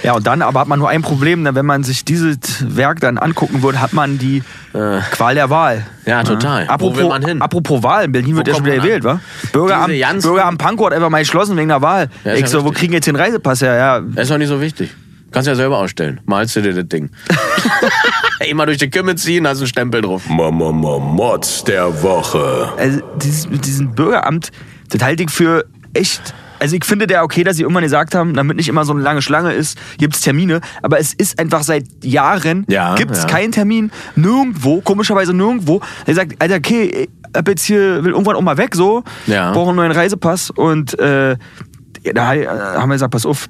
Ja, 0.04 0.12
und 0.14 0.26
dann 0.26 0.42
aber 0.42 0.60
hat 0.60 0.68
man 0.68 0.78
nur 0.78 0.88
ein 0.88 1.02
Problem, 1.02 1.42
ne? 1.42 1.54
wenn 1.56 1.66
man 1.66 1.82
sich 1.82 2.04
dieses 2.04 2.64
Werk 2.76 3.00
dann 3.00 3.18
angucken 3.18 3.62
würde, 3.62 3.80
hat 3.80 3.92
man 3.92 4.18
die 4.18 4.42
Qual 4.72 5.34
der 5.34 5.50
Wahl. 5.50 5.84
Äh. 6.04 6.10
Ja, 6.10 6.22
total. 6.22 6.68
Wo 6.68 6.72
Apropos, 6.72 6.98
will 6.98 7.08
man 7.08 7.24
hin? 7.24 7.42
apropos 7.42 7.82
Wahl, 7.82 8.04
in 8.04 8.12
Berlin 8.12 8.36
wird 8.36 8.46
ja 8.46 8.54
schon 8.54 8.64
wieder 8.64 8.76
gewählt, 8.76 9.02
wa? 9.02 9.20
Bürgeramt, 9.52 9.92
Bürgeramt 10.22 10.58
Pankow 10.58 10.86
hat 10.86 10.92
einfach 10.92 11.10
mal 11.10 11.18
geschlossen 11.18 11.56
wegen 11.56 11.68
der 11.68 11.82
Wahl. 11.82 12.08
Ja, 12.24 12.34
ich 12.34 12.46
so, 12.46 12.64
wo 12.64 12.70
kriegen 12.70 12.92
jetzt 12.92 13.06
den 13.06 13.16
Reisepass 13.16 13.60
her? 13.60 13.74
Ja, 13.74 14.00
Das 14.00 14.24
ist 14.24 14.30
doch 14.30 14.38
nicht 14.38 14.48
so 14.48 14.60
wichtig. 14.60 14.90
Kannst 15.30 15.46
ja 15.46 15.54
selber 15.54 15.78
ausstellen. 15.78 16.20
Malst 16.26 16.56
du 16.56 16.62
dir 16.62 16.72
das 16.72 16.88
Ding. 16.88 17.10
Immer 18.48 18.66
durch 18.66 18.78
die 18.78 18.88
Kümme 18.88 19.14
ziehen, 19.16 19.46
hast 19.46 19.58
einen 19.58 19.66
Stempel 19.66 20.00
drauf. 20.00 20.28
Mama 20.28 20.70
Mods 20.72 21.64
der 21.64 22.02
Woche. 22.02 22.72
also 22.78 23.00
dieses, 23.16 23.48
mit 23.50 23.66
diesem 23.66 23.94
Bürgeramt, 23.94 24.50
das 24.90 25.02
halte 25.02 25.22
ich 25.24 25.30
für 25.30 25.64
echt. 25.92 26.34
Also 26.60 26.74
ich 26.74 26.84
finde 26.84 27.06
der 27.06 27.22
okay, 27.22 27.44
dass 27.44 27.56
sie 27.56 27.62
irgendwann 27.62 27.84
gesagt 27.84 28.14
haben, 28.16 28.34
damit 28.34 28.56
nicht 28.56 28.68
immer 28.68 28.84
so 28.84 28.92
eine 28.92 29.02
lange 29.02 29.22
Schlange 29.22 29.52
ist, 29.52 29.78
gibt 29.98 30.14
es 30.16 30.22
Termine. 30.22 30.60
Aber 30.82 30.98
es 30.98 31.14
ist 31.14 31.38
einfach 31.38 31.62
seit 31.62 31.84
Jahren, 32.02 32.64
Ja, 32.68 32.94
gibt 32.96 33.12
es 33.12 33.22
ja. 33.22 33.28
keinen 33.28 33.52
Termin, 33.52 33.92
nirgendwo, 34.16 34.80
komischerweise 34.80 35.32
nirgendwo. 35.34 35.80
Er 36.06 36.14
sagt, 36.14 36.34
Alter, 36.42 36.56
okay, 36.56 37.06
ich 37.06 37.36
hab 37.36 37.46
jetzt 37.46 37.62
hier, 37.64 38.02
will 38.02 38.10
irgendwann 38.12 38.34
auch 38.34 38.40
mal 38.42 38.56
weg, 38.56 38.74
so, 38.74 39.04
Ja. 39.26 39.52
brauche 39.52 39.68
einen 39.68 39.76
neuen 39.76 39.92
Reisepass. 39.92 40.50
Und 40.50 40.98
äh, 40.98 41.36
da 42.12 42.34
äh, 42.34 42.46
haben 42.48 42.88
wir 42.88 42.94
gesagt, 42.96 43.12
pass 43.12 43.24
auf, 43.26 43.46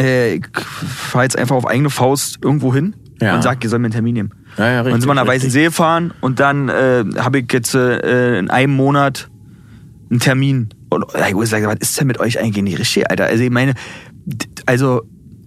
äh, 0.00 0.34
ich 0.34 0.46
fahr 0.56 1.22
jetzt 1.24 1.38
einfach 1.38 1.56
auf 1.56 1.66
eigene 1.66 1.90
Faust 1.90 2.38
irgendwo 2.42 2.74
hin 2.74 2.94
Ja. 3.20 3.34
und 3.36 3.42
sag, 3.42 3.62
ihr 3.64 3.70
sollt 3.70 3.80
mir 3.82 3.86
einen 3.86 3.92
Termin 3.94 4.14
nehmen. 4.14 4.30
Ja, 4.56 4.70
ja, 4.70 4.80
und 4.82 4.90
dann 4.90 5.00
sind 5.00 5.08
wir 5.10 5.14
nach 5.14 5.22
richtig. 5.22 5.36
Weißensee 5.42 5.64
gefahren 5.64 6.12
und 6.20 6.40
dann 6.40 6.68
äh, 6.68 7.04
habe 7.18 7.40
ich 7.40 7.52
jetzt 7.52 7.74
äh, 7.74 8.38
in 8.38 8.50
einem 8.50 8.74
Monat 8.74 9.28
einen 10.10 10.20
Termin. 10.20 10.68
Und 10.90 11.04
ich 11.28 11.34
muss 11.34 11.50
sagen, 11.50 11.66
was 11.66 11.76
ist 11.80 11.98
denn 11.98 12.06
mit 12.06 12.20
euch 12.20 12.38
eigentlich 12.38 12.62
nicht 12.62 12.78
richtig, 12.78 13.10
Alter? 13.10 13.24
Also 13.26 13.42
ich 13.42 13.50
meine, 13.50 13.74
also 14.66 15.02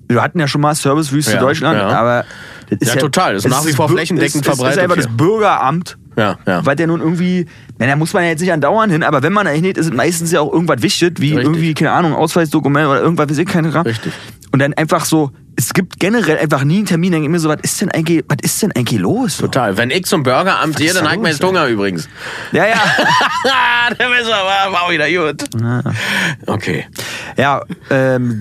wir 0.09 0.21
hatten 0.21 0.39
ja 0.39 0.47
schon 0.47 0.61
mal 0.61 0.75
Servicewüste 0.75 1.33
Ja, 1.33 1.39
Deutschland, 1.39 1.77
ja. 1.77 1.87
aber 1.89 2.25
das 2.69 2.79
ist 2.79 2.87
Ja, 2.89 2.95
ja, 2.95 2.99
total. 3.01 3.33
Das 3.35 3.45
ist 3.45 3.51
nach 3.51 3.65
wie 3.65 3.71
vor 3.73 3.87
flächendeckend 3.89 4.43
verbreitet 4.45 4.77
ist 4.77 4.83
einfach 4.83 4.95
das 4.97 5.07
Bürgeramt. 5.07 5.97
Ja, 6.17 6.37
ja. 6.45 6.65
Weil 6.65 6.75
der 6.75 6.87
nun 6.87 6.99
irgendwie, 6.99 7.45
na, 7.79 7.85
da 7.85 7.95
muss 7.95 8.13
man 8.13 8.23
ja 8.23 8.29
jetzt 8.29 8.41
nicht 8.41 8.51
andauernd 8.51 8.91
hin, 8.91 9.03
aber 9.03 9.23
wenn 9.23 9.33
man 9.33 9.45
da 9.45 9.51
hingeht, 9.51 9.77
ist 9.77 9.87
es 9.87 9.93
meistens 9.93 10.31
ja 10.31 10.41
auch 10.41 10.51
irgendwas 10.51 10.81
wichtig, 10.81 11.19
wie 11.19 11.33
Richtig. 11.33 11.45
irgendwie, 11.45 11.73
keine 11.73 11.91
Ahnung, 11.91 12.13
Ausweisdokument 12.13 12.87
oder 12.87 13.01
irgendwas, 13.01 13.29
weiß 13.29 13.37
ich 13.37 13.47
keine 13.47 13.69
Ahnung. 13.69 13.83
Richtig. 13.83 14.13
Und 14.51 14.59
dann 14.59 14.73
einfach 14.73 15.05
so, 15.05 15.31
es 15.57 15.73
gibt 15.73 15.99
generell 15.99 16.37
einfach 16.37 16.63
nie 16.63 16.77
einen 16.77 16.85
Termin, 16.85 17.11
dann 17.11 17.21
denke 17.21 17.25
ich 17.25 17.31
mir 17.31 17.39
so, 17.39 17.49
was 17.49 17.59
ist 17.63 17.81
denn 17.81 17.89
eigentlich, 17.89 18.23
was 18.27 18.37
ist 18.43 18.61
denn 18.61 18.71
eigentlich 18.73 18.99
los? 18.99 19.37
Total. 19.37 19.75
Wenn 19.75 19.89
ich 19.89 20.05
zum 20.05 20.21
Burgeramt 20.21 20.75
gehe, 20.75 20.87
ist 20.87 20.95
dann 20.95 21.05
ich 21.05 21.13
los, 21.15 21.23
meinen 21.23 21.39
Hunger 21.39 21.65
übrigens. 21.65 22.07
Ja, 22.51 22.67
ja. 22.67 22.75
Der 23.99 24.09
Messer 24.09 24.29
war, 24.29 24.71
war 24.71 24.91
wieder 24.91 25.09
gut. 25.09 25.43
Okay. 26.45 26.85
Ja, 27.37 27.61
ähm, 27.89 28.39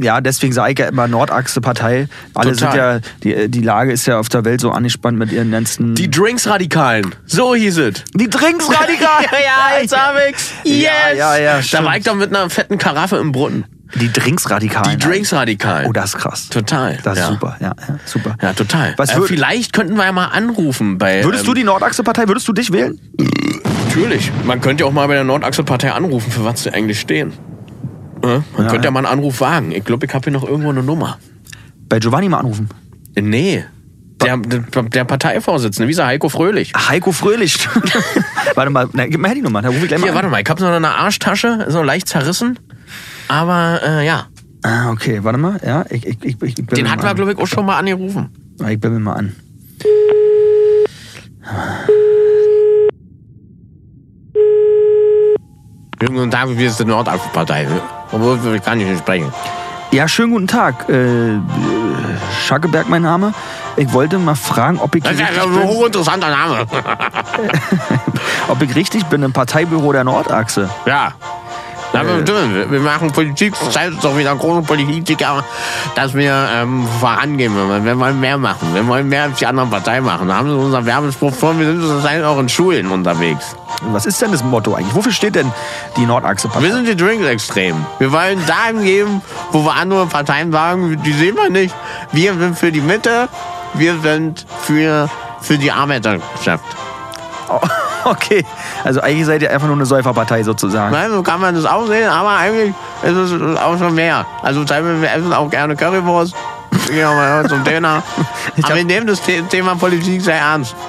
ja, 0.00 0.22
deswegen 0.22 0.54
sage 0.54 0.72
ich 0.72 0.78
ja 0.78 0.88
immer 0.88 1.08
Nordachse-Partei. 1.08 2.08
Alle 2.34 2.54
sind 2.54 2.74
ja, 2.74 2.98
Total. 2.98 3.00
die, 3.22 3.48
die 3.50 3.62
Lage 3.62 3.92
ist 3.92 4.06
ja 4.06 4.18
auf 4.18 4.30
der 4.30 4.44
Welt 4.46 4.62
so 4.62 4.70
angespannt 4.70 5.18
mit 5.18 5.32
ihren 5.32 5.50
ganzen. 5.50 5.94
Die 5.94 6.10
Drinks-Radikalen. 6.10 7.14
So 7.26 7.54
hieß 7.54 7.78
es. 7.78 8.04
die 8.14 8.30
Drinks 8.30 8.66
radikal! 8.68 9.24
ja, 9.32 9.80
jetzt 9.80 9.96
hab 9.96 10.14
ich's. 10.30 10.52
Yes. 10.64 10.84
Ja, 11.16 11.36
ja, 11.36 11.36
ja, 11.36 11.60
Da 11.70 11.84
war 11.84 11.98
ich 11.98 12.04
doch 12.04 12.14
mit 12.14 12.34
einer 12.34 12.48
fetten 12.48 12.78
Karaffe 12.78 13.16
im 13.16 13.32
Brunnen. 13.32 13.66
Die 13.96 14.12
Drinks 14.12 14.48
radikal. 14.50 14.84
Die 14.96 14.98
Drinks-Radikalen. 14.98 15.88
Oh, 15.88 15.92
das 15.92 16.14
ist 16.14 16.18
krass. 16.18 16.48
Total. 16.48 16.98
Das 17.02 17.14
ist 17.14 17.18
ja. 17.24 17.28
super, 17.28 17.56
ja, 17.60 17.72
ja, 17.88 17.98
super. 18.04 18.36
Ja, 18.40 18.52
total. 18.52 18.94
Was 18.96 19.10
äh, 19.10 19.20
vielleicht 19.22 19.72
könnten 19.72 19.96
wir 19.96 20.04
ja 20.04 20.12
mal 20.12 20.26
anrufen 20.26 20.98
bei. 20.98 21.24
Würdest 21.24 21.46
du 21.46 21.50
ähm, 21.50 21.56
die 21.56 21.64
Nordachse-Partei, 21.64 22.28
würdest 22.28 22.46
du 22.46 22.52
dich 22.52 22.72
wählen? 22.72 23.00
Natürlich. 23.86 24.30
Man 24.44 24.60
könnte 24.60 24.84
ja 24.84 24.88
auch 24.88 24.92
mal 24.92 25.06
bei 25.08 25.14
der 25.14 25.24
Nordachse-Partei 25.24 25.92
anrufen, 25.92 26.30
für 26.30 26.44
was 26.44 26.62
sie 26.62 26.70
eigentlich 26.72 27.00
stehen. 27.00 27.32
Ja, 28.22 28.42
man 28.56 28.66
Ja, 28.66 28.70
könnte 28.70 28.86
ja 28.86 28.90
mal 28.90 29.00
einen 29.00 29.08
Anruf 29.18 29.40
wagen. 29.40 29.72
Ich 29.72 29.84
glaube, 29.84 30.06
ich 30.06 30.14
habe 30.14 30.24
hier 30.24 30.32
noch 30.32 30.44
irgendwo 30.46 30.70
eine 30.70 30.82
Nummer. 30.82 31.18
Bei 31.88 31.98
Giovanni 31.98 32.28
mal 32.28 32.38
anrufen. 32.38 32.68
Äh, 33.16 33.22
Nee. 33.22 33.64
Der, 34.22 34.36
der, 34.36 34.60
der 34.82 35.04
Parteivorsitzende, 35.04 35.88
wie 35.88 35.92
ist 35.92 35.98
er? 35.98 36.06
Heiko 36.06 36.28
Fröhlich. 36.28 36.74
Heiko 36.76 37.10
Fröhlich. 37.10 37.66
warte 38.54 38.70
mal, 38.70 38.86
na, 38.92 39.06
gib 39.06 39.18
mir 39.18 39.28
Handynummer, 39.28 39.62
da 39.62 39.68
ruf 39.70 39.78
ich 39.80 39.88
gleich 39.88 39.98
mal 39.98 40.04
Hier, 40.04 40.10
an. 40.12 40.16
warte 40.16 40.28
mal, 40.28 40.42
ich 40.42 40.48
habe 40.50 40.62
noch 40.62 40.70
eine 40.72 40.90
Arschtasche, 40.90 41.64
so 41.68 41.82
leicht 41.82 42.06
zerrissen. 42.06 42.58
Aber 43.30 43.80
äh, 43.84 44.06
ja, 44.06 44.26
Ah, 44.62 44.90
okay, 44.90 45.20
warte 45.22 45.38
mal, 45.38 45.58
ja, 45.64 45.84
ich, 45.88 46.04
ich, 46.04 46.18
ich, 46.22 46.42
ich, 46.42 46.54
den 46.54 46.90
hatten 46.90 47.02
wir, 47.02 47.14
glaube 47.14 47.32
ich, 47.32 47.38
auch 47.38 47.46
schon 47.46 47.64
mal 47.64 47.78
angerufen. 47.78 48.56
ich. 48.60 48.66
Ich 48.66 48.80
bimmel 48.80 49.00
mal 49.00 49.14
an. 49.14 49.36
Guten 55.98 56.30
Tag, 56.30 56.48
wir 56.50 56.70
sind 56.70 56.88
die 56.88 56.92
Nordachse-Partei. 56.92 57.68
Obwohl, 58.12 58.54
ich 58.54 58.62
kann 58.62 58.78
nicht 58.78 58.98
sprechen. 58.98 59.32
Ja, 59.92 60.08
schönen 60.08 60.32
guten 60.32 60.46
Tag. 60.46 60.88
Äh, 60.88 61.38
Schackeberg 62.44 62.88
mein 62.88 63.02
Name. 63.02 63.32
Ich 63.76 63.92
wollte 63.92 64.18
mal 64.18 64.34
fragen, 64.34 64.78
ob 64.78 64.94
ich, 64.94 65.02
Das 65.04 65.12
ist 65.14 65.20
ein 65.22 65.68
hochinteressanter 65.68 66.28
Name. 66.30 66.66
ob 68.48 68.60
ich 68.60 68.74
richtig 68.74 69.04
bin 69.06 69.22
im 69.22 69.32
Parteibüro 69.32 69.92
der 69.92 70.04
Nordachse. 70.04 70.68
ja. 70.84 71.14
Na, 71.92 72.04
wir, 72.04 72.80
machen 72.80 73.10
Politik, 73.10 73.54
das 73.64 73.76
heißt 73.76 73.96
doch 74.02 74.16
wieder 74.16 74.34
große 74.36 74.62
Politiker, 74.62 75.44
dass 75.96 76.14
wir 76.14 76.48
ähm, 76.54 76.86
vorangehen. 77.00 77.54
Wir 77.56 77.68
wollen, 77.68 77.84
wir 77.84 77.98
wollen 77.98 78.20
mehr 78.20 78.38
machen. 78.38 78.72
Wir 78.74 78.86
wollen 78.86 79.08
mehr 79.08 79.24
als 79.24 79.38
die 79.38 79.46
anderen 79.46 79.70
Parteien 79.70 80.04
machen. 80.04 80.28
Da 80.28 80.36
haben 80.36 80.48
sie 80.48 80.56
unser 80.56 80.86
Werbespruch 80.86 81.34
vor. 81.34 81.58
Wir 81.58 81.66
sind 81.66 81.82
zurzeit 81.82 82.22
auch 82.22 82.38
in 82.38 82.48
Schulen 82.48 82.92
unterwegs. 82.92 83.56
Was 83.82 84.06
ist 84.06 84.22
denn 84.22 84.30
das 84.30 84.44
Motto 84.44 84.74
eigentlich? 84.74 84.94
Wofür 84.94 85.10
steht 85.10 85.34
denn 85.34 85.50
die 85.96 86.06
Nordachse-Partei? 86.06 86.62
Wir 86.62 86.72
sind 86.72 86.86
die 86.86 86.96
Drinks-Extrem. 86.96 87.84
Wir 87.98 88.12
wollen 88.12 88.40
dahin 88.46 88.84
geben, 88.84 89.22
wo 89.50 89.64
wir 89.64 89.74
andere 89.74 90.06
Parteien 90.06 90.52
sagen, 90.52 91.02
die 91.02 91.12
sehen 91.12 91.36
wir 91.36 91.50
nicht. 91.50 91.74
Wir 92.12 92.34
sind 92.34 92.56
für 92.56 92.70
die 92.70 92.82
Mitte, 92.82 93.28
wir 93.74 93.98
sind 94.00 94.46
für, 94.62 95.08
für 95.40 95.58
die 95.58 95.72
Arbeiterschaft. 95.72 96.64
Okay, 98.04 98.44
also 98.84 99.00
eigentlich 99.00 99.26
seid 99.26 99.42
ihr 99.42 99.50
einfach 99.50 99.66
nur 99.66 99.76
eine 99.76 99.86
Säuferpartei 99.86 100.42
sozusagen. 100.42 100.92
Nein, 100.92 101.10
so 101.10 101.22
kann 101.22 101.40
man 101.40 101.54
das 101.54 101.64
auch 101.66 101.86
sehen, 101.86 102.08
aber 102.08 102.30
eigentlich 102.36 102.74
ist 103.02 103.12
es 103.16 103.58
auch 103.58 103.76
schon 103.78 103.94
mehr. 103.94 104.24
Also 104.42 104.66
wir 104.68 105.12
essen 105.12 105.32
auch 105.32 105.50
gerne 105.50 105.76
Currywurst. 105.76 106.34
Wir 106.86 106.94
gehen 106.94 107.06
auch 107.06 107.14
mal 107.14 107.46
zum 107.48 107.62
Döner. 107.64 108.02
Aber 108.62 108.74
wir 108.74 108.84
nehmen 108.84 109.06
das 109.06 109.22
The- 109.24 109.42
Thema 109.42 109.74
Politik 109.76 110.22
sehr 110.22 110.36
ernst. 110.36 110.74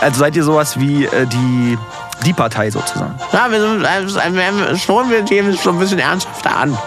Also 0.00 0.20
seid 0.20 0.36
ihr 0.36 0.44
sowas 0.44 0.78
wie 0.78 1.04
äh, 1.06 1.26
die, 1.26 1.78
die 2.24 2.32
Partei 2.32 2.70
sozusagen. 2.70 3.14
Ja, 3.32 3.50
wir 3.50 3.60
sind, 3.60 3.84
also, 3.84 4.16
wir 4.16 4.76
schon, 4.76 5.10
wir 5.10 5.22
nehmen 5.22 5.50
es 5.50 5.62
schon 5.62 5.76
ein 5.76 5.78
bisschen 5.80 5.98
ernsthafter 5.98 6.56
an. 6.56 6.78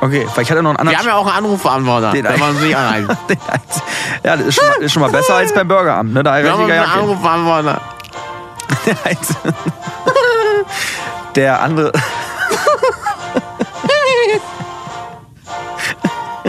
Okay, 0.00 0.26
weil 0.34 0.42
ich 0.44 0.50
hatte 0.50 0.62
noch 0.62 0.76
einen 0.76 0.88
Wir 0.90 0.98
anderen... 0.98 0.98
haben 0.98 1.06
ja 1.06 1.14
auch 1.16 1.26
einen 1.26 1.44
Anrufbeantworter, 1.46 2.12
Den 2.12 2.24
wenn 2.24 2.38
man 2.38 2.50
uns 2.50 2.60
nicht 2.60 2.76
Einz- 2.76 3.08
ja, 4.22 4.36
das 4.36 4.46
ist 4.46 4.54
schon, 4.56 4.66
mal, 4.68 4.74
ist 4.82 4.92
schon 4.92 5.02
mal 5.02 5.10
besser 5.10 5.34
als 5.36 5.54
beim 5.54 5.66
Burgeramt. 5.68 6.12
Ne? 6.12 6.22
Da 6.22 6.42
Wir 6.42 6.52
haben 6.52 6.64
einen. 6.70 6.80
Anrufbeantworter. 6.84 7.80
Der 11.34 11.60
andere... 11.60 11.92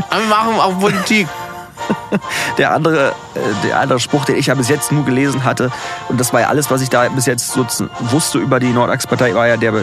Aber 0.09 0.21
wir 0.21 0.27
machen 0.27 0.59
auch 0.59 0.79
Politik. 0.79 1.27
der 2.57 2.73
andere, 2.73 3.09
äh, 3.35 3.67
der 3.67 3.79
andere 3.79 3.99
Spruch, 3.99 4.25
den 4.25 4.35
ich 4.35 4.47
ja 4.47 4.55
bis 4.55 4.69
jetzt 4.69 4.91
nur 4.91 5.05
gelesen 5.05 5.43
hatte, 5.43 5.71
und 6.09 6.19
das 6.19 6.33
war 6.33 6.41
ja 6.41 6.47
alles, 6.47 6.69
was 6.71 6.81
ich 6.81 6.89
da 6.89 7.07
bis 7.09 7.25
jetzt 7.25 7.51
so 7.51 7.65
wusste 7.99 8.39
über 8.39 8.59
die 8.59 8.69
Nordachspartei, 8.69 9.33
war 9.35 9.47
ja 9.47 9.57
der 9.57 9.73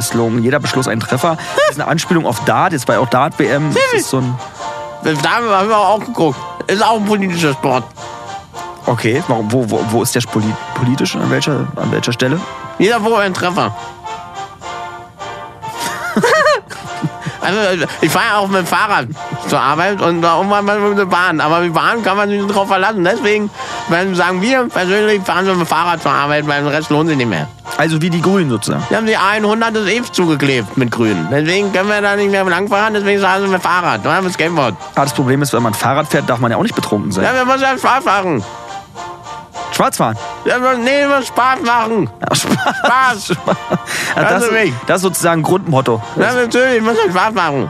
Slogan, 0.00 0.42
jeder 0.42 0.60
Beschluss 0.60 0.88
ein 0.88 1.00
Treffer. 1.00 1.36
Das 1.56 1.70
ist 1.70 1.80
eine 1.80 1.88
Anspielung 1.88 2.26
auf 2.26 2.44
Dart, 2.44 2.72
jetzt 2.72 2.88
war 2.88 2.96
ja 2.96 3.00
auch 3.00 3.08
Dart-WM. 3.08 3.74
Das 3.74 4.00
ist 4.00 4.10
so 4.10 4.18
ein, 4.18 4.38
Da 5.04 5.30
haben 5.30 5.68
wir 5.68 5.76
auch 5.76 6.00
geguckt. 6.00 6.38
Ist 6.66 6.82
auch 6.82 6.96
ein 6.96 7.04
politischer 7.04 7.52
Sport. 7.52 7.84
okay, 8.86 9.22
warum, 9.28 9.50
wo, 9.52 9.68
wo, 9.70 9.84
wo 9.90 10.02
ist 10.02 10.14
der 10.14 10.20
poli 10.20 10.52
politisch, 10.74 11.16
an 11.16 11.30
welcher, 11.30 11.66
an 11.76 11.90
welcher 11.90 12.12
Stelle? 12.12 12.40
Jeder 12.78 13.02
Wurf 13.02 13.18
ein 13.18 13.34
Treffer. 13.34 13.74
also, 17.42 17.86
ich 18.00 18.10
fahre 18.10 18.38
auch 18.38 18.48
mit 18.48 18.60
dem 18.60 18.66
Fahrrad 18.66 19.08
zur 19.48 19.60
Arbeit 19.60 20.00
und 20.00 20.22
da 20.22 20.36
irgendwann 20.36 20.64
mal 20.64 20.78
mit 20.78 20.98
der 20.98 21.06
Bahn. 21.06 21.40
Aber 21.40 21.60
die 21.60 21.70
Bahn 21.70 22.02
kann 22.02 22.16
man 22.16 22.28
sich 22.28 22.40
nicht 22.40 22.54
drauf 22.54 22.68
verlassen. 22.68 23.04
Deswegen 23.04 23.50
wenn 23.88 24.14
sagen 24.14 24.40
wir 24.40 24.68
persönlich, 24.68 25.22
fahren 25.22 25.44
wir 25.44 25.52
mit 25.52 25.62
dem 25.62 25.66
Fahrrad 25.66 26.02
zur 26.02 26.12
Arbeit, 26.12 26.46
weil 26.46 26.62
der 26.62 26.72
Rest 26.72 26.90
lohnt 26.90 27.08
sich 27.08 27.16
nicht 27.16 27.28
mehr. 27.28 27.48
Also 27.76 28.00
wie 28.00 28.10
die 28.10 28.20
Grünen 28.20 28.50
sozusagen. 28.50 28.84
Wir 28.88 28.96
haben 28.96 29.06
die 29.06 29.16
A100 29.16 29.70
des 29.72 29.86
EVs 29.88 30.12
zugeklebt 30.12 30.76
mit 30.76 30.90
Grün. 30.90 31.28
Deswegen 31.30 31.72
können 31.72 31.88
wir 31.88 32.00
da 32.00 32.16
nicht 32.16 32.30
mehr 32.30 32.44
langfahren, 32.44 32.94
deswegen 32.94 33.20
fahren 33.20 33.42
wir 33.42 33.50
mit 33.50 33.62
Fahrrad. 33.62 34.00
Oder 34.00 34.22
mit 34.22 34.32
Skateboard. 34.32 34.74
Aber 34.94 35.04
das 35.04 35.14
Problem 35.14 35.42
ist, 35.42 35.52
wenn 35.52 35.62
man 35.62 35.74
Fahrrad 35.74 36.08
fährt, 36.08 36.28
darf 36.28 36.38
man 36.38 36.50
ja 36.50 36.56
auch 36.56 36.62
nicht 36.62 36.74
betrunken 36.74 37.12
sein. 37.12 37.24
Ja, 37.24 37.34
wir 37.34 37.44
müssen 37.44 37.62
ja 37.62 37.76
Spaß 37.76 38.04
machen. 38.04 38.44
Schwarz 39.82 39.96
fahren. 39.96 40.16
Ja, 40.44 40.58
nee, 40.76 41.00
wir 41.00 41.08
müssen 41.08 41.26
Spaß 41.26 41.60
machen. 41.62 42.08
Ja, 42.20 42.36
Spaß. 42.36 43.24
Spaß. 43.26 43.36
Ja, 44.16 44.22
das, 44.22 44.32
Also 44.42 44.52
mich. 44.52 44.72
das 44.86 44.96
ist 44.98 45.02
sozusagen 45.02 45.40
ein 45.40 45.42
Grundmotto. 45.42 46.00
Ja, 46.16 46.32
natürlich, 46.34 46.74
wir 46.74 46.82
müssen 46.82 47.10
Spaß 47.10 47.34
machen. 47.34 47.68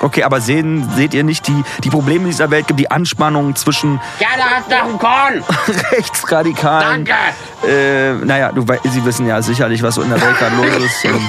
Okay, 0.00 0.22
aber 0.22 0.40
sehen, 0.40 0.88
seht 0.96 1.12
ihr 1.12 1.22
nicht 1.22 1.46
die, 1.48 1.62
die 1.84 1.90
Probleme 1.90 2.24
in 2.24 2.30
dieser 2.30 2.50
Welt 2.50 2.66
gibt, 2.66 2.80
die 2.80 2.90
Anspannung 2.90 3.54
zwischen 3.56 4.00
Ja, 4.20 4.28
da 4.38 4.44
hast 4.56 4.70
du 4.70 4.74
noch 4.74 4.84
einen 4.84 4.98
Korn. 4.98 5.44
Rechtsradikalen. 5.92 7.04
Danke. 7.04 7.70
Äh, 7.70 8.12
naja, 8.24 8.52
du, 8.52 8.64
Sie 8.84 9.04
wissen 9.04 9.26
ja 9.26 9.42
sicherlich, 9.42 9.82
was 9.82 9.96
so 9.96 10.02
in 10.02 10.08
der 10.08 10.20
Welt 10.22 10.38
gerade 10.38 10.56
los 10.56 10.66
ist. 10.66 11.04
Und 11.04 11.20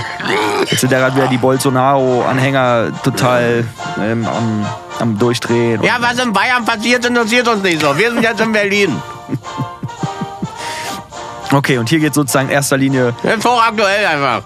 jetzt 0.70 0.80
sind 0.80 0.92
ja 0.94 1.00
gerade 1.00 1.16
wieder 1.18 1.28
die 1.28 1.38
Bolsonaro-Anhänger 1.40 2.92
total 3.04 3.66
ähm, 4.00 4.26
am, 4.26 4.66
am 5.00 5.18
Durchdrehen. 5.18 5.84
Ja, 5.84 5.96
was 6.00 6.18
in 6.24 6.32
Bayern 6.32 6.64
passiert, 6.64 7.06
interessiert 7.06 7.50
uns 7.50 7.64
nicht 7.64 7.82
so. 7.82 7.98
Wir 7.98 8.12
sind 8.12 8.22
jetzt 8.24 8.40
in 8.40 8.54
Berlin. 8.54 9.02
Okay, 11.54 11.78
und 11.78 11.90
hier 11.90 12.00
geht 12.00 12.14
sozusagen 12.14 12.48
in 12.48 12.54
erster 12.54 12.78
Linie. 12.78 13.14
Hochaktuell 13.44 14.06
einfach. 14.06 14.44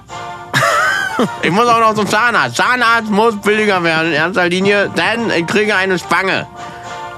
Ich 1.44 1.52
muss 1.52 1.68
auch 1.68 1.80
noch 1.80 1.94
zum 1.94 2.08
Zahnarzt. 2.08 2.58
Zahnarzt 2.58 3.10
muss 3.10 3.36
billiger 3.38 3.84
werden 3.84 4.08
in 4.08 4.14
erster 4.14 4.50
Linie, 4.50 4.90
denn 4.90 5.30
ich 5.30 5.48
kriege 5.48 5.76
eine 5.76 5.98
Spange. 5.98 6.48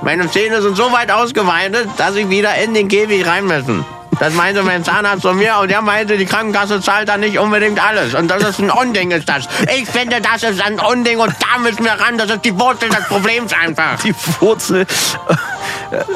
Meine 0.02 0.30
Zähne 0.30 0.62
sind 0.62 0.78
so 0.78 0.92
weit 0.92 1.12
ausgeweitet, 1.12 1.88
dass 1.98 2.16
ich 2.16 2.30
wieder 2.30 2.56
in 2.56 2.74
den 2.74 2.88
Käfig 2.88 3.26
rein 3.26 3.48
müssen. 3.48 3.84
Das 4.20 4.34
meinte 4.34 4.64
mein 4.64 4.84
Zahnarzt 4.84 5.22
von 5.22 5.38
mir 5.38 5.58
und 5.62 5.70
der 5.70 5.82
meinte, 5.82 6.18
die 6.18 6.26
Krankenkasse 6.26 6.82
zahlt 6.82 7.10
da 7.10 7.18
nicht 7.18 7.38
unbedingt 7.40 7.84
alles. 7.84 8.14
Und 8.14 8.30
das 8.30 8.44
ist 8.44 8.60
ein 8.60 8.72
Unding, 8.72 9.12
ist 9.12 9.30
das. 9.30 9.48
Ich 9.76 9.88
finde, 9.88 10.22
das 10.22 10.44
ist 10.44 10.62
ein 10.62 10.80
Unding 10.80 11.20
und 11.20 11.34
da 11.40 11.60
müssen 11.60 11.84
wir 11.84 11.94
ran. 11.94 12.18
Das 12.18 12.30
ist 12.30 12.44
die 12.44 12.58
Wurzel 12.60 12.90
des 12.90 13.06
Problems 13.08 13.54
einfach. 13.54 14.00
Die 14.04 14.16
Wurzel 14.40 14.86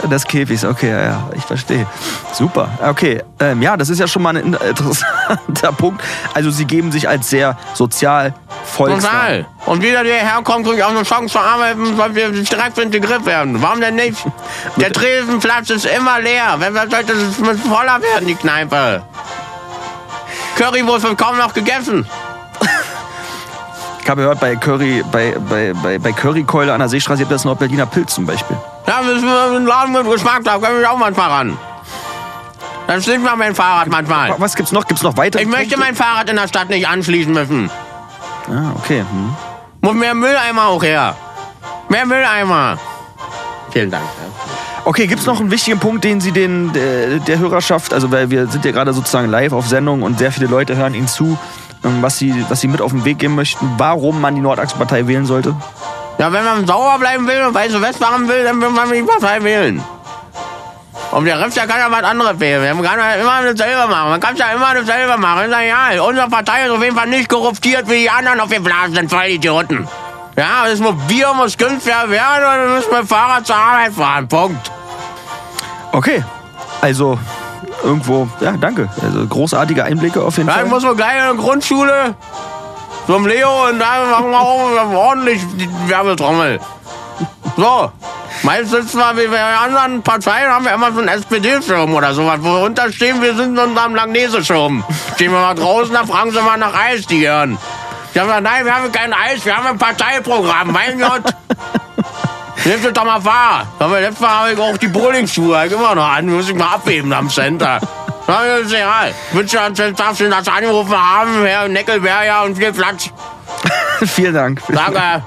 des 0.10 0.26
Käfigs. 0.26 0.66
Okay, 0.66 0.90
ja, 0.90 1.02
ja, 1.02 1.30
ich 1.36 1.44
verstehe. 1.44 1.86
Super. 2.34 2.70
Okay, 2.82 3.22
ähm, 3.40 3.62
ja, 3.62 3.78
das 3.78 3.90
ist 3.90 4.00
ja 4.00 4.08
schon 4.08 4.22
mal 4.22 4.36
ein 4.36 4.54
interessanter 4.54 5.72
Punkt. 5.78 6.02
Also 6.34 6.50
Sie 6.52 6.66
geben 6.66 6.92
sich 6.92 7.08
als 7.08 7.30
sehr 7.30 7.58
sozial 7.74 8.34
volksnah. 8.66 9.46
Und 9.66 9.84
jeder, 9.84 10.04
der 10.04 10.16
herkommt, 10.16 10.68
kriegt 10.68 10.82
auch 10.82 10.90
eine 10.90 11.04
Chance 11.04 11.34
zu 11.34 11.40
arbeiten, 11.40 11.98
weil 11.98 12.16
wir 12.16 12.32
direkt 12.32 12.78
integriert 12.78 13.26
werden. 13.26 13.62
Warum 13.62 13.80
denn 13.80 13.96
nicht? 13.96 14.18
Der 14.78 14.92
Tresenplatz 14.92 15.70
ist 15.70 15.86
immer 15.86 16.20
leer. 16.20 16.56
Wenn 16.58 16.74
wir 16.74 16.90
sollte 16.90 17.14
es 17.14 17.38
mit 17.40 17.70
voller 17.92 18.02
werden, 18.02 18.28
die 18.28 18.36
Kneipe. 18.36 19.04
Currywurst 20.56 21.04
wird 21.04 21.18
kaum 21.18 21.38
noch 21.38 21.54
gegessen. 21.54 22.06
Ich 24.04 24.10
habe 24.10 24.22
gehört, 24.22 24.40
bei 24.40 24.56
Curry, 24.56 25.04
bei, 25.12 25.36
bei, 25.50 25.74
bei, 25.74 26.00
bei 26.00 26.12
Currykeule 26.12 26.74
an 26.74 26.80
der 26.80 26.90
Seestraße 26.90 27.20
gibt 27.20 27.32
es 27.32 27.46
noch 27.46 27.56
Berliner 27.56 27.86
Pilz 27.86 28.16
zum 28.16 28.26
Beispiel. 28.26 28.58
Da 28.86 29.02
müssen 29.04 29.26
wir 29.26 29.44
einen 29.44 29.66
Laden 29.66 29.94
mit 29.94 30.10
Geschmack, 30.10 30.44
da 30.44 30.58
können 30.58 30.80
wir 30.80 30.92
auch 30.92 30.98
manchmal 30.98 31.30
ran. 31.30 31.58
Dann 32.88 33.02
stimmt 33.02 33.24
mal 33.24 33.38
mein 33.38 33.56
Fahrrad 33.56 33.88
manchmal. 33.88 34.34
Was 34.38 34.56
gibt's 34.56 34.72
noch? 34.72 34.86
Gibt's 34.86 35.04
noch 35.04 35.16
weitere? 35.18 35.44
Ich 35.44 35.48
möchte 35.48 35.78
mein 35.78 35.96
Fahrrad 35.96 36.30
in 36.30 36.36
der 36.36 36.48
Stadt 36.48 36.70
nicht 36.70 36.88
anschließen 36.88 37.32
müssen. 37.32 37.70
Ah, 38.50 38.72
okay. 38.76 39.00
Hm. 39.00 39.36
Muss 39.82 39.94
mehr 39.94 40.14
Mülleimer 40.14 40.66
auch 40.66 40.84
her. 40.84 41.16
Mehr 41.88 42.06
Mülleimer. 42.06 42.78
Vielen 43.72 43.92
Dank. 43.92 44.04
Okay, 44.84 45.06
gibt's 45.06 45.28
noch 45.28 45.40
einen 45.40 45.52
wichtigen 45.52 45.80
Punkt, 45.80 46.04
den 46.04 46.22
Sie 46.22 46.32
den, 46.32 46.74
der, 46.74 47.20
der 47.20 47.38
Hörerschaft, 47.38 47.94
also 47.94 48.12
weil 48.12 48.32
wir 48.32 48.48
sind 48.48 48.66
ja 48.66 48.72
gerade 48.72 48.94
sozusagen 48.94 49.30
live 49.30 49.54
auf 49.54 49.68
Sendung 49.68 50.02
und 50.02 50.18
sehr 50.18 50.32
viele 50.32 50.48
Leute 50.48 50.76
hören 50.76 50.96
Ihnen 50.96 51.08
zu, 51.08 51.38
ähm, 51.84 52.02
was 52.02 52.18
Sie, 52.18 52.34
was 52.50 52.62
Sie 52.62 52.68
mit 52.68 52.82
auf 52.82 52.92
den 52.92 53.06
Weg 53.06 53.20
geben 53.20 53.36
möchten, 53.36 53.70
warum 53.78 54.20
man 54.20 54.34
die 54.34 54.42
Nordachspartei 54.42 55.08
wählen 55.08 55.26
sollte? 55.26 55.56
Ja, 56.18 56.34
wenn 56.34 56.44
man 56.44 56.66
sauer 56.66 56.98
bleiben 57.00 57.28
will 57.28 57.44
und 57.48 57.54
weiße 57.54 57.80
West 57.82 58.00
machen 58.00 58.28
will, 58.28 58.44
dann 58.44 58.60
will 58.60 58.70
man 58.70 58.92
die 58.92 59.04
Partei 59.04 59.44
wählen. 59.44 59.82
Und 61.12 61.26
der 61.26 61.40
Rest, 61.40 61.58
der 61.58 61.68
kann 61.68 61.80
ja 61.80 61.92
was 61.92 62.04
anderes 62.04 62.40
wählen. 62.40 62.76
Man 62.76 62.86
kann 62.86 62.98
ja 62.98 63.16
immer 63.16 63.54
dasselbe 63.54 63.88
machen. 63.88 64.12
Man 64.12 64.20
kann 64.20 64.36
ja 64.36 64.52
immer 64.52 64.74
dasselbe 64.74 65.18
machen. 65.18 65.46
Ist 65.46 65.52
ja 65.52 65.62
egal. 65.62 66.00
Unsere 66.00 66.30
Partei 66.30 66.66
ist 66.66 66.72
auf 66.72 66.82
jeden 66.82 66.96
Fall 66.96 67.08
nicht 67.08 67.28
korruptiert 67.28 67.90
wie 67.90 68.04
die 68.04 68.10
anderen 68.10 68.40
auf 68.40 68.50
den 68.50 68.64
Blasen 68.64 68.96
sind 68.96 69.10
voll 69.10 69.26
Idioten. 69.26 69.88
Ja, 70.36 70.66
das 70.66 70.80
muss 70.80 70.96
Bier 71.08 71.34
muss 71.34 71.58
günstiger 71.58 72.10
werden 72.10 72.44
und 72.44 72.68
dann 72.68 72.76
müssen 72.76 72.92
wir 72.92 73.06
Fahrrad 73.06 73.46
zur 73.46 73.56
Arbeit 73.56 73.94
fahren. 73.94 74.28
Punkt. 74.28 74.72
Okay, 75.92 76.24
also 76.82 77.20
irgendwo, 77.84 78.28
ja, 78.40 78.54
danke. 78.54 78.90
Also 79.02 79.28
großartige 79.28 79.84
Einblicke 79.84 80.22
auf 80.22 80.38
jeden 80.38 80.48
Dann 80.48 80.60
Fall. 80.62 80.66
muss 80.68 80.84
man 80.84 80.96
gleich 80.96 81.18
in 81.18 81.26
der 81.26 81.34
Grundschule 81.36 82.16
zum 83.08 83.28
Leo 83.28 83.68
und 83.70 83.80
dann 83.80 84.10
machen 84.10 84.30
wir 84.32 84.40
auch 84.40 84.94
ordentlich 84.94 85.42
die 85.56 85.70
Werbetrommel. 85.88 86.60
So. 87.58 87.92
Meistens 88.44 88.94
mal 88.94 89.16
wie 89.18 89.28
bei 89.28 89.40
anderen 89.40 90.02
Parteien 90.02 90.50
haben 90.50 90.66
wir 90.66 90.74
immer 90.74 90.92
so 90.92 91.00
einen 91.00 91.10
SPD-Schirm 91.10 91.94
oder 91.94 92.14
sowas, 92.14 92.40
wo 92.42 92.54
wir 92.54 92.64
unterstehen, 92.64 93.22
wir 93.22 93.36
sind 93.36 93.58
in 93.58 93.60
unserem 93.60 93.94
Langnese-Schirm. 93.94 94.84
Stehen 95.16 95.32
wir 95.32 95.40
mal 95.42 95.54
draußen, 95.54 95.94
da 95.94 96.06
fragen 96.06 96.32
sie 96.32 96.42
mal 96.42 96.58
nach 96.58 96.74
Eis, 96.74 97.06
die 97.06 97.28
hören. 97.28 97.58
Ich 98.14 98.20
hab 98.20 98.28
gesagt, 98.28 98.44
nein, 98.44 98.66
wir 98.66 98.76
haben 98.76 98.92
kein 98.92 99.14
Eis, 99.14 99.46
wir 99.46 99.56
haben 99.56 99.68
ein 99.68 99.78
Parteiprogramm, 99.78 100.72
mein 100.72 101.00
Gott. 101.00 101.24
Nehmt 102.66 102.86
es 102.86 102.94
doch 102.94 103.06
mal 103.06 103.24
wahr. 103.24 103.68
Aber 103.80 104.00
letztes 104.02 104.20
Mal 104.20 104.30
habe 104.30 104.52
ich 104.54 104.60
auch 104.60 104.78
die 104.78 104.88
Bowlingschuhe 104.88 105.66
immer 105.66 105.96
noch 105.96 106.08
an, 106.08 106.28
muss 106.28 106.50
ich 106.50 106.56
mal 106.56 106.76
abheben 106.76 107.12
am 107.14 107.30
Center. 107.30 107.80
Ja, 108.28 108.46
das 108.46 108.68
ist 108.68 108.74
egal. 108.74 109.14
Wünsche 109.32 109.60
an 109.60 109.74
darf 109.74 110.18
Sie 110.18 110.30
das 110.30 110.48
angerufen 110.48 110.96
haben, 110.96 111.44
Herr 111.44 111.68
Neckelberger 111.68 112.44
und 112.46 112.56
viel 112.58 112.72
Platz. 112.72 113.10
Vielen 114.06 114.34
Dank. 114.34 114.62
Danke. 114.68 115.24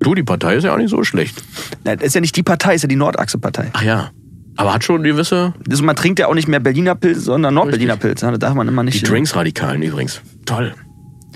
Du, 0.00 0.14
die 0.14 0.22
Partei 0.22 0.56
ist 0.56 0.64
ja 0.64 0.72
auch 0.72 0.78
nicht 0.78 0.90
so 0.90 1.02
schlecht. 1.04 1.42
Nein, 1.84 1.98
das 1.98 2.08
ist 2.08 2.14
ja 2.14 2.20
nicht 2.20 2.36
die 2.36 2.42
Partei, 2.42 2.74
ist 2.76 2.82
ja 2.82 2.88
die 2.88 2.96
Nordachse-Partei. 2.96 3.70
Ach 3.72 3.82
ja. 3.82 4.10
Aber 4.56 4.74
hat 4.74 4.84
schon 4.84 5.02
gewisse. 5.02 5.54
Also 5.70 5.82
man 5.84 5.96
trinkt 5.96 6.18
ja 6.18 6.28
auch 6.28 6.34
nicht 6.34 6.48
mehr 6.48 6.60
Berliner 6.60 6.94
Pilz, 6.94 7.24
sondern 7.24 7.54
Nordberliner 7.54 7.96
Pilz. 7.96 8.22
Ja, 8.22 8.30
Da 8.30 8.38
darf 8.38 8.54
man 8.54 8.68
immer 8.68 8.82
nicht. 8.82 9.00
Die 9.00 9.04
Drinks-Radikalen 9.04 9.82
übrigens. 9.82 10.20
Toll. 10.46 10.74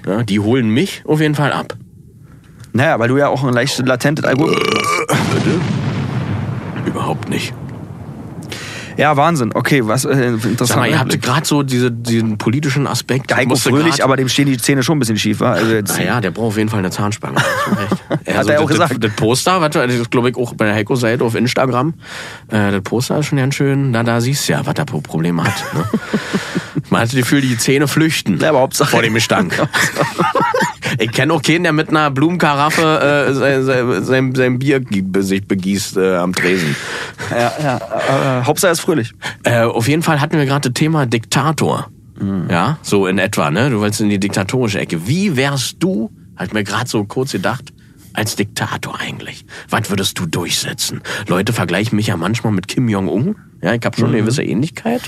Ja, 0.06 0.22
die 0.22 0.40
holen 0.40 0.68
mich 0.68 1.02
auf 1.06 1.20
jeden 1.20 1.34
Fall 1.34 1.52
ab. 1.52 1.76
Naja, 2.72 2.98
weil 2.98 3.08
du 3.08 3.18
ja 3.18 3.28
auch 3.28 3.44
ein 3.44 3.52
leicht 3.52 3.78
latentes 3.86 4.24
Alkohol. 4.24 4.56
Bitte? 4.56 5.60
Überhaupt 6.86 7.28
nicht. 7.28 7.54
Ja, 8.96 9.16
Wahnsinn. 9.16 9.50
Okay, 9.54 9.86
was 9.86 10.04
äh, 10.04 10.10
interessant. 10.12 10.68
Sag 10.68 10.76
mal, 10.76 10.88
ihr 10.90 10.98
habt 10.98 11.20
gerade 11.22 11.46
so 11.46 11.62
diese, 11.62 11.90
diesen 11.90 12.38
politischen 12.38 12.86
Aspekt. 12.86 13.30
Der 13.30 13.38
Heiko 13.38 13.56
Fröhlich, 13.56 13.92
grad- 13.96 14.00
aber 14.02 14.16
dem 14.16 14.28
stehen 14.28 14.46
die 14.46 14.58
Zähne 14.58 14.82
schon 14.82 14.96
ein 14.96 15.00
bisschen 15.00 15.16
schief, 15.18 15.40
wa? 15.40 15.52
Also 15.52 15.72
jetzt, 15.72 15.96
Naja, 15.98 16.20
der 16.20 16.30
braucht 16.30 16.48
auf 16.48 16.56
jeden 16.58 16.68
Fall 16.68 16.80
eine 16.80 16.90
Zahnspange. 16.90 17.36
Hast 17.36 17.78
recht. 17.78 18.02
Hat 18.38 18.48
er 18.48 18.58
auch 18.60 18.62
das, 18.64 18.72
gesagt. 18.72 18.92
Das, 18.92 18.98
das 19.00 19.12
Poster, 19.16 19.60
was, 19.60 19.70
das 19.70 20.10
glaube 20.10 20.30
ich 20.30 20.36
auch 20.36 20.54
bei 20.54 20.66
der 20.66 20.74
Heiko-Seite 20.74 21.24
auf 21.24 21.34
Instagram. 21.34 21.94
Äh, 22.48 22.72
das 22.72 22.82
Poster 22.82 23.18
ist 23.18 23.26
schon 23.26 23.38
ganz 23.38 23.54
schön. 23.54 23.90
Na, 23.92 24.02
da 24.02 24.20
siehst 24.20 24.48
du 24.48 24.52
ja, 24.52 24.64
was 24.66 24.74
er 24.76 24.86
für 24.86 25.00
Probleme 25.00 25.44
hat. 25.44 25.64
Ne? 25.74 25.84
Man 26.90 27.00
hat 27.02 27.08
das 27.08 27.14
Gefühl, 27.16 27.40
die 27.40 27.56
Zähne 27.56 27.88
flüchten 27.88 28.38
Ja, 28.40 28.50
aber 28.50 28.60
Hauptsache- 28.60 28.90
vor 28.90 29.02
dem 29.02 29.14
Gestank. 29.14 29.54
ich 30.98 31.10
kenne 31.12 31.32
auch 31.32 31.42
keinen, 31.42 31.64
der 31.64 31.72
mit 31.72 31.88
einer 31.90 32.10
Blumenkaraffe 32.10 32.82
äh, 33.28 33.34
sein, 33.34 33.62
sein, 33.64 34.04
sein, 34.04 34.34
sein 34.34 34.58
Bier 34.58 34.80
sich 35.18 35.46
begießt 35.46 35.96
äh, 35.96 36.16
am 36.16 36.32
Tresen. 36.32 36.74
ja, 37.30 37.52
ja, 37.62 38.40
äh, 38.40 38.44
Hauptsache 38.44 38.70
er 38.70 38.72
ist 38.72 38.80
fröhlich. 38.80 39.12
Äh, 39.44 39.62
auf 39.62 39.88
jeden 39.88 40.02
Fall 40.02 40.20
hatten 40.20 40.36
wir 40.36 40.46
gerade 40.46 40.70
das 40.70 40.74
Thema 40.78 41.06
Diktator. 41.06 41.88
Mhm. 42.20 42.46
Ja, 42.50 42.78
so 42.82 43.06
in 43.06 43.18
etwa, 43.18 43.50
ne? 43.50 43.70
Du 43.70 43.80
wolltest 43.80 44.00
in 44.00 44.08
die 44.10 44.20
diktatorische 44.20 44.78
Ecke. 44.78 45.06
Wie 45.06 45.36
wärst 45.36 45.76
du, 45.80 46.10
hab 46.36 46.46
ich 46.46 46.52
mir 46.52 46.64
gerade 46.64 46.88
so 46.88 47.04
kurz 47.04 47.32
gedacht, 47.32 47.72
als 48.12 48.36
Diktator 48.36 49.00
eigentlich? 49.00 49.44
Was 49.70 49.88
würdest 49.90 50.18
du 50.18 50.26
durchsetzen? 50.26 51.00
Leute 51.28 51.52
vergleichen 51.52 51.96
mich 51.96 52.08
ja 52.08 52.16
manchmal 52.16 52.52
mit 52.52 52.68
Kim 52.68 52.88
Jong-un. 52.88 53.36
Ja, 53.62 53.72
ich 53.74 53.84
habe 53.84 53.96
schon 53.96 54.08
eine 54.08 54.18
Mhm. 54.18 54.20
gewisse 54.26 54.42
Ähnlichkeit. 54.42 55.00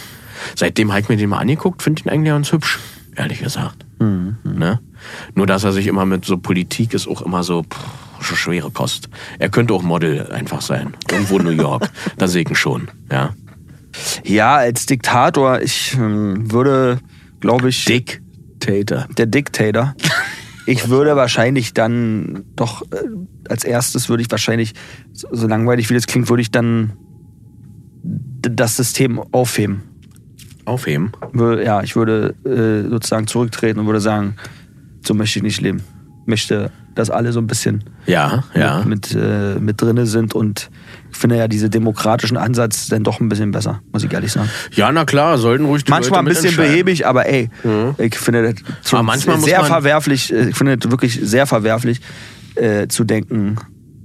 Seitdem 0.57 0.91
habe 0.91 1.01
ich 1.01 1.09
mir 1.09 1.17
den 1.17 1.29
mal 1.31 1.39
angeguckt, 1.39 1.83
finde 1.83 2.01
ich 2.01 2.07
ihn 2.07 2.11
eigentlich 2.11 2.33
ganz 2.33 2.53
hübsch, 2.53 2.79
ehrlich 3.17 3.41
gesagt. 3.41 3.85
Mhm. 3.99 4.37
Ne? 4.43 4.81
Nur, 5.35 5.47
dass 5.47 5.65
er 5.65 5.73
sich 5.73 5.87
immer 5.87 6.07
mit 6.07 6.25
so 6.25 6.39
Politik 6.39 6.95
ist 6.95 7.07
auch 7.09 7.23
immer 7.23 7.43
so 7.43 7.63
pff, 7.63 8.25
schon 8.25 8.37
schwere 8.37 8.71
Kost. 8.71 9.09
Er 9.39 9.49
könnte 9.49 9.75
auch 9.75 9.83
Model 9.83 10.31
einfach 10.31 10.63
sein. 10.63 10.95
Irgendwo 11.11 11.39
in 11.39 11.45
New 11.45 11.51
York. 11.51 11.89
da 12.17 12.27
ihn 12.51 12.55
schon. 12.55 12.89
Ja. 13.11 13.35
Ja, 14.25 14.57
als 14.57 14.87
Diktator, 14.87 15.61
ich 15.61 15.95
ähm, 15.95 16.51
würde, 16.51 16.99
glaube 17.41 17.69
ich, 17.69 17.85
Dictator. 17.85 19.07
der 19.17 19.27
Diktator. 19.27 19.95
Ich 20.67 20.89
würde 20.89 21.15
wahrscheinlich 21.15 21.75
dann 21.75 22.45
doch 22.57 22.83
äh, 22.91 22.97
als 23.49 23.65
erstes 23.65 24.09
würde 24.09 24.23
ich 24.23 24.31
wahrscheinlich, 24.31 24.75
so, 25.13 25.29
so 25.31 25.47
langweilig 25.47 25.91
wie 25.91 25.95
das 25.95 26.07
klingt, 26.07 26.29
würde 26.29 26.43
ich 26.43 26.51
dann 26.51 26.95
das 28.03 28.77
System 28.77 29.21
aufheben. 29.33 29.83
Aufheben. 30.65 31.13
Ja, 31.35 31.83
ich 31.83 31.97
würde 31.97 32.35
äh, 32.45 32.89
sozusagen 32.89 33.27
zurücktreten 33.27 33.81
und 33.81 33.87
würde 33.87 34.01
sagen, 34.01 34.37
so 35.07 35.15
möchte 35.15 35.39
ich 35.39 35.43
nicht 35.43 35.61
leben. 35.61 35.83
Ich 36.23 36.27
möchte, 36.29 36.71
dass 36.95 37.11
alle 37.11 37.33
so 37.33 37.41
ein 37.41 37.47
bisschen 37.47 37.85
Ja, 38.07 38.45
ja. 38.55 38.79
mit, 38.85 39.13
mit, 39.13 39.23
äh, 39.23 39.57
mit 39.61 39.81
drinne 39.83 40.07
sind 40.07 40.35
und 40.35 40.71
ich 41.11 41.19
finde 41.19 41.37
ja 41.37 41.49
diese 41.49 41.69
demokratischen 41.69 42.37
Ansatz 42.39 42.89
dann 42.89 43.05
doch 43.05 43.21
ein 43.21 43.29
bisschen 43.29 43.51
besser, 43.51 43.81
muss 43.93 44.03
ich 44.05 44.13
ehrlich 44.13 44.33
sagen. 44.33 44.49
Ja, 44.73 44.91
na 44.91 45.05
klar, 45.05 45.37
sollten 45.39 45.67
ruhig 45.67 45.85
die 45.85 45.91
Manchmal 45.91 46.21
ein 46.21 46.25
Leute 46.25 46.35
bisschen 46.37 46.51
mitentscheiden. 46.57 46.73
behäbig, 46.85 47.07
aber 47.07 47.27
ey, 47.29 47.51
ich 47.99 48.17
finde 48.19 48.55
das 48.55 48.93
Aber 48.95 49.03
manchmal 49.03 49.39
sehr 49.41 49.59
man- 49.61 49.67
verwerflich, 49.69 50.33
äh, 50.33 50.49
ich 50.49 50.57
finde 50.57 50.79
das 50.79 50.91
wirklich 50.91 51.21
sehr 51.23 51.47
verwerflich 51.47 52.01
äh, 52.55 52.89
zu 52.89 53.05
denken, 53.05 53.57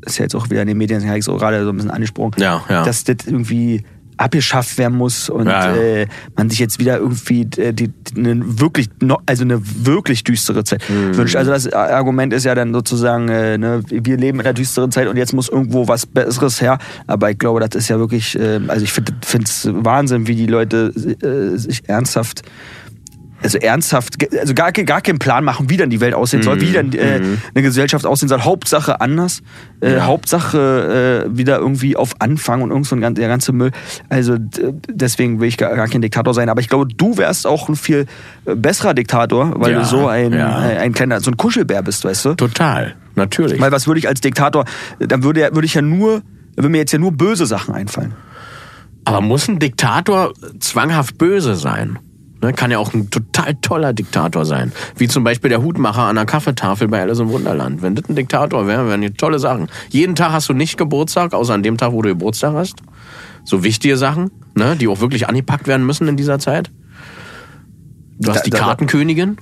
ist 0.05 0.17
ja 0.17 0.23
jetzt 0.25 0.35
auch 0.35 0.49
wieder 0.49 0.61
in 0.61 0.67
den 0.67 0.77
Medien, 0.77 1.05
habe 1.07 1.17
ich 1.19 1.25
so 1.25 1.35
gerade 1.37 1.63
so 1.63 1.69
ein 1.69 1.75
bisschen 1.75 1.91
angesprochen, 1.91 2.33
Ja, 2.41 2.63
ja. 2.69 2.83
dass 2.83 3.03
das 3.05 3.17
irgendwie 3.25 3.83
abgeschafft 4.19 4.77
werden 4.77 4.97
muss 4.97 5.29
und 5.29 5.47
Ja, 5.47 5.75
ja. 5.75 5.81
Äh, 5.81 6.07
man 6.35 6.49
sich 6.49 6.59
jetzt 6.59 6.79
wieder 6.79 6.97
irgendwie 6.97 7.47
äh, 7.57 7.73
die, 7.73 7.87
die, 7.87 8.19
eine 8.19 8.59
wirklich 8.59 8.89
also 9.25 9.43
eine 9.43 9.61
wirklich 9.63 10.23
düstere 10.23 10.63
Zeit 10.63 10.83
Mhm. 10.89 11.15
wünscht. 11.15 11.35
Also 11.35 11.51
das 11.51 11.71
Argument 11.71 12.33
ist 12.33 12.43
ja 12.45 12.53
dann 12.53 12.73
sozusagen, 12.73 13.29
äh, 13.29 13.57
ne, 13.57 13.81
wir 13.89 14.17
leben 14.17 14.39
in 14.39 14.45
einer 14.45 14.53
düsteren 14.53 14.91
Zeit 14.91 15.07
und 15.07 15.17
jetzt 15.17 15.33
muss 15.33 15.47
irgendwo 15.49 15.87
was 15.87 16.05
Besseres 16.05 16.61
her. 16.61 16.79
Aber 17.07 17.31
ich 17.31 17.37
glaube, 17.37 17.59
das 17.59 17.75
ist 17.75 17.87
ja 17.89 17.97
wirklich, 17.97 18.37
äh, 18.37 18.59
also 18.67 18.83
ich 18.83 18.91
finde 18.91 19.13
es 19.43 19.69
Wahnsinn, 19.71 20.27
wie 20.27 20.35
die 20.35 20.47
Leute 20.47 20.91
äh, 21.21 21.57
sich 21.57 21.87
ernsthaft 21.87 22.41
also 23.41 23.57
ernsthaft, 23.57 24.17
also 24.37 24.53
gar, 24.53 24.71
gar 24.71 25.01
keinen 25.01 25.19
Plan 25.19 25.43
machen, 25.43 25.69
wie 25.69 25.77
dann 25.77 25.89
die 25.89 25.99
Welt 26.01 26.13
aussehen 26.13 26.43
soll, 26.43 26.59
wie 26.61 26.71
dann 26.71 26.91
äh, 26.93 27.21
eine 27.53 27.63
Gesellschaft 27.63 28.05
aussehen 28.05 28.29
soll. 28.29 28.41
Hauptsache 28.41 28.99
anders, 29.01 29.41
äh, 29.81 29.93
Ja. 29.95 30.05
Hauptsache 30.05 31.25
äh, 31.29 31.37
wieder 31.37 31.57
irgendwie 31.59 31.95
auf 31.95 32.13
Anfang 32.19 32.61
und 32.61 32.71
irgend 32.71 32.85
so 32.87 32.95
ein 32.95 33.15
der 33.15 33.27
ganze 33.27 33.51
Müll. 33.53 33.71
Also 34.09 34.35
deswegen 34.89 35.39
will 35.39 35.47
ich 35.47 35.57
gar, 35.57 35.75
gar 35.75 35.87
kein 35.87 36.01
Diktator 36.01 36.33
sein. 36.33 36.49
Aber 36.49 36.61
ich 36.61 36.67
glaube, 36.69 36.87
du 36.87 37.17
wärst 37.17 37.47
auch 37.47 37.69
ein 37.69 37.75
viel 37.75 38.05
äh, 38.45 38.55
besserer 38.55 38.93
Diktator, 38.93 39.53
weil 39.59 39.71
Ja, 39.71 39.79
du 39.79 39.85
so 39.85 40.07
ein, 40.07 40.33
ja. 40.33 40.69
äh, 40.69 40.77
ein 40.77 40.93
kleiner, 40.93 41.21
so 41.21 41.31
ein 41.31 41.37
Kuschelbär 41.37 41.81
bist, 41.81 42.03
weißt 42.05 42.25
du? 42.25 42.33
Total, 42.35 42.95
natürlich. 43.15 43.59
Weil 43.61 43.71
was 43.71 43.87
würde 43.87 43.99
ich 43.99 44.07
als 44.07 44.21
Diktator, 44.21 44.65
dann 44.99 45.23
würde, 45.23 45.49
würde 45.53 45.65
ich 45.65 45.73
ja 45.75 45.81
nur, 45.81 46.21
würde 46.55 46.69
mir 46.69 46.79
jetzt 46.79 46.91
ja 46.91 46.99
nur 46.99 47.11
böse 47.13 47.45
Sachen 47.45 47.73
einfallen. 47.73 48.13
Aber 49.05 49.21
muss 49.21 49.47
ein 49.47 49.59
Diktator 49.59 50.33
zwanghaft 50.59 51.17
böse 51.17 51.55
sein? 51.55 51.99
Ne, 52.41 52.53
kann 52.53 52.71
ja 52.71 52.77
auch 52.77 52.93
ein 52.93 53.09
total 53.09 53.55
toller 53.55 53.91
Diktator 53.91 54.45
sein. 54.45 54.71
Wie 54.95 55.09
zum 55.09 55.25
Beispiel 55.25 55.49
der 55.49 55.61
Hutmacher 55.61 56.03
an 56.03 56.15
der 56.15 56.25
Kaffeetafel 56.25 56.87
bei 56.87 57.01
Alice 57.01 57.19
im 57.19 57.29
Wunderland. 57.29 57.81
Wenn 57.81 57.95
das 57.95 58.07
ein 58.07 58.15
Diktator 58.15 58.65
wäre, 58.65 58.87
wären 58.87 59.01
die 59.01 59.11
tolle 59.11 59.39
Sachen. 59.39 59.67
Jeden 59.89 60.15
Tag 60.15 60.31
hast 60.31 60.47
du 60.47 60.53
nicht 60.53 60.77
Geburtstag, 60.77 61.33
außer 61.33 61.53
an 61.53 61.63
dem 61.63 61.75
Tag, 61.77 61.91
wo 61.91 62.01
du 62.01 62.09
Geburtstag 62.09 62.53
hast. 62.53 62.77
So 63.43 63.63
wichtige 63.65 63.97
Sachen, 63.97 64.31
ne, 64.55 64.77
die 64.77 64.87
auch 64.87 65.01
wirklich 65.01 65.27
angepackt 65.27 65.67
werden 65.67 65.85
müssen 65.85 66.07
in 66.07 66.15
dieser 66.15 66.39
Zeit. 66.39 66.71
Du 68.19 68.29
hast 68.29 68.37
Da- 68.39 68.43
die 68.43 68.49
da- 68.51 68.57
Kartenkönigin. 68.59 69.37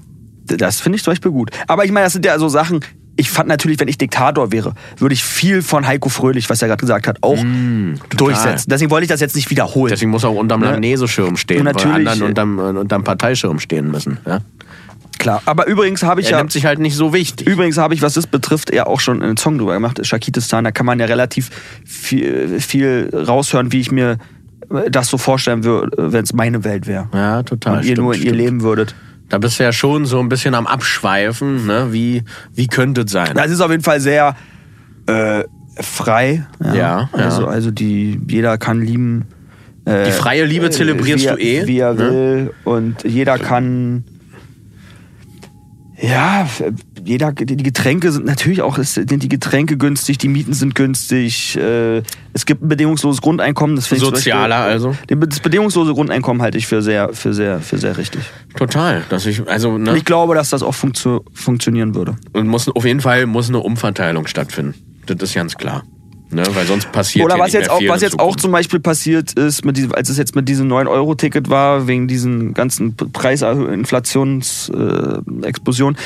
Das 0.45 0.79
finde 0.79 0.95
ich 0.95 1.03
zum 1.03 1.11
Beispiel 1.11 1.31
gut. 1.31 1.51
Aber 1.67 1.85
ich 1.85 1.91
meine, 1.91 2.05
das 2.05 2.13
sind 2.13 2.25
ja 2.25 2.39
so 2.39 2.47
Sachen. 2.47 2.79
Ich 3.17 3.29
fand 3.29 3.49
natürlich, 3.49 3.79
wenn 3.79 3.87
ich 3.87 3.97
Diktator 3.97 4.51
wäre, 4.51 4.73
würde 4.97 5.13
ich 5.13 5.23
viel 5.23 5.61
von 5.61 5.85
Heiko 5.87 6.07
Fröhlich, 6.09 6.49
was 6.49 6.61
er 6.61 6.67
gerade 6.67 6.79
gesagt 6.79 7.07
hat, 7.07 7.17
auch 7.21 7.37
durchsetzen. 8.15 8.69
Deswegen 8.69 8.91
wollte 8.91 9.05
ich 9.05 9.09
das 9.09 9.19
jetzt 9.19 9.35
nicht 9.35 9.49
wiederholen. 9.49 9.89
Deswegen 9.89 10.11
muss 10.11 10.23
er 10.23 10.29
auch 10.29 10.35
unterm 10.35 10.61
Ne? 10.61 10.67
Langnese-Schirm 10.67 11.35
stehen, 11.35 11.61
Und 11.61 11.65
weil 11.65 11.73
natürlich, 11.73 12.07
anderen 12.07 12.21
unterm, 12.29 12.59
äh, 12.59 12.79
unterm 12.79 13.03
Parteischirm 13.03 13.59
stehen 13.59 13.91
müssen. 13.91 14.19
Ja? 14.25 14.39
Klar. 15.17 15.41
Aber 15.45 15.67
übrigens 15.67 16.03
habe 16.03 16.21
ich 16.21 16.27
Er 16.27 16.33
ja. 16.33 16.37
nimmt 16.37 16.51
sich 16.51 16.65
halt 16.65 16.79
nicht 16.79 16.95
so 16.95 17.11
wichtig. 17.13 17.47
Übrigens 17.47 17.77
habe 17.77 17.93
ich, 17.93 18.01
was 18.01 18.13
das 18.13 18.27
betrifft, 18.27 18.73
ja 18.73 18.85
auch 18.85 18.99
schon 18.99 19.23
einen 19.23 19.37
Song 19.37 19.57
drüber 19.57 19.73
gemacht, 19.73 20.05
Shakitistan. 20.05 20.63
Da 20.63 20.71
kann 20.71 20.85
man 20.85 20.99
ja 20.99 21.05
relativ 21.05 21.49
viel, 21.85 22.59
viel 22.59 23.09
raushören, 23.13 23.71
wie 23.71 23.79
ich 23.79 23.91
mir 23.91 24.17
das 24.89 25.07
so 25.07 25.17
vorstellen 25.17 25.63
würde, 25.63 26.11
wenn 26.11 26.23
es 26.23 26.33
meine 26.33 26.63
Welt 26.63 26.87
wäre. 26.87 27.09
Ja, 27.13 27.43
total. 27.43 27.77
Und 27.77 27.79
ihr 27.79 27.93
stimmt, 27.93 27.97
nur 27.99 28.15
in 28.15 28.21
ihr 28.23 28.33
leben 28.33 28.61
würdet. 28.61 28.95
Da 29.29 29.37
bist 29.39 29.59
du 29.59 29.63
ja 29.63 29.71
schon 29.73 30.05
so 30.05 30.19
ein 30.19 30.29
bisschen 30.29 30.55
am 30.55 30.67
Abschweifen, 30.67 31.65
ne? 31.65 31.87
Wie, 31.91 32.23
wie 32.53 32.67
könnte 32.67 33.01
es 33.01 33.11
sein? 33.11 33.33
Das 33.35 33.51
ist 33.51 33.59
auf 33.61 33.69
jeden 33.71 33.83
Fall 33.83 33.99
sehr 33.99 34.35
äh, 35.05 35.43
frei. 35.75 36.45
Ja, 36.63 36.73
ja. 36.75 37.09
Also, 37.11 37.45
also 37.47 37.71
die, 37.71 38.19
jeder 38.27 38.57
kann 38.57 38.81
lieben. 38.81 39.25
äh, 39.85 40.05
Die 40.05 40.11
freie 40.11 40.45
Liebe 40.45 40.69
zelebrierst 40.69 41.25
wie 41.25 41.27
du 41.29 41.37
eh, 41.37 41.67
Wie 41.67 41.79
er 41.79 41.93
ne? 41.93 41.99
will. 41.99 42.53
Und 42.63 43.03
jeder 43.03 43.37
kann. 43.37 44.05
Ja, 45.99 46.47
jeder, 47.07 47.31
die 47.31 47.63
Getränke 47.63 48.11
sind 48.11 48.25
natürlich 48.25 48.61
auch, 48.61 48.77
sind 48.77 49.23
die 49.23 49.29
Getränke 49.29 49.77
günstig, 49.77 50.17
die 50.17 50.27
Mieten 50.27 50.51
sind 50.53 50.75
günstig, 50.75 51.55
äh, 51.55 52.03
es 52.33 52.45
gibt 52.45 52.61
ein 52.61 52.67
bedingungsloses 52.67 53.21
Grundeinkommen. 53.21 53.77
Das 53.77 53.87
finde 53.87 54.03
ich 54.03 54.09
Sozialer 54.09 54.67
Beispiel- 54.67 54.89
also? 54.89 54.95
Das 55.25 55.39
bedingungslose 55.39 55.93
Grundeinkommen 55.93 56.41
halte 56.41 56.57
ich 56.57 56.67
für 56.67 56.81
sehr, 56.81 57.13
für 57.13 57.33
sehr, 57.33 57.61
für 57.61 57.77
sehr 57.77 57.97
richtig. 57.97 58.23
Total. 58.55 59.03
Dass 59.09 59.25
ich, 59.25 59.47
also, 59.47 59.77
ne? 59.77 59.95
ich 59.95 60.03
glaube, 60.05 60.35
dass 60.35 60.49
das 60.49 60.63
auch 60.63 60.73
funktio 60.73 61.23
funktionieren 61.33 61.95
würde. 61.95 62.17
Und 62.33 62.47
muss, 62.47 62.67
auf 62.67 62.85
jeden 62.85 63.01
Fall 63.01 63.25
muss 63.25 63.47
eine 63.47 63.59
Umverteilung 63.59 64.27
stattfinden. 64.27 64.75
Das 65.05 65.17
ist 65.21 65.35
ganz 65.35 65.55
klar. 65.55 65.83
Ne? 66.29 66.43
Weil 66.53 66.65
sonst 66.65 66.91
passiert 66.91 67.23
Oder 67.23 67.39
was 67.39 67.53
jetzt 67.53 67.69
auch, 67.69 67.79
was 67.87 68.01
jetzt 68.01 68.19
auch 68.19 68.35
zum 68.35 68.51
Beispiel 68.51 68.81
passiert 68.81 69.31
ist, 69.33 69.63
mit 69.63 69.77
diesem, 69.77 69.95
als 69.95 70.09
es 70.09 70.17
jetzt 70.17 70.35
mit 70.35 70.49
diesem 70.49 70.67
9-Euro-Ticket 70.67 71.49
war, 71.49 71.87
wegen 71.87 72.09
diesen 72.09 72.53
ganzen 72.53 72.97
Preisinflationsexplosionen. 72.97 75.95
Äh. 75.95 75.99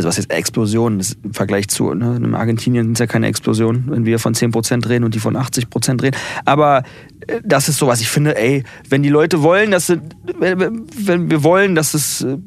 Also 0.00 0.08
was 0.08 0.16
jetzt 0.16 0.32
Explosionen 0.32 0.98
ist 0.98 1.18
im 1.22 1.34
Vergleich 1.34 1.68
zu, 1.68 1.92
ne? 1.92 2.16
in 2.16 2.34
Argentinien 2.34 2.86
sind 2.86 2.92
es 2.94 2.98
ja 3.00 3.06
keine 3.06 3.26
Explosionen, 3.26 3.84
wenn 3.88 4.06
wir 4.06 4.18
von 4.18 4.34
10% 4.34 4.88
reden 4.88 5.04
und 5.04 5.14
die 5.14 5.18
von 5.18 5.36
80% 5.36 6.02
reden. 6.02 6.16
Aber 6.44 6.84
äh, 7.26 7.40
das 7.44 7.68
ist 7.68 7.76
sowas, 7.76 8.00
ich 8.00 8.08
finde, 8.08 8.36
ey, 8.36 8.64
wenn 8.88 9.02
die 9.02 9.10
Leute 9.10 9.42
wollen, 9.42 9.70
dass 9.70 9.88
sie, 9.88 10.00
wenn 10.38 11.30
wir 11.30 11.44
wollen, 11.44 11.74
dass 11.74 11.92
es 11.94 12.22
äh, 12.22 12.38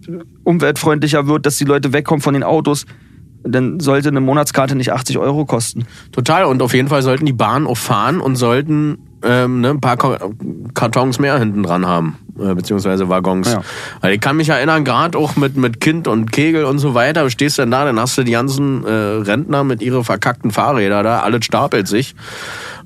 umweltfreundlicher 0.44 1.28
wird, 1.28 1.46
dass 1.46 1.58
die 1.58 1.66
Leute 1.66 1.94
wegkommen 1.94 2.22
von 2.22 2.34
den 2.34 2.44
Autos, 2.44 2.86
dann 3.44 3.80
sollte 3.80 4.10
eine 4.10 4.22
Monatskarte 4.22 4.76
nicht 4.76 4.92
80 4.92 5.18
Euro 5.18 5.46
kosten. 5.46 5.86
Total. 6.12 6.46
Und 6.46 6.62
auf 6.62 6.74
jeden 6.74 6.88
Fall 6.88 7.02
sollten 7.02 7.26
die 7.26 7.34
Bahnen 7.34 7.68
auch 7.68 7.78
fahren 7.78 8.20
und 8.22 8.36
sollten 8.36 8.98
ähm, 9.24 9.62
ne, 9.62 9.70
ein 9.72 9.82
paar 9.82 9.98
Ka- 9.98 10.20
Kartons 10.74 11.20
mehr 11.20 11.38
hinten 11.40 11.64
dran 11.64 11.86
haben, 11.86 12.18
äh, 12.40 12.54
beziehungsweise 12.54 13.10
Waggons. 13.10 13.52
Ja. 13.52 13.62
Weil 14.02 14.14
ich 14.14 14.22
kann 14.22 14.38
mich 14.38 14.50
erinnern, 14.50 14.84
gerade 14.84 15.18
auch 15.18 15.36
mit, 15.36 15.56
mit 15.58 15.80
Kind 15.80 16.08
und 16.08 16.32
Kegel 16.32 16.66
und 16.66 16.80
so 16.80 16.94
weiter, 16.94 17.24
du 17.24 17.30
stehst 17.30 17.58
dann 17.60 17.72
da, 17.72 17.86
dann 17.86 18.00
hast 18.00 18.18
du 18.18 18.24
die 18.24 18.32
ganzen 18.34 18.86
äh, 18.86 18.90
Rentner 18.92 19.64
mit 19.64 19.82
ihren 19.82 20.04
verkackten 20.04 20.52
Fahrrädern 20.52 21.04
da, 21.04 21.20
alles 21.22 21.46
stapelt 21.46 21.88
sich. 21.88 22.16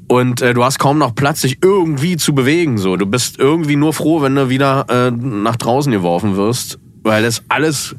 Und 0.08 0.41
äh, 0.41 0.54
du 0.54 0.63
hast 0.63 0.80
kaum 0.80 0.97
noch 1.00 1.13
Platz, 1.15 1.41
dich 1.41 1.58
irgendwie 1.62 2.15
zu 2.15 2.34
bewegen. 2.34 2.78
So, 2.78 2.95
Du 2.95 3.06
bist 3.06 3.39
irgendwie 3.39 3.76
nur 3.76 3.91
froh, 3.93 4.21
wenn 4.21 4.36
du 4.36 4.47
wieder 4.50 4.86
äh, 4.89 5.12
nach 5.12 5.58
draußen 5.58 5.91
geworfen 5.91 6.38
wirst, 6.38 6.80
weil 7.04 7.23
das 7.23 7.43
alles 7.50 7.95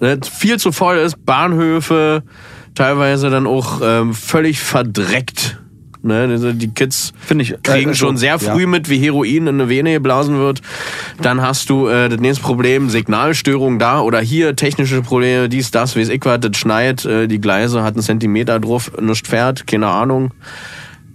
ne, 0.00 0.18
viel 0.28 0.58
zu 0.58 0.72
voll 0.72 0.96
ist. 0.96 1.24
Bahnhöfe, 1.24 2.24
teilweise 2.74 3.30
dann 3.30 3.46
auch 3.46 3.80
ähm, 3.84 4.14
völlig 4.14 4.58
verdreckt. 4.60 5.60
Ne? 6.04 6.28
Die- 6.52 6.54
Die 6.58 6.68
Kids 6.74 7.12
Finde 7.20 7.42
ich, 7.42 7.52
äh, 7.52 7.58
kriegen 7.62 7.90
also, 7.90 8.06
schon 8.06 8.16
sehr 8.16 8.36
ja. 8.36 8.38
früh 8.38 8.66
mit, 8.66 8.88
wie 8.88 8.98
Heroin 8.98 9.46
in 9.46 9.48
eine 9.48 9.68
Vene 9.68 9.92
geblasen 9.92 10.38
wird. 10.38 10.60
Dann 11.22 11.40
hast 11.42 11.70
du 11.70 11.88
äh, 11.88 12.08
das 12.08 12.20
nächste 12.20 12.42
Problem, 12.44 12.90
Signalstörung 12.90 13.78
da 13.78 14.00
oder 14.00 14.20
hier 14.20 14.54
technische 14.56 15.02
Probleme, 15.02 15.48
dies, 15.48 15.70
das, 15.70 15.96
weiß 15.96 16.08
ich 16.10 16.24
was, 16.24 16.40
das 16.40 16.56
schneit, 16.56 17.04
äh, 17.04 17.26
die 17.26 17.40
Gleise 17.40 17.82
hat 17.82 17.94
einen 17.94 18.02
Zentimeter 18.02 18.60
drauf, 18.60 18.92
nichts 19.00 19.28
fährt, 19.28 19.66
keine 19.66 19.86
Ahnung. 19.88 20.32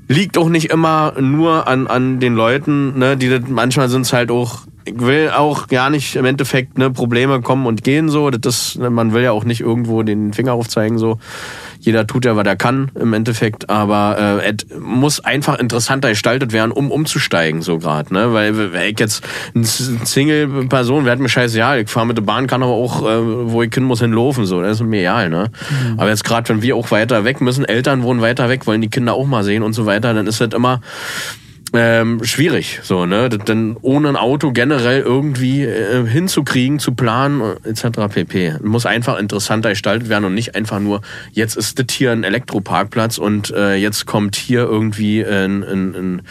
Liegt 0.08 0.40
auch 0.40 0.50
nicht 0.50 0.72
immer 0.72 1.14
nur 1.22 1.68
an, 1.68 1.86
an 1.86 2.20
den 2.20 2.34
Leuten, 2.34 2.98
ne, 2.98 3.16
die 3.16 3.30
das, 3.30 3.42
manchmal 3.48 3.90
sind 3.90 4.02
es 4.08 4.14
halt 4.14 4.32
auch, 4.32 4.62
ich 4.86 5.00
will 5.00 5.30
auch 5.30 5.68
gar 5.68 5.92
nicht 5.92 6.16
im 6.16 6.26
Endeffekt 6.26 6.80
ne, 6.80 6.90
Probleme 6.90 7.42
kommen 7.42 7.68
und 7.68 7.84
gehen 7.84 8.10
so. 8.10 8.32
Das 8.32 8.56
ist, 8.74 8.80
man 8.80 9.14
will 9.14 9.22
ja 9.22 9.32
auch 9.34 9.44
nicht 9.44 9.62
irgendwo 9.62 10.02
den 10.02 10.34
Finger 10.34 10.54
aufzeigen 10.54 10.98
so. 10.98 11.20
Jeder 11.80 12.06
tut 12.06 12.26
ja, 12.26 12.36
was 12.36 12.46
er 12.46 12.58
kann 12.58 12.92
im 13.00 13.14
Endeffekt, 13.14 13.70
aber 13.70 14.42
äh, 14.44 14.54
es 14.54 14.78
muss 14.80 15.20
einfach 15.22 15.58
interessanter 15.60 16.10
gestaltet 16.10 16.52
werden, 16.52 16.72
um 16.72 16.92
umzusteigen 16.92 17.62
so 17.62 17.80
gerade, 17.80 18.14
ne? 18.14 18.34
Weil 18.34 18.74
wenn 18.74 18.82
ich 18.92 19.00
jetzt 19.00 19.24
eine 19.56 19.64
Single-Person, 19.66 21.10
hat 21.10 21.20
mir 21.20 21.30
scheißegal, 21.30 21.80
ich 21.80 21.90
fahre 21.90 22.06
mit 22.06 22.18
der 22.18 22.24
Bahn, 22.24 22.48
kann 22.48 22.62
aber 22.64 22.74
auch, 22.74 23.02
äh, 23.04 23.52
wo 23.52 23.64
ich 23.64 23.74
hin 23.74 23.86
muss, 23.86 24.02
hinlaufen, 24.02 24.46
so, 24.46 24.62
das 24.62 24.82
ist 24.82 24.86
mir 24.86 25.00
egal, 25.00 25.30
ne? 25.30 25.52
Aber 25.98 26.10
jetzt 26.10 26.26
gerade, 26.26 26.50
wenn 26.50 26.62
wir 26.62 26.76
auch 26.76 26.92
weiter 26.92 27.24
weg 27.24 27.40
müssen, 27.40 27.64
Eltern 27.64 28.04
wohnen 28.04 28.22
weiter 28.22 28.50
weg, 28.50 28.68
wollen 28.68 28.82
die 28.82 28.90
Kinder 28.90 29.14
auch 29.14 29.26
mal 29.26 29.44
sehen 29.44 29.64
und 29.64 29.74
so 29.74 29.86
weiter, 29.86 30.14
dann 30.14 30.28
ist 30.28 30.42
das 30.42 30.54
immer 30.54 30.82
ähm, 31.74 32.24
schwierig, 32.24 32.80
so, 32.84 33.06
ne? 33.06 33.30
Dann 33.30 33.78
ohne 33.82 34.10
ein 34.10 34.16
Auto 34.16 34.52
generell 34.52 35.02
irgendwie 35.02 35.64
äh, 35.64 36.06
hinzukriegen, 36.06 36.80
zu 36.80 36.94
planen, 36.94 37.42
äh, 37.42 37.70
etc. 37.70 38.14
pp. 38.14 38.56
Muss 38.64 38.86
einfach 38.86 39.20
interessanter 39.20 39.70
gestaltet 39.70 40.10
werden 40.10 40.26
und 40.26 40.34
nicht 40.34 40.56
einfach 40.56 40.80
nur, 40.80 41.02
jetzt 41.32 41.58
ist 41.58 41.80
das 41.80 41.96
hier 41.96 42.12
ein 42.12 42.24
Elektroparkplatz 42.24 43.18
und 43.18 43.52
äh, 43.52 43.76
jetzt 43.76 44.06
kommt 44.06 44.36
hier 44.36 44.62
irgendwie 44.62 45.24
ein, 45.24 45.64
ein, 45.64 45.96
ein 45.96 46.22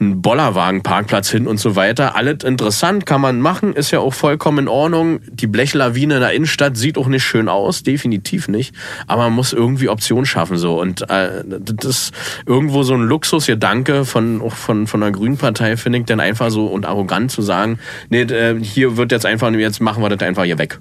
ein 0.00 0.22
Bollerwagenparkplatz 0.22 1.30
hin 1.30 1.46
und 1.46 1.58
so 1.58 1.76
weiter. 1.76 2.16
Alles 2.16 2.44
interessant, 2.44 3.06
kann 3.06 3.20
man 3.20 3.40
machen, 3.40 3.72
ist 3.72 3.90
ja 3.90 4.00
auch 4.00 4.14
vollkommen 4.14 4.60
in 4.60 4.68
Ordnung. 4.68 5.20
Die 5.30 5.46
Blechlawine 5.46 6.14
in 6.14 6.20
der 6.20 6.32
Innenstadt 6.32 6.76
sieht 6.76 6.98
auch 6.98 7.06
nicht 7.06 7.24
schön 7.24 7.48
aus, 7.48 7.82
definitiv 7.82 8.48
nicht. 8.48 8.74
Aber 9.06 9.24
man 9.24 9.34
muss 9.34 9.52
irgendwie 9.52 9.88
Optionen 9.88 10.26
schaffen 10.26 10.56
so. 10.56 10.80
Und 10.80 11.08
äh, 11.10 11.44
das 11.44 11.86
ist 11.86 12.14
irgendwo 12.46 12.82
so 12.82 12.94
ein 12.94 13.02
Luxusgedanke 13.02 14.04
von 14.04 14.40
auch 14.42 14.54
von 14.54 14.86
von 14.86 15.00
der 15.00 15.10
Grünen 15.10 15.36
Partei 15.36 15.76
finde 15.76 15.98
ich, 15.98 16.04
dann 16.04 16.20
einfach 16.20 16.50
so 16.50 16.66
und 16.66 16.86
arrogant 16.86 17.30
zu 17.30 17.42
sagen, 17.42 17.78
nee, 18.10 18.22
äh, 18.22 18.58
hier 18.62 18.96
wird 18.96 19.12
jetzt 19.12 19.26
einfach 19.26 19.50
jetzt 19.52 19.80
machen 19.80 20.02
wir 20.02 20.08
das 20.08 20.26
einfach 20.26 20.44
hier 20.44 20.58
weg. 20.58 20.80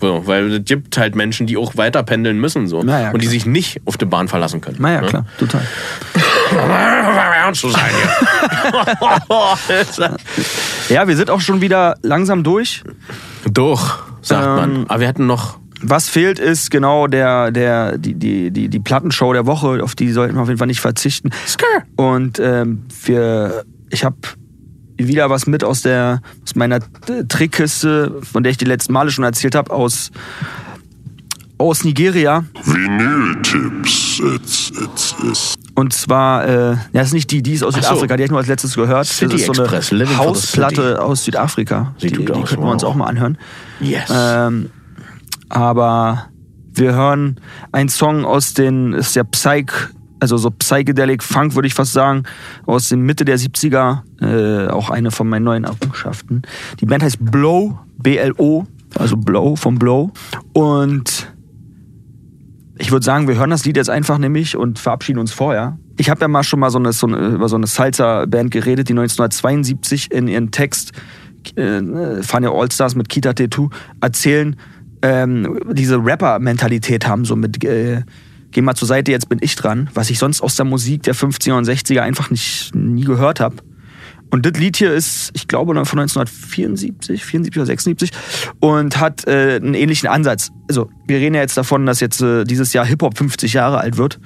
So, 0.00 0.26
weil 0.26 0.52
es 0.52 0.64
gibt 0.64 0.98
halt 0.98 1.14
Menschen, 1.14 1.46
die 1.46 1.56
auch 1.56 1.76
weiter 1.76 2.02
pendeln 2.02 2.38
müssen 2.38 2.66
so 2.66 2.82
Na 2.84 3.00
ja, 3.00 3.10
und 3.12 3.22
die 3.22 3.26
sich 3.26 3.46
nicht 3.46 3.80
auf 3.86 3.96
die 3.96 4.04
Bahn 4.04 4.28
verlassen 4.28 4.60
können. 4.60 4.76
Naja, 4.80 5.00
ne? 5.00 5.06
klar, 5.06 5.26
total. 5.38 5.62
Ernst 6.52 7.60
zu 7.60 7.70
sein 7.70 7.90
hier. 7.94 8.08
Ja, 10.88 11.08
wir 11.08 11.16
sind 11.16 11.30
auch 11.30 11.40
schon 11.40 11.60
wieder 11.60 11.96
langsam 12.02 12.44
durch. 12.44 12.82
Doch, 13.50 14.02
sagt 14.20 14.46
Ähm, 14.46 14.54
man. 14.54 14.86
Aber 14.88 15.00
wir 15.00 15.08
hatten 15.08 15.26
noch. 15.26 15.58
Was 15.80 16.08
fehlt 16.08 16.38
ist 16.38 16.70
genau 16.70 17.06
der, 17.06 17.50
der, 17.50 17.98
die, 17.98 18.14
die, 18.14 18.50
die, 18.50 18.68
die 18.68 18.80
Plattenshow 18.80 19.32
der 19.32 19.46
Woche, 19.46 19.82
auf 19.82 19.94
die 19.94 20.10
sollten 20.12 20.34
wir 20.34 20.42
auf 20.42 20.48
jeden 20.48 20.58
Fall 20.58 20.66
nicht 20.66 20.80
verzichten. 20.80 21.30
Und 21.96 22.38
ähm, 22.38 22.84
wir, 23.04 23.64
ich 23.90 24.04
habe 24.04 24.16
wieder 24.96 25.28
was 25.28 25.46
mit 25.46 25.64
aus 25.64 25.82
der 25.82 26.20
aus 26.42 26.54
meiner 26.54 26.78
Trickkiste, 27.28 28.20
von 28.22 28.42
der 28.42 28.52
ich 28.52 28.58
die 28.58 28.64
letzten 28.64 28.92
Male 28.92 29.10
schon 29.10 29.24
erzählt 29.24 29.54
habe, 29.54 29.72
aus 29.72 30.10
aus 31.58 31.84
Nigeria. 31.84 32.44
Vinyl-Tipps. 32.64 34.20
It's, 34.20 34.70
it's, 34.70 35.14
it's. 35.22 35.54
Und 35.74 35.92
zwar, 35.92 36.46
äh, 36.46 36.70
ja, 36.72 36.78
das 36.92 37.08
ist 37.08 37.14
nicht 37.14 37.30
die, 37.30 37.42
die 37.42 37.52
ist 37.52 37.64
aus 37.64 37.74
Ach 37.74 37.82
so. 37.82 37.88
Südafrika, 37.88 38.16
die 38.16 38.22
habe 38.22 38.24
ich 38.26 38.30
nur 38.30 38.38
als 38.38 38.48
letztes 38.48 38.74
gehört. 38.74 39.06
City 39.06 39.32
das 39.32 39.40
ist 39.40 39.54
so 39.54 39.62
Express, 39.62 39.90
eine 39.90 40.04
Living 40.04 40.16
for 40.16 40.24
the 40.24 40.30
Hausplatte 40.30 41.02
aus 41.02 41.24
Südafrika. 41.24 41.94
Sieht 41.98 42.16
die 42.16 42.24
die 42.24 42.32
aus, 42.32 42.48
könnten 42.48 42.64
wir 42.64 42.70
uns 42.70 42.82
wow. 42.82 42.90
auch 42.90 42.94
mal 42.94 43.06
anhören. 43.06 43.38
Yes. 43.80 44.08
Ähm, 44.14 44.70
aber 45.48 46.28
wir 46.72 46.94
hören 46.94 47.40
einen 47.72 47.88
Song 47.88 48.24
aus 48.24 48.54
den, 48.54 48.92
ist 48.92 49.16
der 49.16 49.24
Psych, 49.24 49.72
also 50.20 50.36
so 50.36 50.50
Psychedelic 50.50 51.22
Funk, 51.22 51.54
würde 51.54 51.66
ich 51.66 51.74
fast 51.74 51.92
sagen, 51.92 52.22
aus 52.66 52.88
den 52.88 53.00
Mitte 53.00 53.24
der 53.24 53.38
70er, 53.38 54.02
äh, 54.20 54.68
auch 54.68 54.90
eine 54.90 55.10
von 55.10 55.28
meinen 55.28 55.44
neuen 55.44 55.64
Errungenschaften. 55.64 56.42
Die 56.80 56.86
Band 56.86 57.02
heißt 57.02 57.18
Blow, 57.20 57.78
B-L-O, 57.98 58.66
also 58.96 59.16
Blow, 59.16 59.56
vom 59.56 59.78
Blow. 59.78 60.12
Und 60.52 61.33
ich 62.78 62.90
würde 62.90 63.04
sagen, 63.04 63.28
wir 63.28 63.36
hören 63.36 63.50
das 63.50 63.64
Lied 63.64 63.76
jetzt 63.76 63.90
einfach 63.90 64.18
nämlich 64.18 64.56
und 64.56 64.78
verabschieden 64.78 65.18
uns 65.18 65.32
vorher. 65.32 65.78
Ich 65.96 66.10
habe 66.10 66.20
ja 66.20 66.28
mal 66.28 66.42
schon 66.42 66.60
mal 66.60 66.70
so 66.70 66.78
eine, 66.78 66.92
so 66.92 67.06
eine, 67.06 67.28
über 67.28 67.48
so 67.48 67.56
eine 67.56 67.66
Salsa-Band 67.66 68.50
geredet, 68.50 68.88
die 68.88 68.92
1972 68.92 70.10
in 70.10 70.26
ihren 70.26 70.50
Text 70.50 70.92
äh, 71.56 72.22
Fania 72.22 72.50
Allstars 72.50 72.94
mit 72.96 73.08
Kita 73.08 73.30
T2 73.30 73.70
erzählen, 74.00 74.56
ähm, 75.02 75.60
diese 75.72 76.04
Rapper-Mentalität 76.04 77.06
haben, 77.06 77.24
so 77.24 77.36
mit 77.36 77.62
äh, 77.64 78.02
geh 78.50 78.62
mal 78.62 78.74
zur 78.74 78.88
Seite, 78.88 79.12
jetzt 79.12 79.28
bin 79.28 79.38
ich 79.42 79.54
dran, 79.54 79.90
was 79.94 80.10
ich 80.10 80.18
sonst 80.18 80.40
aus 80.40 80.56
der 80.56 80.64
Musik 80.64 81.02
der 81.02 81.14
50er 81.14 81.58
und 81.58 81.68
60er 81.68 82.00
einfach 82.00 82.30
nicht 82.30 82.74
nie 82.74 83.04
gehört 83.04 83.40
habe. 83.40 83.56
Und 84.34 84.44
das 84.44 84.54
Lied 84.54 84.76
hier 84.76 84.92
ist, 84.92 85.30
ich 85.34 85.46
glaube, 85.46 85.72
von 85.84 86.00
1974, 86.00 87.24
74 87.24 87.56
oder 87.56 87.66
76 87.66 88.10
und 88.58 88.98
hat 88.98 89.28
äh, 89.28 89.60
einen 89.62 89.74
ähnlichen 89.74 90.08
Ansatz. 90.08 90.50
Also, 90.68 90.90
wir 91.06 91.18
reden 91.18 91.36
ja 91.36 91.40
jetzt 91.40 91.56
davon, 91.56 91.86
dass 91.86 92.00
jetzt 92.00 92.20
äh, 92.20 92.42
dieses 92.42 92.72
Jahr 92.72 92.84
Hip-Hop 92.84 93.16
50 93.16 93.52
Jahre 93.52 93.78
alt 93.78 93.96
wird. 93.96 94.18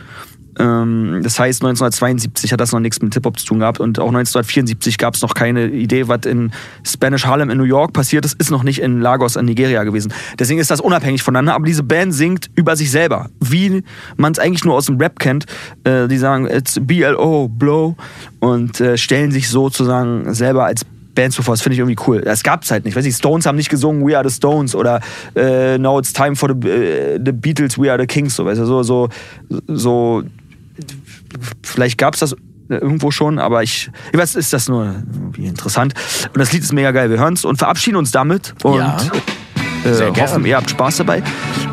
Ähm, 0.58 1.20
das 1.22 1.38
heißt, 1.38 1.62
1972 1.62 2.52
hat 2.52 2.60
das 2.60 2.72
noch 2.72 2.80
nichts 2.80 3.00
mit 3.00 3.14
Hip-Hop 3.14 3.38
zu 3.38 3.46
tun 3.46 3.60
gehabt 3.60 3.80
und 3.80 3.98
auch 3.98 4.08
1974 4.08 4.98
gab 4.98 5.14
es 5.14 5.22
noch 5.22 5.34
keine 5.34 5.66
Idee, 5.68 6.08
was 6.08 6.26
in 6.26 6.52
Spanish 6.84 7.24
Harlem 7.24 7.50
in 7.50 7.58
New 7.58 7.64
York 7.64 7.92
passiert 7.92 8.24
ist, 8.24 8.40
ist 8.40 8.50
noch 8.50 8.62
nicht 8.62 8.80
in 8.80 9.00
Lagos 9.00 9.36
in 9.36 9.44
Nigeria 9.44 9.84
gewesen. 9.84 10.12
Deswegen 10.38 10.60
ist 10.60 10.70
das 10.70 10.80
unabhängig 10.80 11.22
voneinander, 11.22 11.54
aber 11.54 11.66
diese 11.66 11.82
Band 11.82 12.14
singt 12.14 12.50
über 12.54 12.76
sich 12.76 12.90
selber, 12.90 13.30
wie 13.40 13.82
man 14.16 14.32
es 14.32 14.38
eigentlich 14.38 14.64
nur 14.64 14.74
aus 14.74 14.86
dem 14.86 14.98
Rap 14.98 15.18
kennt. 15.18 15.46
Äh, 15.84 16.08
die 16.08 16.18
sagen, 16.18 16.46
it's 16.46 16.78
BLO, 16.80 17.48
Blow 17.48 17.96
und 18.40 18.80
äh, 18.80 18.96
stellen 18.96 19.30
sich 19.30 19.48
sozusagen 19.48 20.32
selber 20.34 20.64
als 20.64 20.84
Band 21.18 21.32
zuvor. 21.32 21.54
Das 21.54 21.62
finde 21.62 21.74
ich 21.74 21.80
irgendwie 21.80 22.00
cool. 22.06 22.20
Das 22.20 22.44
gab's 22.44 22.70
halt 22.70 22.84
nicht. 22.84 22.96
Weiß 22.96 23.04
ich, 23.04 23.16
Stones 23.16 23.44
haben 23.44 23.56
nicht 23.56 23.70
gesungen 23.70 24.06
We 24.06 24.16
are 24.16 24.28
the 24.28 24.34
Stones 24.34 24.74
oder 24.74 25.00
äh, 25.34 25.76
Now 25.76 25.98
it's 25.98 26.12
time 26.12 26.36
for 26.36 26.50
the, 26.50 26.68
äh, 26.68 27.18
the 27.24 27.32
Beatles, 27.32 27.76
We 27.76 27.90
are 27.90 28.00
the 28.00 28.06
Kings. 28.06 28.36
So, 28.36 28.44
weißt 28.44 28.60
du, 28.60 28.64
so, 28.64 28.82
so, 28.84 29.08
so 29.66 30.22
vielleicht 31.64 31.98
gab's 31.98 32.18
das 32.20 32.34
irgendwo 32.68 33.10
schon, 33.10 33.38
aber 33.38 33.62
ich, 33.62 33.90
ich 34.12 34.18
weiß, 34.18 34.34
ist 34.34 34.52
das 34.52 34.68
nur 34.68 34.94
interessant. 35.38 35.94
Und 36.34 36.38
das 36.38 36.52
Lied 36.52 36.62
ist 36.62 36.72
mega 36.72 36.90
geil. 36.90 37.08
Wir 37.10 37.18
hören's 37.18 37.44
und 37.44 37.56
verabschieden 37.56 37.96
uns 37.96 38.10
damit 38.10 38.54
und 38.62 38.78
Ja. 38.78 38.96
äh, 39.84 40.20
hoffen, 40.20 40.44
ihr 40.44 40.56
habt 40.56 40.68
Spaß 40.70 40.98
dabei. 40.98 41.22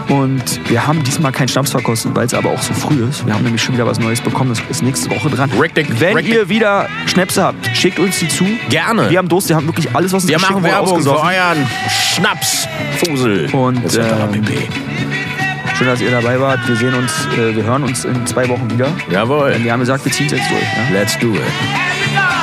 Und 0.07 0.69
wir 0.69 0.85
haben 0.85 1.03
diesmal 1.03 1.31
keinen 1.31 1.47
Schnaps 1.47 1.71
verkostet, 1.71 2.15
weil 2.15 2.27
es 2.27 2.33
aber 2.35 2.51
auch 2.51 2.61
so 2.61 2.73
früh 2.73 3.03
ist. 3.09 3.25
Wir 3.25 3.33
haben 3.33 3.43
nämlich 3.43 3.61
schon 3.63 3.73
wieder 3.73 3.87
was 3.87 3.99
Neues 3.99 4.21
bekommen. 4.21 4.51
Das 4.51 4.61
ist 4.69 4.83
nächste 4.83 5.09
Woche 5.09 5.29
dran. 5.31 5.49
Richtig, 5.59 5.87
Wenn 5.99 6.15
richtig. 6.15 6.33
ihr 6.35 6.47
wieder 6.47 6.87
Schnäpse 7.07 7.43
habt, 7.43 7.75
schickt 7.75 7.97
uns 7.99 8.19
die 8.19 8.27
zu. 8.29 8.45
Gerne. 8.69 9.09
Wir 9.09 9.17
haben 9.17 9.27
Durst, 9.27 9.49
wir 9.49 9.55
haben 9.55 9.65
wirklich 9.65 9.93
alles, 9.95 10.13
was 10.13 10.23
uns 10.23 10.31
Wir 10.31 10.39
machen 10.39 10.63
Werbung 10.63 11.01
für 11.01 11.19
euren 11.19 11.67
Schnaps, 11.89 12.67
Fusel. 13.03 13.49
Und, 13.51 13.83
etc. 13.83 13.97
Schön, 15.77 15.87
dass 15.87 15.99
ihr 15.99 16.09
dabei 16.09 16.39
wart. 16.39 16.65
Wir 16.67 16.75
sehen 16.77 16.93
uns, 16.93 17.27
äh, 17.37 17.53
wir 17.53 17.63
hören 17.63 17.83
uns 17.83 18.05
in 18.05 18.25
zwei 18.25 18.47
Wochen 18.47 18.69
wieder. 18.71 18.87
Jawohl. 19.09 19.61
Wir 19.61 19.73
haben 19.73 19.81
gesagt, 19.81 20.05
wir 20.05 20.11
ziehen 20.11 20.27
es 20.27 20.31
jetzt 20.31 20.49
durch. 20.49 20.61
Ja? 20.61 20.99
Let's 20.99 21.19
do 21.19 21.33
it. 21.33 22.34